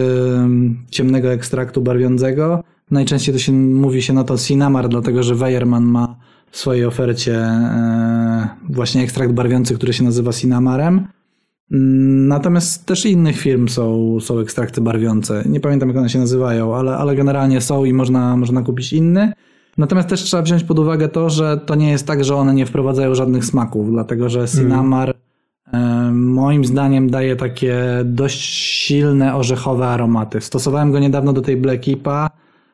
[0.91, 2.63] ciemnego ekstraktu barwiącego.
[2.91, 6.15] Najczęściej to się mówi się na to Cinamar, dlatego że Weyerman ma
[6.51, 11.07] w swojej ofercie e, właśnie ekstrakt barwiący, który się nazywa Cinamarem.
[11.71, 15.43] Mm, natomiast też innych firm są, są ekstrakty barwiące.
[15.45, 19.33] Nie pamiętam, jak one się nazywają, ale, ale generalnie są i można, można kupić inny.
[19.79, 22.65] Natomiast też trzeba wziąć pod uwagę to, że to nie jest tak, że one nie
[22.65, 25.15] wprowadzają żadnych smaków, dlatego że Cinamar
[25.71, 26.29] mm.
[26.29, 28.41] moim zdaniem daje takie dość
[28.85, 30.41] silne orzechowe aromaty.
[30.41, 32.29] Stosowałem go niedawno do tej Black IPA,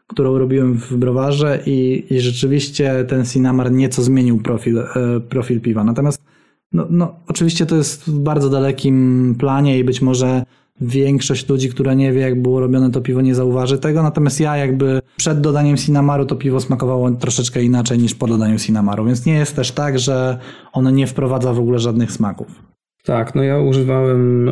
[0.08, 4.86] którą robiłem w browarze i, i rzeczywiście ten Cinamar nieco zmienił profil, e,
[5.30, 5.84] profil piwa.
[5.84, 6.24] Natomiast
[6.72, 10.46] no, no, oczywiście to jest w bardzo dalekim planie i być może
[10.82, 14.04] większość ludzi, która nie wie, jak było robione to piwo, nie zauważy tego.
[14.04, 19.06] Natomiast ja jakby przed dodaniem Sinamaru to piwo smakowało troszeczkę inaczej niż po dodaniu Sinamaru,
[19.06, 20.38] więc nie jest też tak, że
[20.74, 22.76] ono nie wprowadza w ogóle żadnych smaków.
[23.06, 24.52] Tak, no ja używałem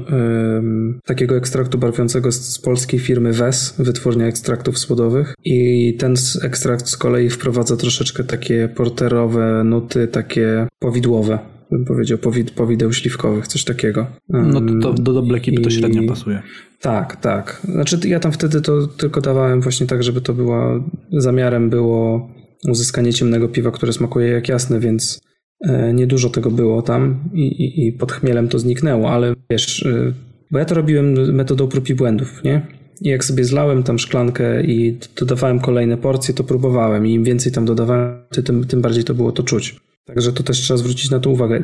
[1.06, 6.98] takiego ekstraktu barwiącego z, z, polskiej firmy WES, wytwórnia ekstraktów słodowych i ten ekstrakt z
[6.98, 11.40] kolei wprowadza troszeczkę takie porterowe nuty, takie powidłowe
[11.72, 14.08] bym powiedział, powid powideł śliwkowych, coś takiego.
[14.30, 16.42] No to, do, do Black to średnio pasuje.
[16.82, 17.62] Tak, tak.
[17.64, 22.30] Znaczy ja tam wtedy to tylko dawałem właśnie tak, żeby to była, zamiarem było
[22.70, 25.22] uzyskanie ciemnego piwa, które smakuje jak jasne, więc
[25.68, 30.14] e, niedużo tego było tam i, i, i pod chmielem to zniknęło, ale wiesz, e,
[30.52, 32.68] bo ja to robiłem metodą prób i błędów, nie?
[33.02, 37.52] I jak sobie zlałem tam szklankę i dodawałem kolejne porcje, to próbowałem i im więcej
[37.52, 38.16] tam dodawałem,
[38.46, 39.76] tym, tym bardziej to było to czuć.
[40.06, 41.64] Także to też trzeba zwrócić na to uwagę.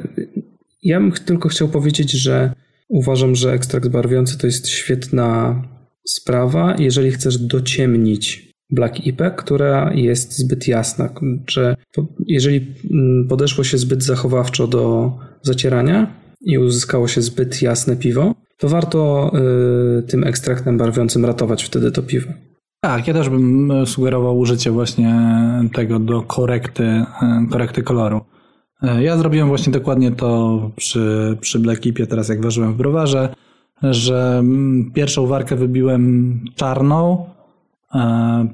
[0.83, 2.53] Ja bym tylko chciał powiedzieć, że
[2.87, 5.61] uważam, że ekstrakt barwiący to jest świetna
[6.07, 11.09] sprawa, jeżeli chcesz dociemnić Black IPę, która jest zbyt jasna.
[11.47, 11.75] Że
[12.27, 15.11] jeżeli mm, podeszło się zbyt zachowawczo do
[15.41, 19.31] zacierania i uzyskało się zbyt jasne piwo, to warto
[19.99, 22.31] y, tym ekstraktem barwiącym ratować wtedy to piwo.
[22.81, 25.15] Tak, ja też bym e, sugerował użycie właśnie
[25.73, 27.05] tego do korekty, e,
[27.51, 28.21] korekty koloru.
[28.83, 33.35] E, ja zrobiłem właśnie dokładnie to przy, przy Black Ipie, teraz jak ważyłem w browarze,
[33.83, 37.25] że mm, pierwszą warkę wybiłem czarną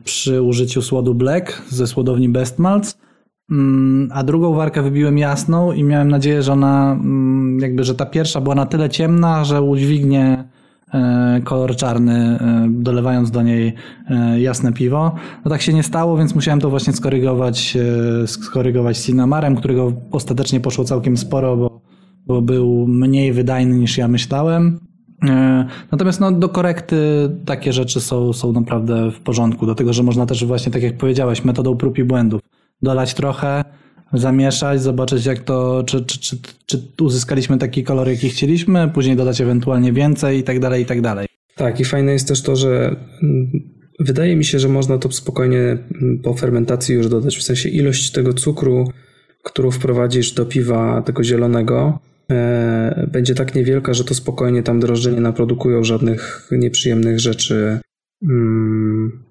[0.04, 2.98] przy użyciu słodu Black ze słodowni Best Malts,
[3.52, 8.06] mm, a drugą warkę wybiłem jasną i miałem nadzieję, że ona mm, jakby, że ta
[8.06, 10.55] pierwsza była na tyle ciemna, że udźwignie
[11.44, 13.74] kolor czarny, e, dolewając do niej
[14.10, 15.16] e, jasne piwo.
[15.46, 17.78] No tak się nie stało, więc musiałem to właśnie skorygować,
[18.26, 21.82] skorygować Cinamarem, którego ostatecznie poszło całkiem sporo, bo,
[22.28, 24.80] bo był mniej wydajny niż ja myślałem.
[25.92, 26.98] Natomiast no, do korekty
[27.46, 31.46] takie rzeczy są, są naprawdę w porządku, dlatego że można też właśnie, tak jak powiedziałeś,
[31.46, 32.42] metodą prób i błędów
[32.82, 33.64] dolać trochę,
[34.14, 39.42] zamieszać, zobaczyć jak to, czy, czy, czy, czy uzyskaliśmy taki kolor, jaki chcieliśmy, później dodać
[39.42, 41.28] ewentualnie więcej i tak dalej, i tak dalej.
[41.56, 43.52] Tak, i fajne jest też to, że mm,
[44.00, 48.12] wydaje mi się, że można to spokojnie mm, po fermentacji już dodać, w sensie ilość
[48.12, 48.92] tego cukru,
[49.44, 52.00] którą wprowadzisz do piwa tego zielonego,
[52.32, 57.80] e, będzie tak niewielka, że to spokojnie tam drożdże nie naprodukują żadnych nieprzyjemnych rzeczy.
[58.30, 59.25] Mm,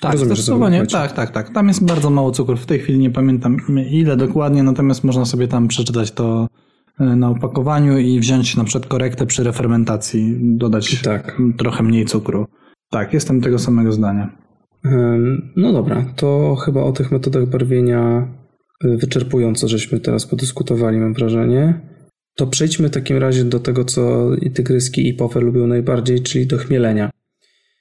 [0.00, 0.86] tak, Rozumiem, zdecydowanie.
[0.86, 1.50] Tak, tak, tak.
[1.50, 2.56] Tam jest bardzo mało cukru.
[2.56, 3.56] W tej chwili nie pamiętam
[3.90, 6.48] ile dokładnie, natomiast można sobie tam przeczytać to
[7.00, 11.42] e, na opakowaniu i wziąć na przykład korektę przy refermentacji, dodać tak.
[11.58, 12.46] trochę mniej cukru.
[12.90, 14.36] Tak, jestem tego samego zdania.
[15.56, 18.28] No dobra, to chyba o tych metodach barwienia
[18.84, 21.80] e, wyczerpująco żeśmy teraz podyskutowali, mam wrażenie.
[22.36, 26.46] To przejdźmy w takim razie do tego, co i tygryski i pofer lubią najbardziej, czyli
[26.46, 27.10] do chmielenia.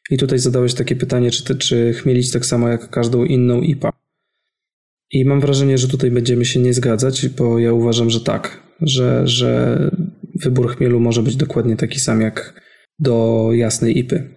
[0.10, 3.94] I tutaj zadałeś takie pytanie, czy, ty, czy chmielić tak samo jak każdą inną IPA.
[5.12, 9.28] I mam wrażenie, że tutaj będziemy się nie zgadzać, bo ja uważam, że tak, że,
[9.28, 9.80] że
[10.36, 12.62] wybór chmielu może być dokładnie taki sam jak
[13.00, 14.36] do jasnej IPy.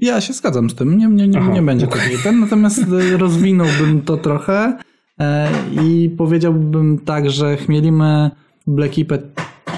[0.00, 2.10] Ja się zgadzam z tym, nie, nie, nie, Aha, nie będzie okay.
[2.22, 2.80] ten, natomiast
[3.18, 4.78] rozwinąłbym to trochę
[5.20, 5.48] e,
[5.82, 8.30] i powiedziałbym tak, że chmielimy
[8.66, 9.18] Black IPę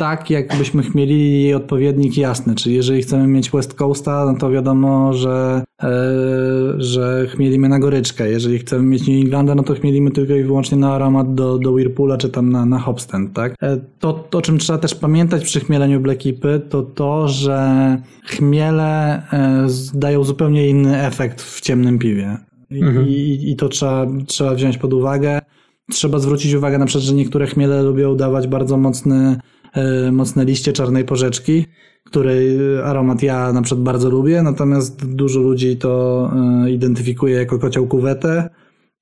[0.00, 2.54] tak, jakbyśmy mieli jej odpowiednik jasny.
[2.54, 5.90] Czyli jeżeli chcemy mieć West Coasta, no to wiadomo, że, e,
[6.78, 8.30] że chmielimy na goryczkę.
[8.30, 11.70] Jeżeli chcemy mieć New Englanda, no to chmielimy tylko i wyłącznie na aromat do, do
[11.72, 13.54] Whirlpoola czy tam na, na Hopstand, tak?
[13.62, 17.96] E, to, to, o czym trzeba też pamiętać przy chmieleniu Black Ipy, to to, że
[18.24, 22.36] chmiele e, dają zupełnie inny efekt w ciemnym piwie.
[22.70, 23.08] I, mhm.
[23.08, 25.40] i, i to trzeba, trzeba wziąć pod uwagę.
[25.90, 29.36] Trzeba zwrócić uwagę na przykład, że niektóre chmiele lubią dawać bardzo mocny,
[30.12, 31.66] mocne liście czarnej porzeczki,
[32.04, 36.30] której aromat ja na przykład bardzo lubię, natomiast dużo ludzi to
[36.64, 38.50] e, identyfikuje jako kocioł kuwetę.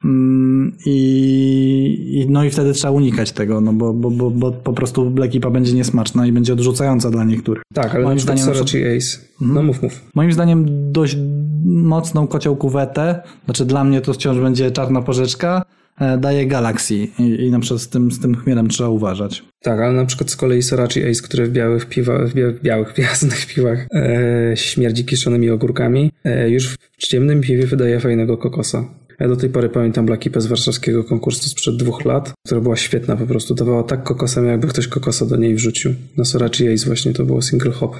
[0.05, 5.11] Mm, I, no i wtedy trzeba unikać tego, no bo, bo, bo, bo po prostu
[5.11, 7.63] Black IPA będzie niesmaczna i będzie odrzucająca dla niektórych.
[7.75, 9.19] Tak, ale moim zdaniem Sorachi Ace.
[9.43, 9.55] Mhm.
[9.55, 10.03] No mów, mów.
[10.15, 11.17] Moim zdaniem dość
[11.65, 15.78] mocną kocioł kuwetę, znaczy dla mnie to wciąż będzie czarna porzeczka, e,
[16.19, 19.45] daje Galaxy i, i na przykład z tym, z tym chmielem trzeba uważać.
[19.63, 22.99] Tak, ale na przykład z kolei Sorachi Ace, który w białych piwach, w białych, w
[22.99, 28.85] jasnych piwach e, śmierdzi kiszonymi ogórkami, e, już w ciemnym piwie wydaje fajnego kokosa.
[29.21, 33.17] Ja do tej pory pamiętam Blackipę z warszawskiego konkursu sprzed dwóch lat, która była świetna
[33.17, 33.55] po prostu.
[33.55, 35.95] Dawała tak kokosem, jakby ktoś kokosa do niej wrzucił.
[36.17, 37.97] Na Sorachi Ace właśnie to było single hop.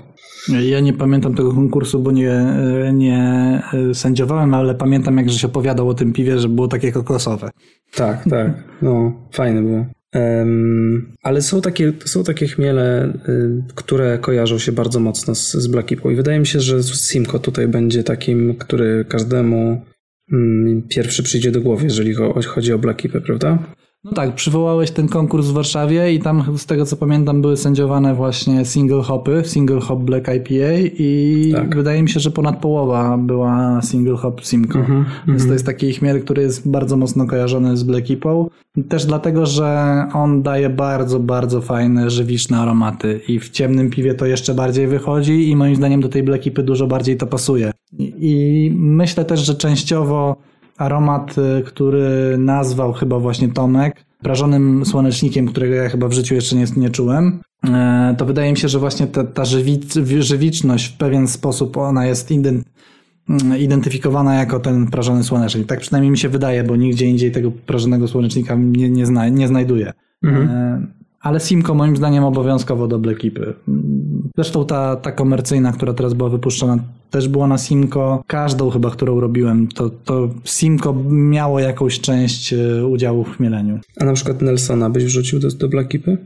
[0.63, 2.47] Ja nie pamiętam tego konkursu, bo nie,
[2.93, 3.63] nie
[3.95, 7.51] sędziowałem, ale pamiętam jak się opowiadał o tym piwie, że było takie kokosowe.
[7.95, 8.65] Tak, tak.
[8.83, 9.87] No, fajne było.
[10.15, 15.67] Um, ale są takie, są takie chmiele, y, które kojarzą się bardzo mocno z, z
[15.67, 19.83] Black i wydaje mi się, że Simco tutaj będzie takim, który każdemu
[20.33, 22.15] Mm, pierwszy przyjdzie do głowy, jeżeli
[22.47, 23.59] chodzi o Black prawda?
[24.11, 28.15] No tak, przywołałeś ten konkurs w Warszawie i tam z tego co pamiętam były sędziowane
[28.15, 31.77] właśnie single hopy, single hop Black IPA i tak.
[31.77, 34.79] wydaje mi się, że ponad połowa była single hop Simcoe.
[34.79, 38.31] Mm -hmm, Więc to jest taki chmiel, który jest bardzo mocno kojarzony z Black IPA.
[38.89, 44.27] Też dlatego, że on daje bardzo, bardzo fajne, żywiczne aromaty i w ciemnym piwie to
[44.27, 47.71] jeszcze bardziej wychodzi i moim zdaniem do tej Black IPy dużo bardziej to pasuje.
[48.19, 50.37] I myślę też, że częściowo
[50.79, 56.57] aromat, y, który nazwał chyba właśnie Tomek, prażonym słonecznikiem, którego ja chyba w życiu jeszcze
[56.57, 59.45] nie, nie czułem, e, to wydaje mi się, że właśnie ta, ta
[60.21, 62.65] żywiczność w pewien sposób ona jest mm,
[63.59, 65.67] identyfikowana jako ten prażony słonecznik.
[65.67, 69.49] Tak przynajmniej mi się wydaje, bo nigdzie indziej tego prażonego słonecznika nie, nie, zna, nie
[69.49, 69.93] znajduję.
[70.23, 70.98] Mhm.
[71.29, 73.55] Ale Simco moim zdaniem obowiązkowo do Blackipy.
[74.37, 76.79] Zresztą ta, ta komercyjna, która teraz była wypuszczona,
[77.11, 78.23] też była na Simco.
[78.27, 83.79] Każdą chyba, którą robiłem, to, to Simco miało jakąś część e, udziału w chmieleniu.
[84.01, 86.19] A na przykład Nelsona byś wrzucił do, do Blackipy?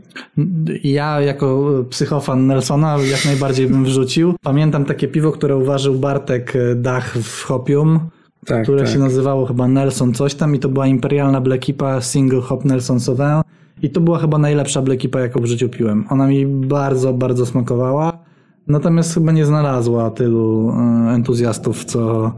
[0.85, 4.35] Ja jako psychofan Nelsona jak najbardziej bym wrzucił.
[4.43, 8.01] Pamiętam takie piwo, które uważał Bartek e, Dach w Hopium.
[8.47, 8.93] Tak, które tak.
[8.93, 13.43] się nazywało chyba Nelson coś tam i to była imperialna Blackipa Single Hop Nelson Sauvin
[13.83, 16.05] i to była chyba najlepsza blekipa, jaką w życiu piłem.
[16.11, 18.25] Ona mi bardzo, bardzo smakowała.
[18.67, 20.75] Natomiast chyba nie znalazła tylu e,
[21.15, 22.33] entuzjastów, co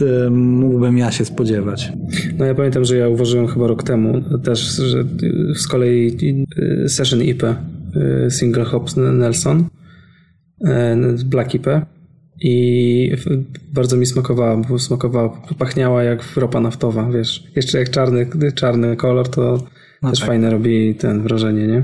[0.00, 1.92] e, mógłbym ja się spodziewać.
[2.38, 5.04] No ja pamiętam, że ja uważałem chyba rok temu też, że
[5.54, 6.16] z kolei
[6.84, 7.42] e, Session IP
[8.28, 9.64] Single Hops Nelson
[11.24, 11.66] Black IP
[12.40, 13.12] i
[13.72, 17.44] bardzo mi smakowała, bo smakowała, pachniała jak ropa naftowa, wiesz.
[17.56, 19.58] Jeszcze jak czarny, czarny kolor, to
[20.02, 20.28] no Też tak.
[20.28, 21.82] fajne robi ten wrażenie, nie?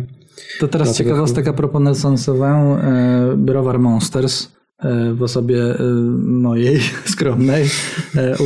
[0.60, 5.82] To teraz Dlatego ciekawostka a propos Nelson Sauvin, e, Browar Monsters e, w osobie e,
[6.24, 6.80] mojej
[7.12, 7.68] skromnej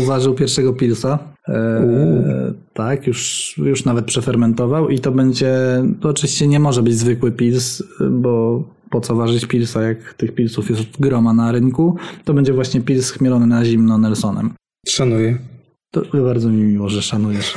[0.03, 1.19] uważył pierwszego pilsa.
[2.75, 5.55] Tak, już, już nawet przefermentował i to będzie,
[6.01, 10.71] to oczywiście nie może być zwykły pils, bo po co ważyć pilsa, jak tych pilsów
[10.71, 14.51] jest groma na rynku, to będzie właśnie pils chmielony na zimno Nelsonem.
[14.89, 15.39] Szanuję.
[15.91, 17.55] To bardzo mi miło, że szanujesz.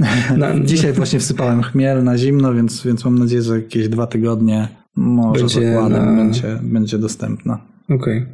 [0.64, 5.40] Dzisiaj właśnie wsypałem chmiel na zimno, więc, więc mam nadzieję, że jakieś dwa tygodnie może
[5.40, 6.16] będzie na...
[6.16, 7.66] będzie, będzie dostępna.
[7.84, 8.26] Okej.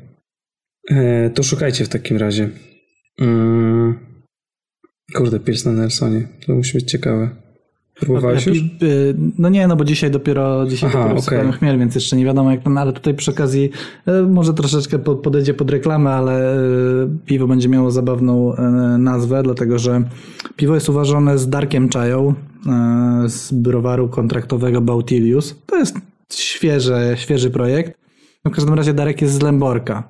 [0.90, 0.98] Okay.
[0.98, 2.50] E, to szukajcie w takim razie.
[3.20, 3.98] Mm.
[5.14, 6.28] Kurde, pies na Nelsonie.
[6.46, 7.30] To musi być ciekawe.
[7.94, 8.58] Próbowałeś już?
[9.38, 11.52] No nie, no bo dzisiaj dopiero dzisiaj Aha, dopiero okay.
[11.52, 13.70] chmiel, więc jeszcze nie wiadomo jak ten, ale tutaj przy okazji
[14.08, 18.56] y, może troszeczkę podejdzie pod reklamę, ale y, piwo będzie miało zabawną
[18.98, 20.02] nazwę, dlatego że
[20.56, 22.34] piwo jest uważane z Darkiem Czają
[23.26, 25.54] z browaru kontraktowego Bautilius.
[25.66, 25.96] To jest
[26.32, 27.98] świeży, świeży projekt.
[28.44, 30.08] No w każdym razie Darek jest z Lęborka.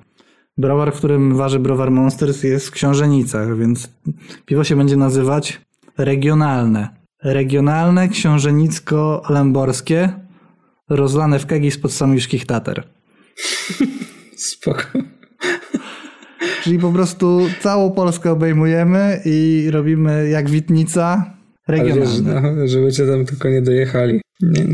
[0.57, 3.89] Browar, w którym waży browar Monsters jest w Książenicach, więc
[4.45, 5.61] piwo się będzie nazywać
[5.97, 7.02] regionalne.
[7.23, 10.09] Regionalne książenicko-lęborskie
[10.89, 12.83] rozlane w kegi spod samiuszkich Tater.
[14.35, 14.83] Spoko.
[16.63, 21.33] Czyli po prostu całą Polskę obejmujemy i robimy jak Witnica
[21.67, 22.37] regionalne.
[22.37, 24.21] Ale wiesz, no, żebyście tam tylko nie dojechali.
[24.41, 24.65] Nie.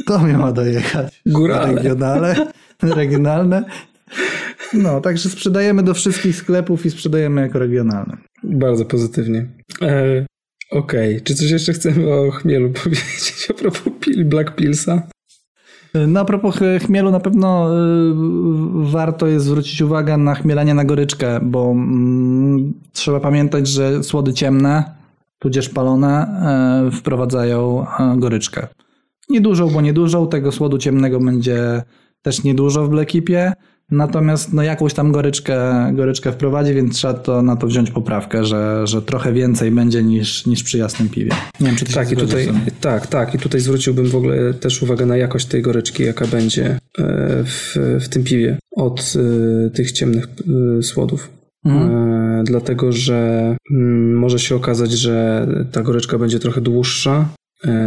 [0.00, 1.22] Kto miał dojechać?
[1.26, 1.74] Górale.
[1.74, 2.52] Regionalne.
[2.82, 3.64] regionalne.
[4.72, 8.16] No, także sprzedajemy do wszystkich sklepów i sprzedajemy jako regionalne.
[8.42, 9.46] Bardzo pozytywnie.
[9.82, 10.26] E,
[10.72, 11.20] Okej, okay.
[11.20, 15.02] czy coś jeszcze chcemy o chmielu powiedzieć a propos pil, Black Pillsa?
[16.08, 21.40] No a propos chmielu, na pewno y, warto jest zwrócić uwagę na chmielenie na goryczkę,
[21.42, 24.84] bo mm, trzeba pamiętać, że słody ciemne,
[25.38, 26.26] tudzież palone,
[26.88, 28.66] e, wprowadzają e, goryczkę.
[29.28, 31.82] Niedużą, bo niedużą, tego słodu ciemnego będzie
[32.22, 33.52] też niedużo w Blackipie,
[33.90, 38.86] natomiast no jakąś tam goryczkę, goryczkę wprowadzi, więc trzeba to, na to wziąć poprawkę, że,
[38.86, 41.30] że trochę więcej będzie niż, niż przy jasnym piwie.
[41.60, 42.48] Nie wiem, czy ty Tak, i tutaj,
[42.80, 43.34] tak, tak.
[43.34, 46.78] I tutaj zwróciłbym w ogóle też uwagę na jakość tej goryczki, jaka będzie e,
[47.44, 50.24] w, w tym piwie od e, tych ciemnych
[50.78, 51.30] e, słodów.
[51.64, 52.44] Mhm.
[52.44, 57.28] Dlatego, że mm, może się okazać, że ta goryczka będzie trochę dłuższa,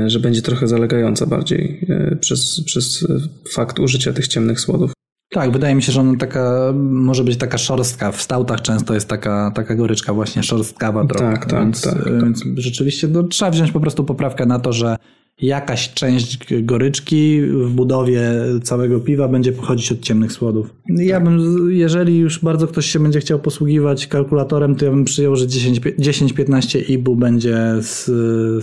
[0.07, 1.87] że będzie trochę zalegająca bardziej
[2.19, 3.07] przez, przez
[3.53, 4.94] fakt użycia tych ciemnych słodów.
[5.35, 8.11] Tak, wydaje mi się, że ona taka może być taka szorstka.
[8.11, 11.31] W stałtach często jest taka, taka goryczka właśnie szorstkawa trochę.
[11.33, 12.21] Tak, tak, więc, tak, tak.
[12.21, 14.97] więc rzeczywiście no, trzeba wziąć po prostu poprawkę na to, że
[15.41, 18.21] jakaś część goryczki w budowie
[18.63, 20.73] całego piwa będzie pochodzić od ciemnych słodów.
[20.89, 21.39] Ja bym,
[21.71, 25.79] jeżeli już bardzo ktoś się będzie chciał posługiwać kalkulatorem, to ja bym przyjął, że 10
[25.79, 28.09] 10-15 IBU będzie z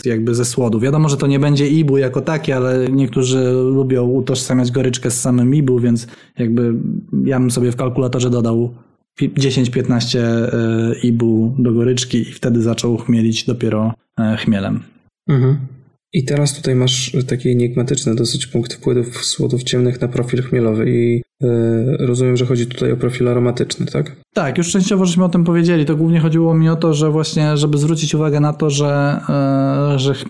[0.04, 0.80] jakby ze słodu.
[0.80, 5.54] Wiadomo, że to nie będzie IBU jako takie, ale niektórzy lubią utożsamiać goryczkę z samym
[5.54, 6.06] IBU, więc
[6.38, 6.74] jakby
[7.24, 8.74] ja bym sobie w kalkulatorze dodał
[9.20, 10.50] 10-15 e,
[11.02, 14.80] IBU do goryczki i wtedy zaczął chmielić dopiero e, chmielem.
[15.28, 15.56] Mhm.
[16.14, 21.22] I teraz tutaj masz taki enigmatyczny dosyć punkt wpływów słodów ciemnych na profil chmielowy i
[21.42, 21.46] e,
[22.06, 24.16] rozumiem, że chodzi tutaj o profil aromatyczny, tak?
[24.34, 25.84] Tak, już częściowo żeśmy o tym powiedzieli.
[25.84, 29.20] To głównie chodziło mi o to, że właśnie, żeby zwrócić uwagę na to, że,
[29.94, 30.24] e, że ch-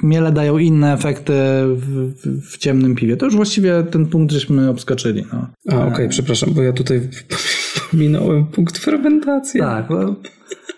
[0.00, 1.32] chmiele dają inne efekty
[1.76, 2.12] w,
[2.50, 3.16] w, ciemnym piwie.
[3.16, 5.24] To już właściwie ten punkt żeśmy obskoczyli.
[5.32, 5.46] No.
[5.68, 7.00] A, okej, przepraszam, bo ja tutaj
[7.90, 9.60] pominąłem punkt fermentacji.
[9.60, 10.14] Tak, no,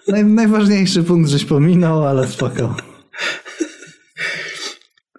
[0.09, 2.77] naj, najważniejszy punkt żeś pominął, ale spoko.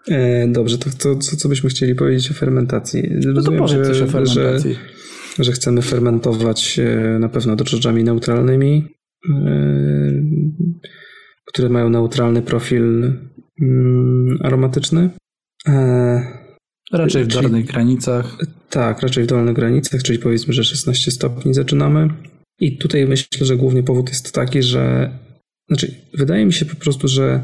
[0.08, 3.04] E, dobrze, to, to co, co byśmy chcieli powiedzieć o fermentacji?
[3.12, 4.74] No to Rozumiem, powiedz coś o fermentacji.
[5.38, 8.88] Że, że chcemy fermentować e, na pewno drożdżami neutralnymi,
[9.30, 10.24] e,
[11.46, 13.14] które mają neutralny profil
[13.62, 15.10] mm, aromatyczny.
[15.68, 16.44] E,
[16.94, 18.38] Raczej w Czyli- dolnych granicach.
[18.70, 22.10] Tak, raczej w dolnych granicach, czyli powiedzmy, że 16 stopni zaczynamy.
[22.60, 25.12] I tutaj myślę, że głównie powód jest taki, że
[25.74, 27.44] znaczy, wydaje mi się po prostu, że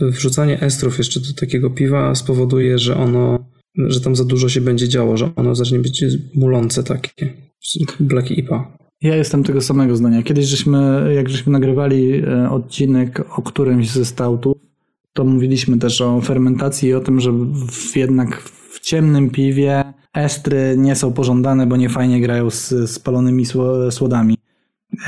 [0.00, 3.38] wrzucanie estrów jeszcze do takiego piwa spowoduje, że ono,
[3.76, 6.04] że tam za dużo się będzie działo, że ono zacznie być
[6.34, 7.34] mulące takie.
[8.00, 8.78] Black IPA.
[9.02, 10.22] Ja jestem tego samego zdania.
[10.22, 14.56] Kiedyś żeśmy, jak żeśmy nagrywali e, odcinek o którymś ze stautów,
[15.12, 17.32] to mówiliśmy też o fermentacji i o tym, że
[17.70, 19.84] w, jednak w ciemnym piwie
[20.14, 24.36] estry nie są pożądane, bo nie fajnie grają z spalonymi sło- słodami.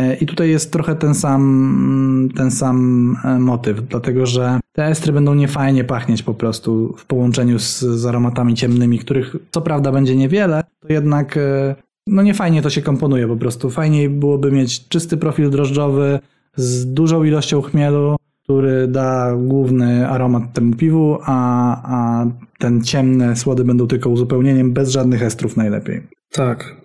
[0.01, 5.13] E, I tutaj jest trochę ten sam, ten sam e, motyw, dlatego że te estry
[5.13, 10.17] będą niefajnie pachnieć po prostu w połączeniu z, z aromatami ciemnymi, których co prawda będzie
[10.17, 11.75] niewiele, to jednak e,
[12.07, 13.71] no nie fajnie to się komponuje po prostu.
[13.71, 16.19] Fajniej byłoby mieć czysty profil drożdżowy
[16.57, 22.27] z dużą ilością chmielu, który da główny aromat temu piwu, a, a
[22.59, 26.03] ten ciemne słody będą tylko uzupełnieniem bez żadnych estrów najlepiej.
[26.33, 26.80] Tak.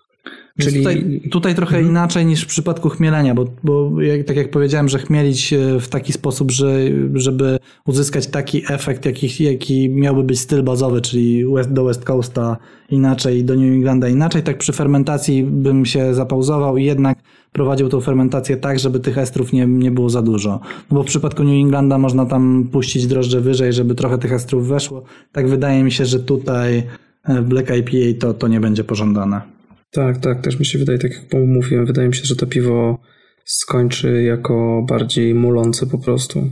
[0.60, 4.52] Więc Czyli tutaj, tutaj trochę inaczej niż w przypadku chmielenia, bo, bo jak, tak jak
[4.52, 6.78] powiedziałem, że chmielić e, w taki sposób, że,
[7.14, 12.58] żeby uzyskać taki efekt, jaki, jaki miałby być styl bazowy, czyli west, do West Coasta
[12.90, 17.18] inaczej, do New Englanda inaczej, tak przy fermentacji bym się zapauzował i jednak
[17.52, 20.60] prowadził tą fermentację tak, żeby tych estrów nie, nie było za dużo.
[20.92, 24.68] No bo w przypadku New Englanda można tam puścić drożdże wyżej, żeby trochę tych estrów
[24.68, 25.04] weszło.
[25.32, 26.84] Tak wydaje mi się, że tutaj
[27.24, 29.55] e, w Black IPA to, to nie będzie pożądane.
[29.96, 33.00] Tak, tak, też mi się wydaje, tak jak mówiłem, wydaje mi się, że to piwo
[33.46, 36.52] skończy jako bardziej mulące po prostu,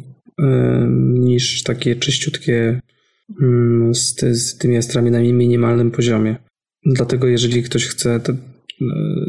[1.13, 2.81] niż takie czyściutkie
[3.93, 6.35] z, ty, z tymi estrami na minimalnym poziomie.
[6.85, 8.37] Dlatego jeżeli ktoś chce te, y,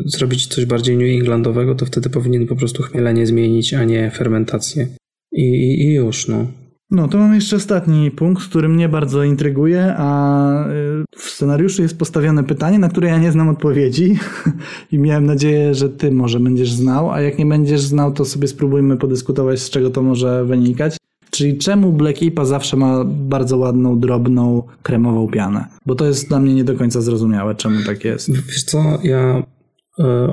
[0.06, 4.88] zrobić coś bardziej New Englandowego, to wtedy powinien po prostu chmielenie zmienić, a nie fermentację.
[5.32, 6.52] I, i, i już, no.
[6.94, 11.98] No, to mam jeszcze ostatni punkt, który mnie bardzo intryguje, a y, w scenariuszu jest
[11.98, 14.18] postawione pytanie, na które ja nie znam odpowiedzi
[14.92, 18.48] i miałem nadzieję, że ty może będziesz znał, a jak nie będziesz znał, to sobie
[18.48, 20.96] spróbujmy podyskutować, z czego to może wynikać.
[21.30, 25.64] Czyli czemu Black IPA zawsze ma bardzo ładną, drobną, kremową pianę?
[25.86, 28.30] Bo to jest dla mnie nie do końca zrozumiałe, czemu tak jest.
[28.30, 29.42] Wiesz co, ja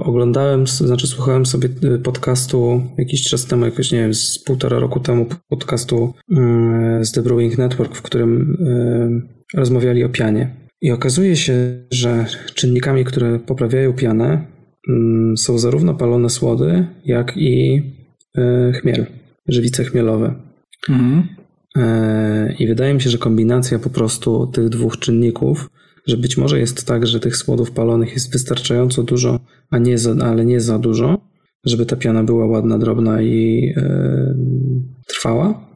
[0.03, 4.79] oglądałem, s- znaczy słuchałem sobie e, podcastu jakiś czas temu, jakoś nie wiem, z półtora
[4.79, 8.57] roku temu podcastu mm, z The Brewing Network, w którym
[9.55, 10.55] e, rozmawiali o pianie.
[10.81, 11.53] I okazuje się,
[11.91, 12.25] że
[12.55, 14.45] czynnikami, które poprawiają pianę
[14.89, 17.81] mm, są zarówno palone słody, jak i
[18.37, 19.05] e, chmiel,
[19.47, 20.35] żywice chmielowe.
[20.89, 21.23] Mhm.
[21.77, 25.69] E, I wydaje mi się, że kombinacja po prostu tych dwóch czynników
[26.07, 30.15] że być może jest tak, że tych słodów palonych jest wystarczająco dużo, a nie za,
[30.25, 31.17] ale nie za dużo,
[31.65, 34.35] żeby ta piana była ładna, drobna i e,
[35.07, 35.71] trwała.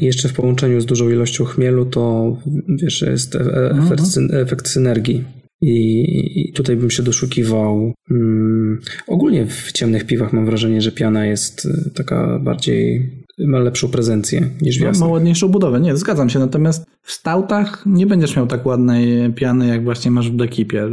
[0.00, 2.36] I jeszcze w połączeniu z dużą ilością chmielu, to
[2.82, 4.02] wiesz, jest e, efekt,
[4.32, 5.24] efekt synergii.
[5.62, 6.04] I,
[6.40, 7.92] I, tutaj bym się doszukiwał.
[8.10, 13.10] Um, ogólnie w ciemnych piwach mam wrażenie, że piana jest taka bardziej
[13.46, 16.38] ma lepszą prezencję niż w Ma ładniejszą budowę, nie, zgadzam się.
[16.38, 20.88] Natomiast w stautach nie będziesz miał tak ładnej piany, jak właśnie masz w Blackipie.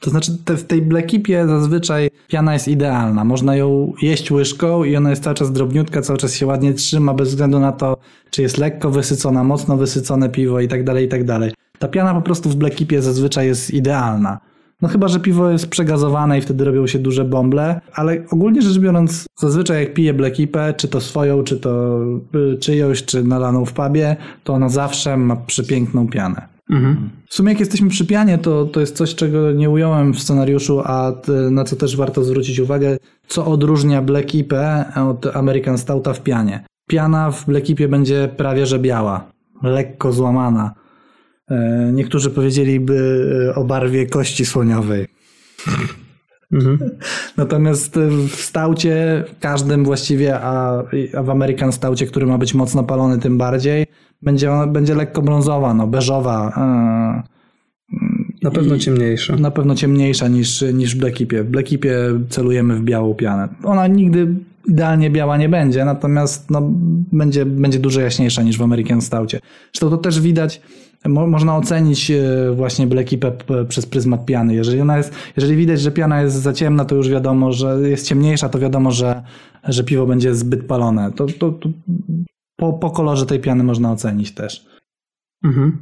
[0.00, 3.24] To znaczy te, w tej Blackipie zazwyczaj piana jest idealna.
[3.24, 7.14] Można ją jeść łyżką i ona jest cały czas drobniutka, cały czas się ładnie trzyma,
[7.14, 7.96] bez względu na to,
[8.30, 11.52] czy jest lekko wysycona, mocno wysycone piwo i tak dalej, i tak dalej.
[11.78, 14.51] Ta piana po prostu w Blackipie zazwyczaj jest idealna.
[14.82, 18.78] No chyba, że piwo jest przegazowane i wtedy robią się duże bąble, ale ogólnie rzecz
[18.78, 22.00] biorąc, zazwyczaj jak piję Black Ipę, czy to swoją, czy to
[22.34, 26.48] y, czyjąś, czy nalaną w pubie, to ona zawsze ma przepiękną pianę.
[26.70, 27.10] Mhm.
[27.28, 30.80] W sumie jak jesteśmy przy pianie, to, to jest coś, czego nie ująłem w scenariuszu,
[30.84, 31.12] a
[31.50, 32.96] na co też warto zwrócić uwagę,
[33.26, 34.28] co odróżnia Black
[35.08, 36.64] od American Stouta w pianie.
[36.88, 39.32] Piana w Black Ipie będzie prawie że biała,
[39.62, 40.81] lekko złamana.
[41.52, 45.06] E, niektórzy powiedzieliby e, o barwie kości słoniowej.
[46.52, 46.78] Mhm.
[47.36, 47.98] Natomiast
[48.28, 50.82] w staucie, każdym właściwie, a,
[51.22, 53.86] w American staucie, który ma być mocno palony, tym bardziej,
[54.22, 56.52] będzie, będzie lekko brązowa, no, beżowa.
[56.56, 57.32] E,
[58.42, 59.36] na pewno ciemniejsza.
[59.36, 61.42] Na pewno ciemniejsza niż, niż w Blackipie.
[61.42, 61.96] W Blackipie
[62.28, 63.48] celujemy w białą pianę.
[63.64, 64.34] Ona nigdy
[64.68, 66.62] idealnie biała nie będzie, natomiast no,
[67.12, 69.40] będzie, będzie dużo jaśniejsza niż w American Staucie.
[69.72, 70.60] Zresztą to też widać
[71.08, 73.32] Mo można ocenić e, właśnie Black Ipę
[73.68, 74.54] przez pryzmat piany.
[74.54, 78.08] Jeżeli ona jest, jeżeli widać, że piana jest za ciemna, to już wiadomo, że jest
[78.08, 79.22] ciemniejsza, to wiadomo, że,
[79.64, 81.12] że piwo będzie zbyt palone.
[81.12, 81.68] To, to, to
[82.56, 84.66] po, po kolorze tej piany można ocenić też.
[85.44, 85.78] Mhm.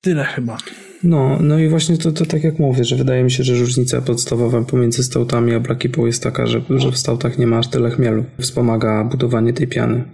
[0.00, 0.56] Tyle chyba.
[1.04, 4.00] No, no i właśnie to, to tak jak mówię, że wydaje mi się, że różnica
[4.00, 7.68] podstawowa pomiędzy stautami a Black Ipą jest taka, że, że w stautach nie ma aż
[7.68, 8.24] tyle chmielu.
[8.38, 10.04] Wspomaga budowanie tej piany.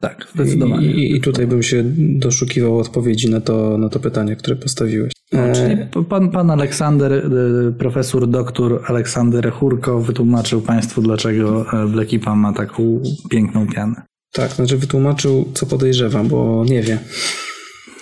[0.00, 0.86] Tak, zdecydowanie.
[0.86, 5.12] I, I, tutaj bym się doszukiwał odpowiedzi na to, na to pytanie, które postawiłeś.
[5.32, 12.34] No, e, czyli pan, pan Aleksander, e, profesor doktor Aleksander Churko wytłumaczył Państwu, dlaczego Blekipa
[12.34, 14.02] ma taką piękną pianę.
[14.32, 16.98] Tak, znaczy wytłumaczył, co podejrzewam, bo nie wie.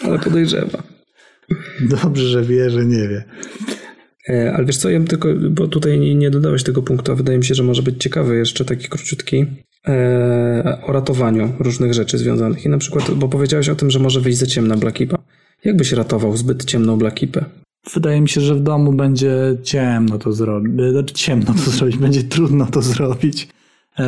[0.03, 0.83] Ale podejrzewa.
[1.81, 3.25] Dobrze, że wie, że nie wie.
[4.29, 7.45] E, ale wiesz co, ja tylko, bo tutaj nie dodałeś tego punktu, a wydaje mi
[7.45, 9.47] się, że może być ciekawy jeszcze taki króciutki.
[9.89, 12.65] E, o ratowaniu różnych rzeczy związanych.
[12.65, 15.19] I na przykład, bo powiedziałeś o tym, że może wyjść za ciemna Blackipa.
[15.65, 17.45] Jak byś ratował zbyt ciemną Blackipę?
[17.95, 20.73] Wydaje mi się, że w domu będzie ciemno to zrobić.
[20.93, 23.49] Znaczy ciemno to zrobić, będzie trudno to zrobić.
[23.99, 24.05] E,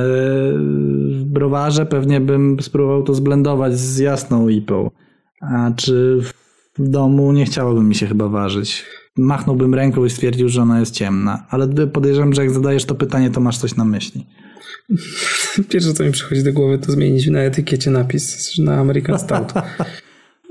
[1.12, 4.90] w browarze pewnie bym spróbował to zblendować z jasną ipą.
[5.40, 6.20] A czy
[6.78, 8.84] w domu nie chciałoby mi się chyba ważyć.
[9.16, 11.46] Machnąłbym ręką i stwierdził, że ona jest ciemna.
[11.50, 14.26] Ale podejrzewam, że jak zadajesz to pytanie, to masz coś na myśli.
[15.70, 19.52] Pierwsze, co mi przychodzi do głowy, to zmienić na etykiecie napis na American Stout.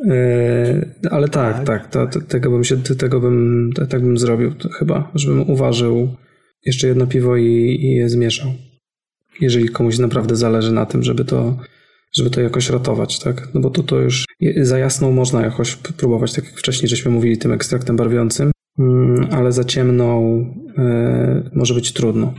[0.09, 4.53] E, ale tak, tak, tak to, to, tego bym się, tego bym, tak bym zrobił
[4.79, 6.15] chyba, żebym uważył
[6.65, 8.53] jeszcze jedno piwo i, i je zmieszał.
[9.41, 11.57] Jeżeli komuś naprawdę zależy na tym, żeby to,
[12.13, 13.47] żeby to jakoś ratować, tak?
[13.53, 14.25] No bo to, to już
[14.61, 19.51] za jasną można jakoś próbować, tak jak wcześniej żeśmy mówili, tym ekstraktem barwiącym, mm, ale
[19.51, 20.39] za ciemną
[20.77, 22.33] e, może być trudno.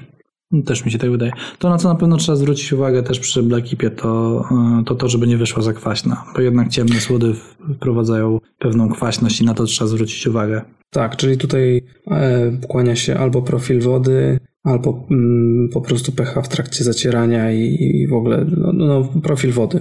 [0.64, 1.32] Też mi się tak wydaje.
[1.58, 4.44] To, na co na pewno trzeba zwrócić uwagę też przy Blackipie, to,
[4.80, 7.34] e, to to, żeby nie wyszła za kwaśna, bo jednak ciemne słody
[7.76, 10.62] wprowadzają pewną kwaśność i na to trzeba zwrócić uwagę.
[10.90, 16.48] Tak, czyli tutaj e, kłania się albo profil wody, albo mm, po prostu pH w
[16.48, 19.80] trakcie zacierania i, i w ogóle no, no, no profil wody.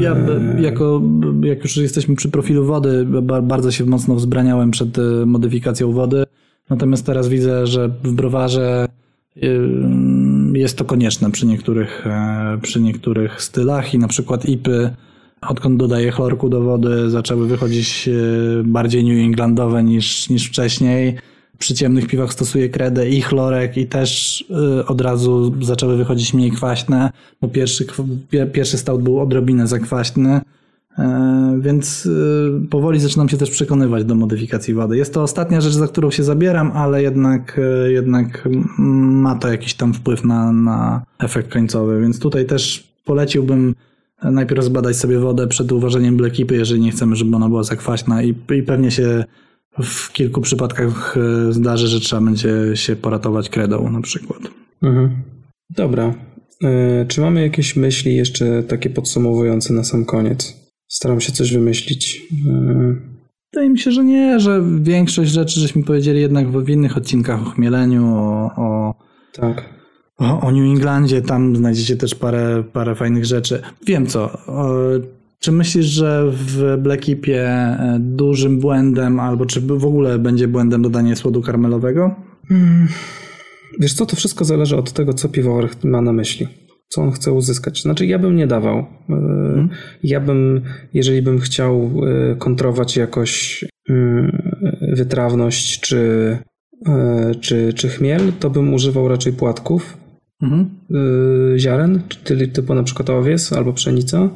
[0.00, 1.02] Ja e, jako,
[1.42, 3.06] jak już jesteśmy przy profilu wody,
[3.42, 4.96] bardzo się mocno wzbraniałem przed
[5.26, 6.24] modyfikacją wody,
[6.70, 8.88] natomiast teraz widzę, że w browarze
[10.52, 14.90] jest to konieczne przy niektórych, e, przy niektórych stylach i na przykład IPy,
[15.40, 18.12] odkąd dodaję chlorku do wody, zaczęły wychodzić e,
[18.64, 21.16] bardziej New Englandowe niż, niż wcześniej.
[21.58, 26.50] Przy ciemnych piwach stosuję kredę i chlorek i też e, od razu zaczęły wychodzić mniej
[26.50, 27.10] kwaśne,
[27.40, 27.86] bo pierwszy,
[28.52, 30.57] pierwszy stout był odrobinę za kwaśny E,
[31.60, 34.96] więc e, powoli zaczynam się też przekonywać do modyfikacji wody.
[34.96, 38.48] Jest to ostatnia rzecz, za którą się zabieram, ale jednak, e, jednak
[38.78, 43.74] ma to jakiś tam wpływ na, na efekt końcowy, więc tutaj też poleciłbym
[44.22, 48.34] najpierw zbadać sobie wodę przed uważaniem blekipy, jeżeli nie chcemy, żeby ona była zakwaśna i,
[48.56, 49.24] i pewnie się
[49.82, 51.16] w kilku przypadkach
[51.50, 54.38] zdarzy, że trzeba będzie się poratować kredą na przykład.
[54.82, 55.10] Mhm.
[55.70, 56.14] Dobra.
[57.08, 60.57] Czy mamy jakieś myśli jeszcze takie podsumowujące na sam koniec?
[60.88, 62.22] Staram się coś wymyślić.
[62.50, 62.94] E,
[63.52, 67.44] Wydaje mi się, że nie, że większość rzeczy żeśmy powiedzieli jednak w innych odcinkach o
[67.50, 68.94] chmieleniu, o, o,
[69.32, 69.64] Tak.
[70.18, 73.62] o, o New Englandzie, tam znajdziecie też parę, parę fajnych rzeczy.
[73.86, 74.38] Wiem co,
[75.40, 81.16] czy myślisz, że w Blackipie e, dużym błędem, albo czy w ogóle będzie błędem dodanie
[81.16, 82.14] słodu karmelowego?
[83.80, 86.46] Wiesz co, to wszystko zależy od tego, co piwowar ma na myśli.
[86.88, 87.82] Co on chce uzyskać.
[87.82, 88.78] Znaczy, ja bym nie dawał.
[88.78, 89.68] E,
[90.02, 90.60] Ja bym,
[90.94, 91.90] jeżeli bym chciał
[92.32, 94.42] e, kontrować jakoś mm,
[94.92, 96.38] wytrawność czy,
[96.86, 99.98] e, czy, czy chmiel, to bym używał raczej płatków
[100.42, 100.68] Mhm.
[101.58, 102.02] ziaren,
[102.48, 104.30] typu na przykład owies albo pszenica,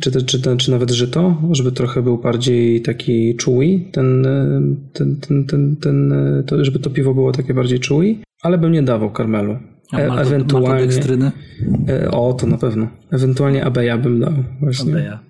[0.00, 4.26] czy, czy, czy nawet żyto, żeby trochę był bardziej taki chewy, ten,
[4.92, 6.12] ten, ten, ten, ten,
[6.46, 9.56] to, żeby to piwo było takie bardziej chewy, ale bym nie dawał karmelu.
[9.92, 10.88] E, ewentualnie,
[11.88, 12.88] e, o to na pewno.
[13.10, 14.92] Ewentualnie abeja bym dał właśnie.
[14.92, 15.20] Odeja.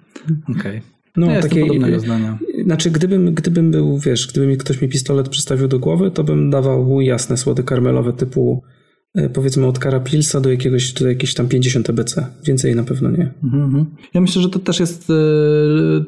[0.58, 0.82] Okej.
[1.16, 2.38] No, ja jestem takiej- podobnego zdania.
[2.64, 6.50] Znaczy, gdybym, gdybym był, wiesz, gdyby mi ktoś mi pistolet przystawił do głowy, to bym
[6.50, 8.62] dawał jasne słody karmelowe typu
[9.14, 12.26] e, powiedzmy od Karapilsa do jakiegoś, do jakichś tam 50 EBC.
[12.44, 13.34] Więcej na pewno nie.
[13.44, 13.86] Mhm.
[14.14, 15.14] Ja myślę, że to też jest e,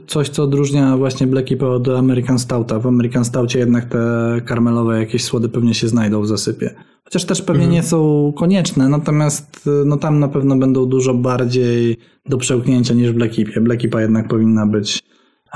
[0.06, 2.78] coś, co odróżnia właśnie Black IPA od American Stouta.
[2.78, 6.74] W American Stoucie jednak te karmelowe jakieś słody pewnie się znajdą w zasypie.
[7.12, 11.96] Chociaż też pewnie nie są konieczne, natomiast e, no tam na pewno będą dużo bardziej
[12.26, 13.60] do przełknięcia niż w Black IPA.
[13.60, 15.02] Black IPA jednak powinna być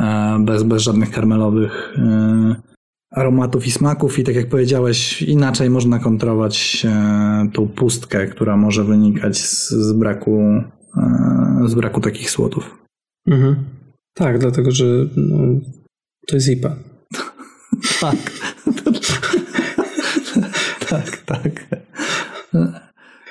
[0.01, 2.57] e, bez, bez żadnych karmelowych e,
[3.11, 8.85] aromatów i smaków i tak jak powiedziałeś, inaczej można kontrolować e, tą pustkę, która może
[8.85, 10.63] wynikać z, z braku
[11.67, 12.79] z braku takich słodów.
[13.27, 13.57] Mhm.
[14.15, 14.85] Tak, dlatego, że
[15.17, 15.61] no,
[16.27, 16.77] to jest IPA.
[18.01, 18.17] Tak.
[20.89, 21.67] tak, tak.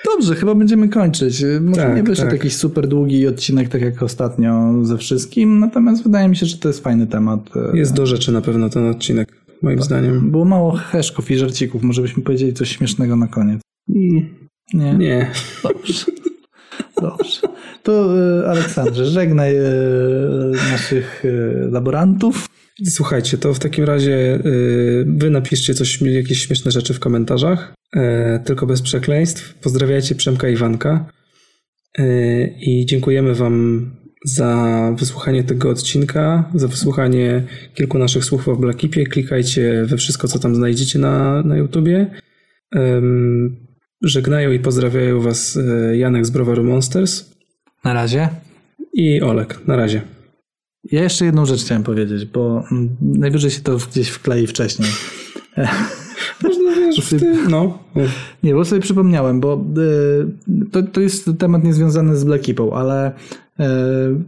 [0.06, 1.44] Dobrze, chyba będziemy kończyć.
[1.62, 2.40] Może Tak, nie wyszedł tak.
[2.40, 6.68] jakiś super długi odcinek, tak jak ostatnio ze wszystkim, natomiast wydaje mi się, że to
[6.68, 7.50] jest fajny temat.
[7.74, 10.32] Jest do rzeczy na pewno ten odcinek, moim zdaniem.
[10.32, 13.62] Było mało heszków i żarcików, może byśmy powiedzieli coś śmiesznego na koniec.
[14.74, 14.94] Nie?
[14.94, 15.32] Nie.
[15.64, 16.06] Dobrze.
[17.02, 17.42] Dobrze.
[17.84, 18.10] To
[18.44, 19.62] e, Aleksandrze, żegnaj e,
[20.72, 21.30] naszych e,
[21.72, 22.48] laborantów.
[22.84, 28.40] Słuchajcie, to w takim razie y, wy napiszcie coś, jakieś śmieszne rzeczy w komentarzach, e,
[28.46, 29.54] tylko bez przekleństw.
[29.54, 31.10] Pozdrawiajcie Przemka i Iwanka
[31.98, 33.86] E, i dziękujemy wam
[34.26, 37.44] za wysłuchanie tego odcinka, za wysłuchanie
[37.74, 39.06] kilku naszych słów o Blackipie.
[39.06, 42.08] Klikajcie we wszystko, co tam znajdziecie na, na YouTubie.
[44.02, 45.60] Żegnają i pozdrawiają was
[45.94, 47.32] Janek z Browaru Monsters
[47.84, 48.30] Na razie.
[48.94, 49.68] i Olek.
[49.68, 50.02] Na razie.
[50.92, 54.90] Ja jeszcze jedną rzecz chciałem powiedzieć, bo mm, najwyżej się to gdzieś wklei wcześniej.
[56.44, 57.80] Można wiesz, w tym, no.
[58.44, 59.66] Nie, bo sobie przypomniałem, bo
[60.58, 62.44] y, to, to jest temat niezwiązany z Black
[62.74, 63.14] ale y,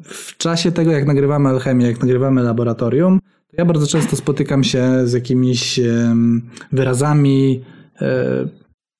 [0.04, 5.08] w czasie tego, jak nagrywamy alchemię, jak nagrywamy laboratorium, to ja bardzo często spotykam się
[5.08, 5.80] z jakimiś
[6.72, 7.64] wyrazami
[8.02, 8.06] y,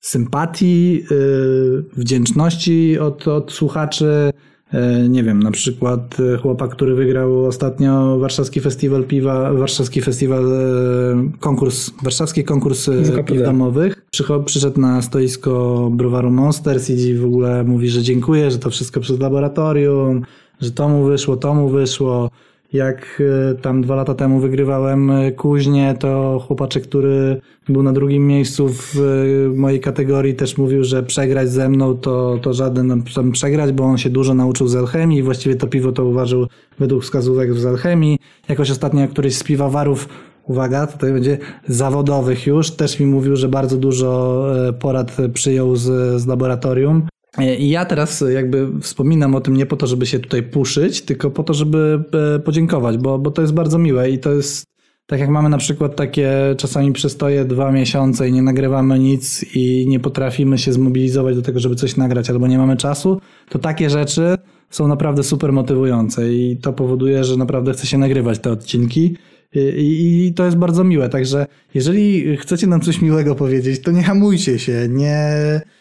[0.00, 4.30] sympatii, y, wdzięczności od, od słuchaczy.
[4.72, 10.52] E, Nie wiem, na przykład e, chłopak, który wygrał ostatnio Warszawski Festiwal Piwa, Warszawski Festiwal,
[10.52, 12.90] e, konkurs, Warszawski konkurs
[13.26, 14.06] piw domowych.
[14.44, 19.20] Przyszedł na stoisko browaru Monsters i w ogóle mówi, że dziękuję, że to wszystko przez
[19.20, 20.22] laboratorium,
[20.60, 22.30] że to mu wyszło, to mu wyszło.
[22.72, 28.26] Jak e, tam dwa lata temu wygrywałem e, kuźnię, to chłopaczek, który był na drugim
[28.26, 33.32] miejscu w e, mojej kategorii, też mówił, że przegrać ze mną to, to żaden tam
[33.32, 36.46] przegrać, bo on się dużo nauczył z alchemii i właściwie to piwo to uważał
[36.78, 38.18] według wskazówek z alchemii.
[38.48, 40.08] Jakoś ostatnio któryś z piwowarów
[40.44, 41.38] uwaga, tutaj będzie
[41.68, 44.44] zawodowych już, też mi mówił, że bardzo dużo
[44.80, 47.02] porad przyjął z, z laboratorium.
[47.38, 51.02] E, I ja teraz jakby wspominam o tym nie po to, żeby się tutaj puszyć,
[51.02, 52.04] tylko po to, żeby
[52.36, 54.68] e, podziękować, bo, bo to jest bardzo miłe i to jest
[55.06, 59.86] tak jak mamy na przykład takie czasami przestoje dwa miesiące i nie nagrywamy nic i
[59.88, 63.90] nie potrafimy się zmobilizować do tego, żeby coś nagrać albo nie mamy czasu, to takie
[63.90, 64.34] rzeczy
[64.70, 69.16] są naprawdę super motywujące i to powoduje, że naprawdę chce się nagrywać te odcinki.
[69.54, 74.02] I, i, to jest bardzo miłe, także jeżeli chcecie nam coś miłego powiedzieć, to nie
[74.02, 75.30] hamujcie się, nie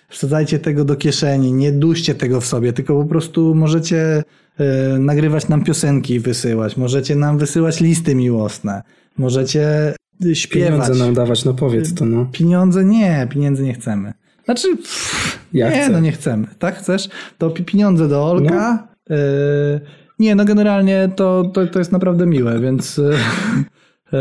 [0.09, 4.23] wsadzajcie tego do kieszeni, nie duście tego w sobie, tylko po prostu możecie
[4.59, 8.81] e, nagrywać nam piosenki i wysyłać, możecie nam wysyłać listy miłosne,
[9.17, 9.93] możecie
[10.33, 10.69] śpiewać.
[10.71, 12.29] Pieniądze nam dawać, no powiedz to, no.
[12.31, 14.13] Pieniądze nie, pieniędzy nie chcemy.
[14.45, 15.89] Znaczy, pff, Ja nie, chcę.
[15.91, 16.47] no nie chcemy.
[16.59, 17.09] Tak chcesz?
[17.37, 18.87] To pi- pieniądze do Olka.
[19.11, 19.15] Y,
[20.19, 23.11] nie, no generalnie to, to, to jest naprawdę miłe, więc, y,
[24.13, 24.17] y,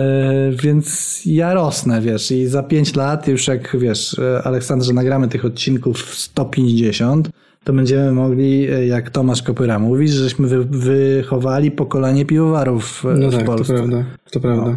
[0.62, 5.44] więc ja rosnę, wiesz, i za 5 lat już jak, wiesz, y, Aleksandrze, nagramy tych
[5.44, 7.30] odcinków 150,
[7.64, 13.28] to będziemy mogli, e, jak Tomasz Kopyra mówi, żeśmy wy, wychowali pokolenie piwowarów e, No
[13.28, 13.74] w tak, to Polsce.
[13.74, 14.04] prawda.
[14.30, 14.76] To prawda.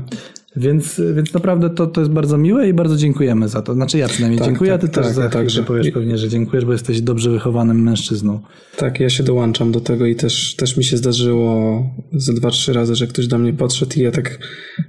[0.56, 3.74] Więc, więc naprawdę to, to jest bardzo miłe i bardzo dziękujemy za to.
[3.74, 5.64] Znaczy ja przynajmniej Tak, dziękuję, tak, a ty też tak, za chwilę także.
[5.64, 8.40] powiesz pewnie, że dziękujesz, bo jesteś dobrze wychowanym mężczyzną.
[8.78, 12.74] Tak, ja się dołączam do tego i też, też mi się zdarzyło ze dwa, trzy
[12.74, 14.40] razy, że ktoś do mnie podszedł i ja tak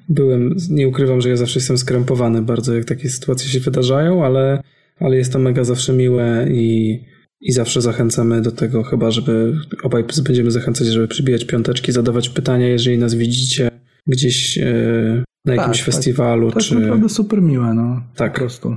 [0.08, 4.62] byłem, nie ukrywam, że ja zawsze jestem skrępowany bardzo, jak takie sytuacje się wydarzają, ale,
[4.98, 7.00] ale jest to mega zawsze miłe i,
[7.40, 12.68] i zawsze zachęcamy do tego chyba, żeby obaj będziemy zachęcać, żeby przybijać piąteczki, zadawać pytania,
[12.68, 13.70] jeżeli nas widzicie
[14.06, 15.86] gdzieś e, na jakimś tak.
[15.86, 16.74] festiwalu, To jest czy...
[16.74, 18.02] naprawdę super miłe, no.
[18.16, 18.32] Tak.
[18.32, 18.76] Po prostu.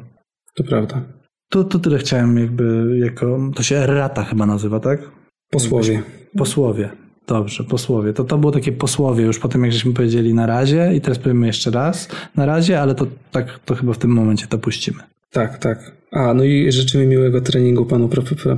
[0.56, 1.02] To prawda.
[1.49, 5.11] To, to tyle chciałem jakby jako, to się errata chyba nazywa, tak?
[5.49, 6.03] Posłowie.
[6.38, 6.90] Posłowie.
[7.27, 8.14] Dobrze, posłowie.
[8.14, 11.19] To to było takie posłowie już po tym, jak żeśmy powiedzieli na razie i teraz
[11.19, 15.03] powiemy jeszcze raz na razie, ale to tak, to chyba w tym momencie to puścimy.
[15.31, 15.91] Tak, tak.
[16.11, 18.10] A, no i życzymy miłego treningu panu,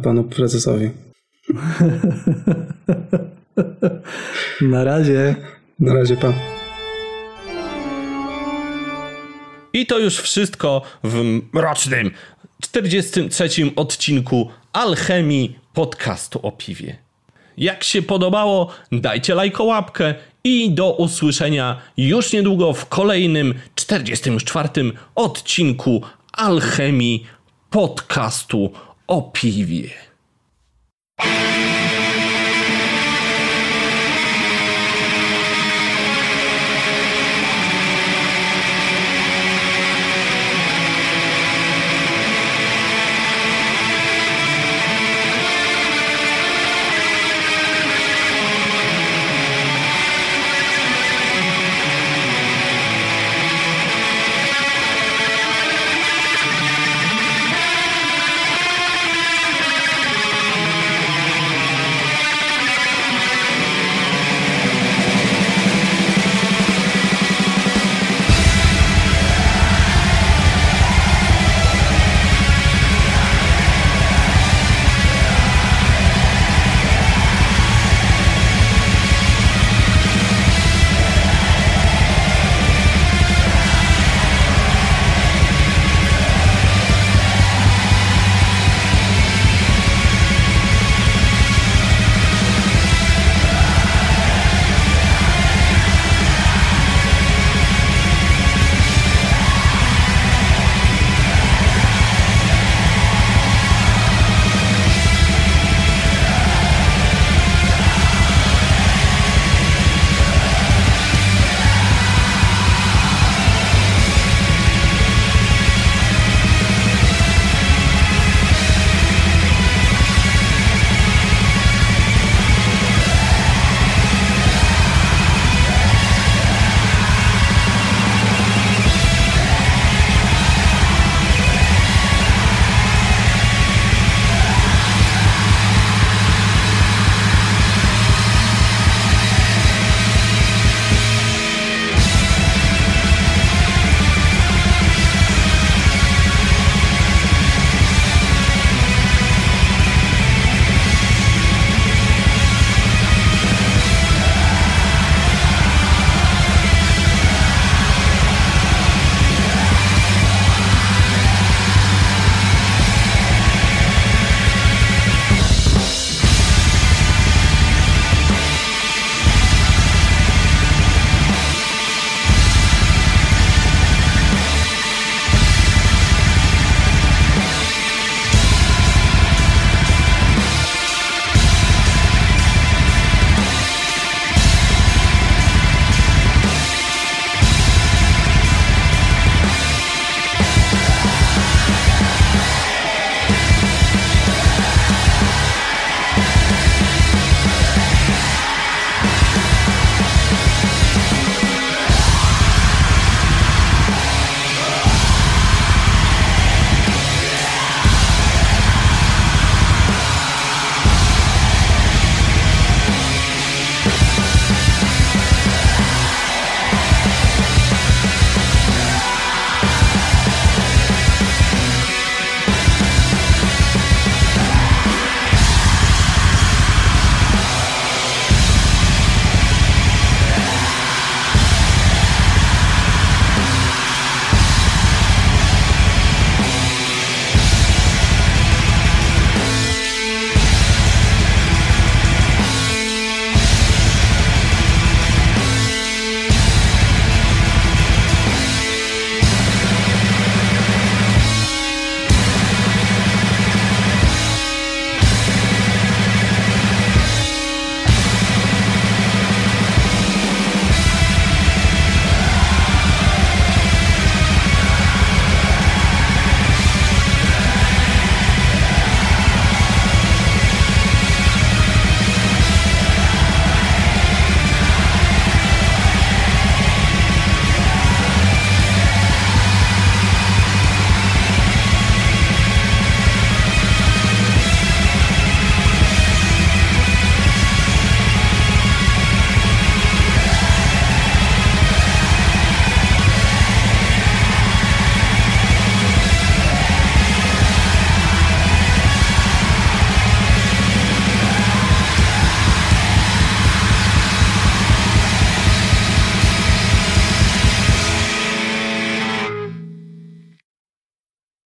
[0.03, 0.89] panu prezesowi.
[4.61, 5.35] Na razie.
[5.79, 6.33] Na razie, pan.
[9.75, 12.11] I to już wszystko w mrocznym
[12.61, 16.97] 43 odcinku Alchemii podcastu o piwie.
[17.57, 24.69] Jak się podobało, dajcie lajko łapkę i do usłyszenia już niedługo w kolejnym 44
[25.15, 26.01] odcinku
[26.33, 27.25] Alchemii
[27.69, 28.71] podcastu
[29.07, 29.89] o piwie.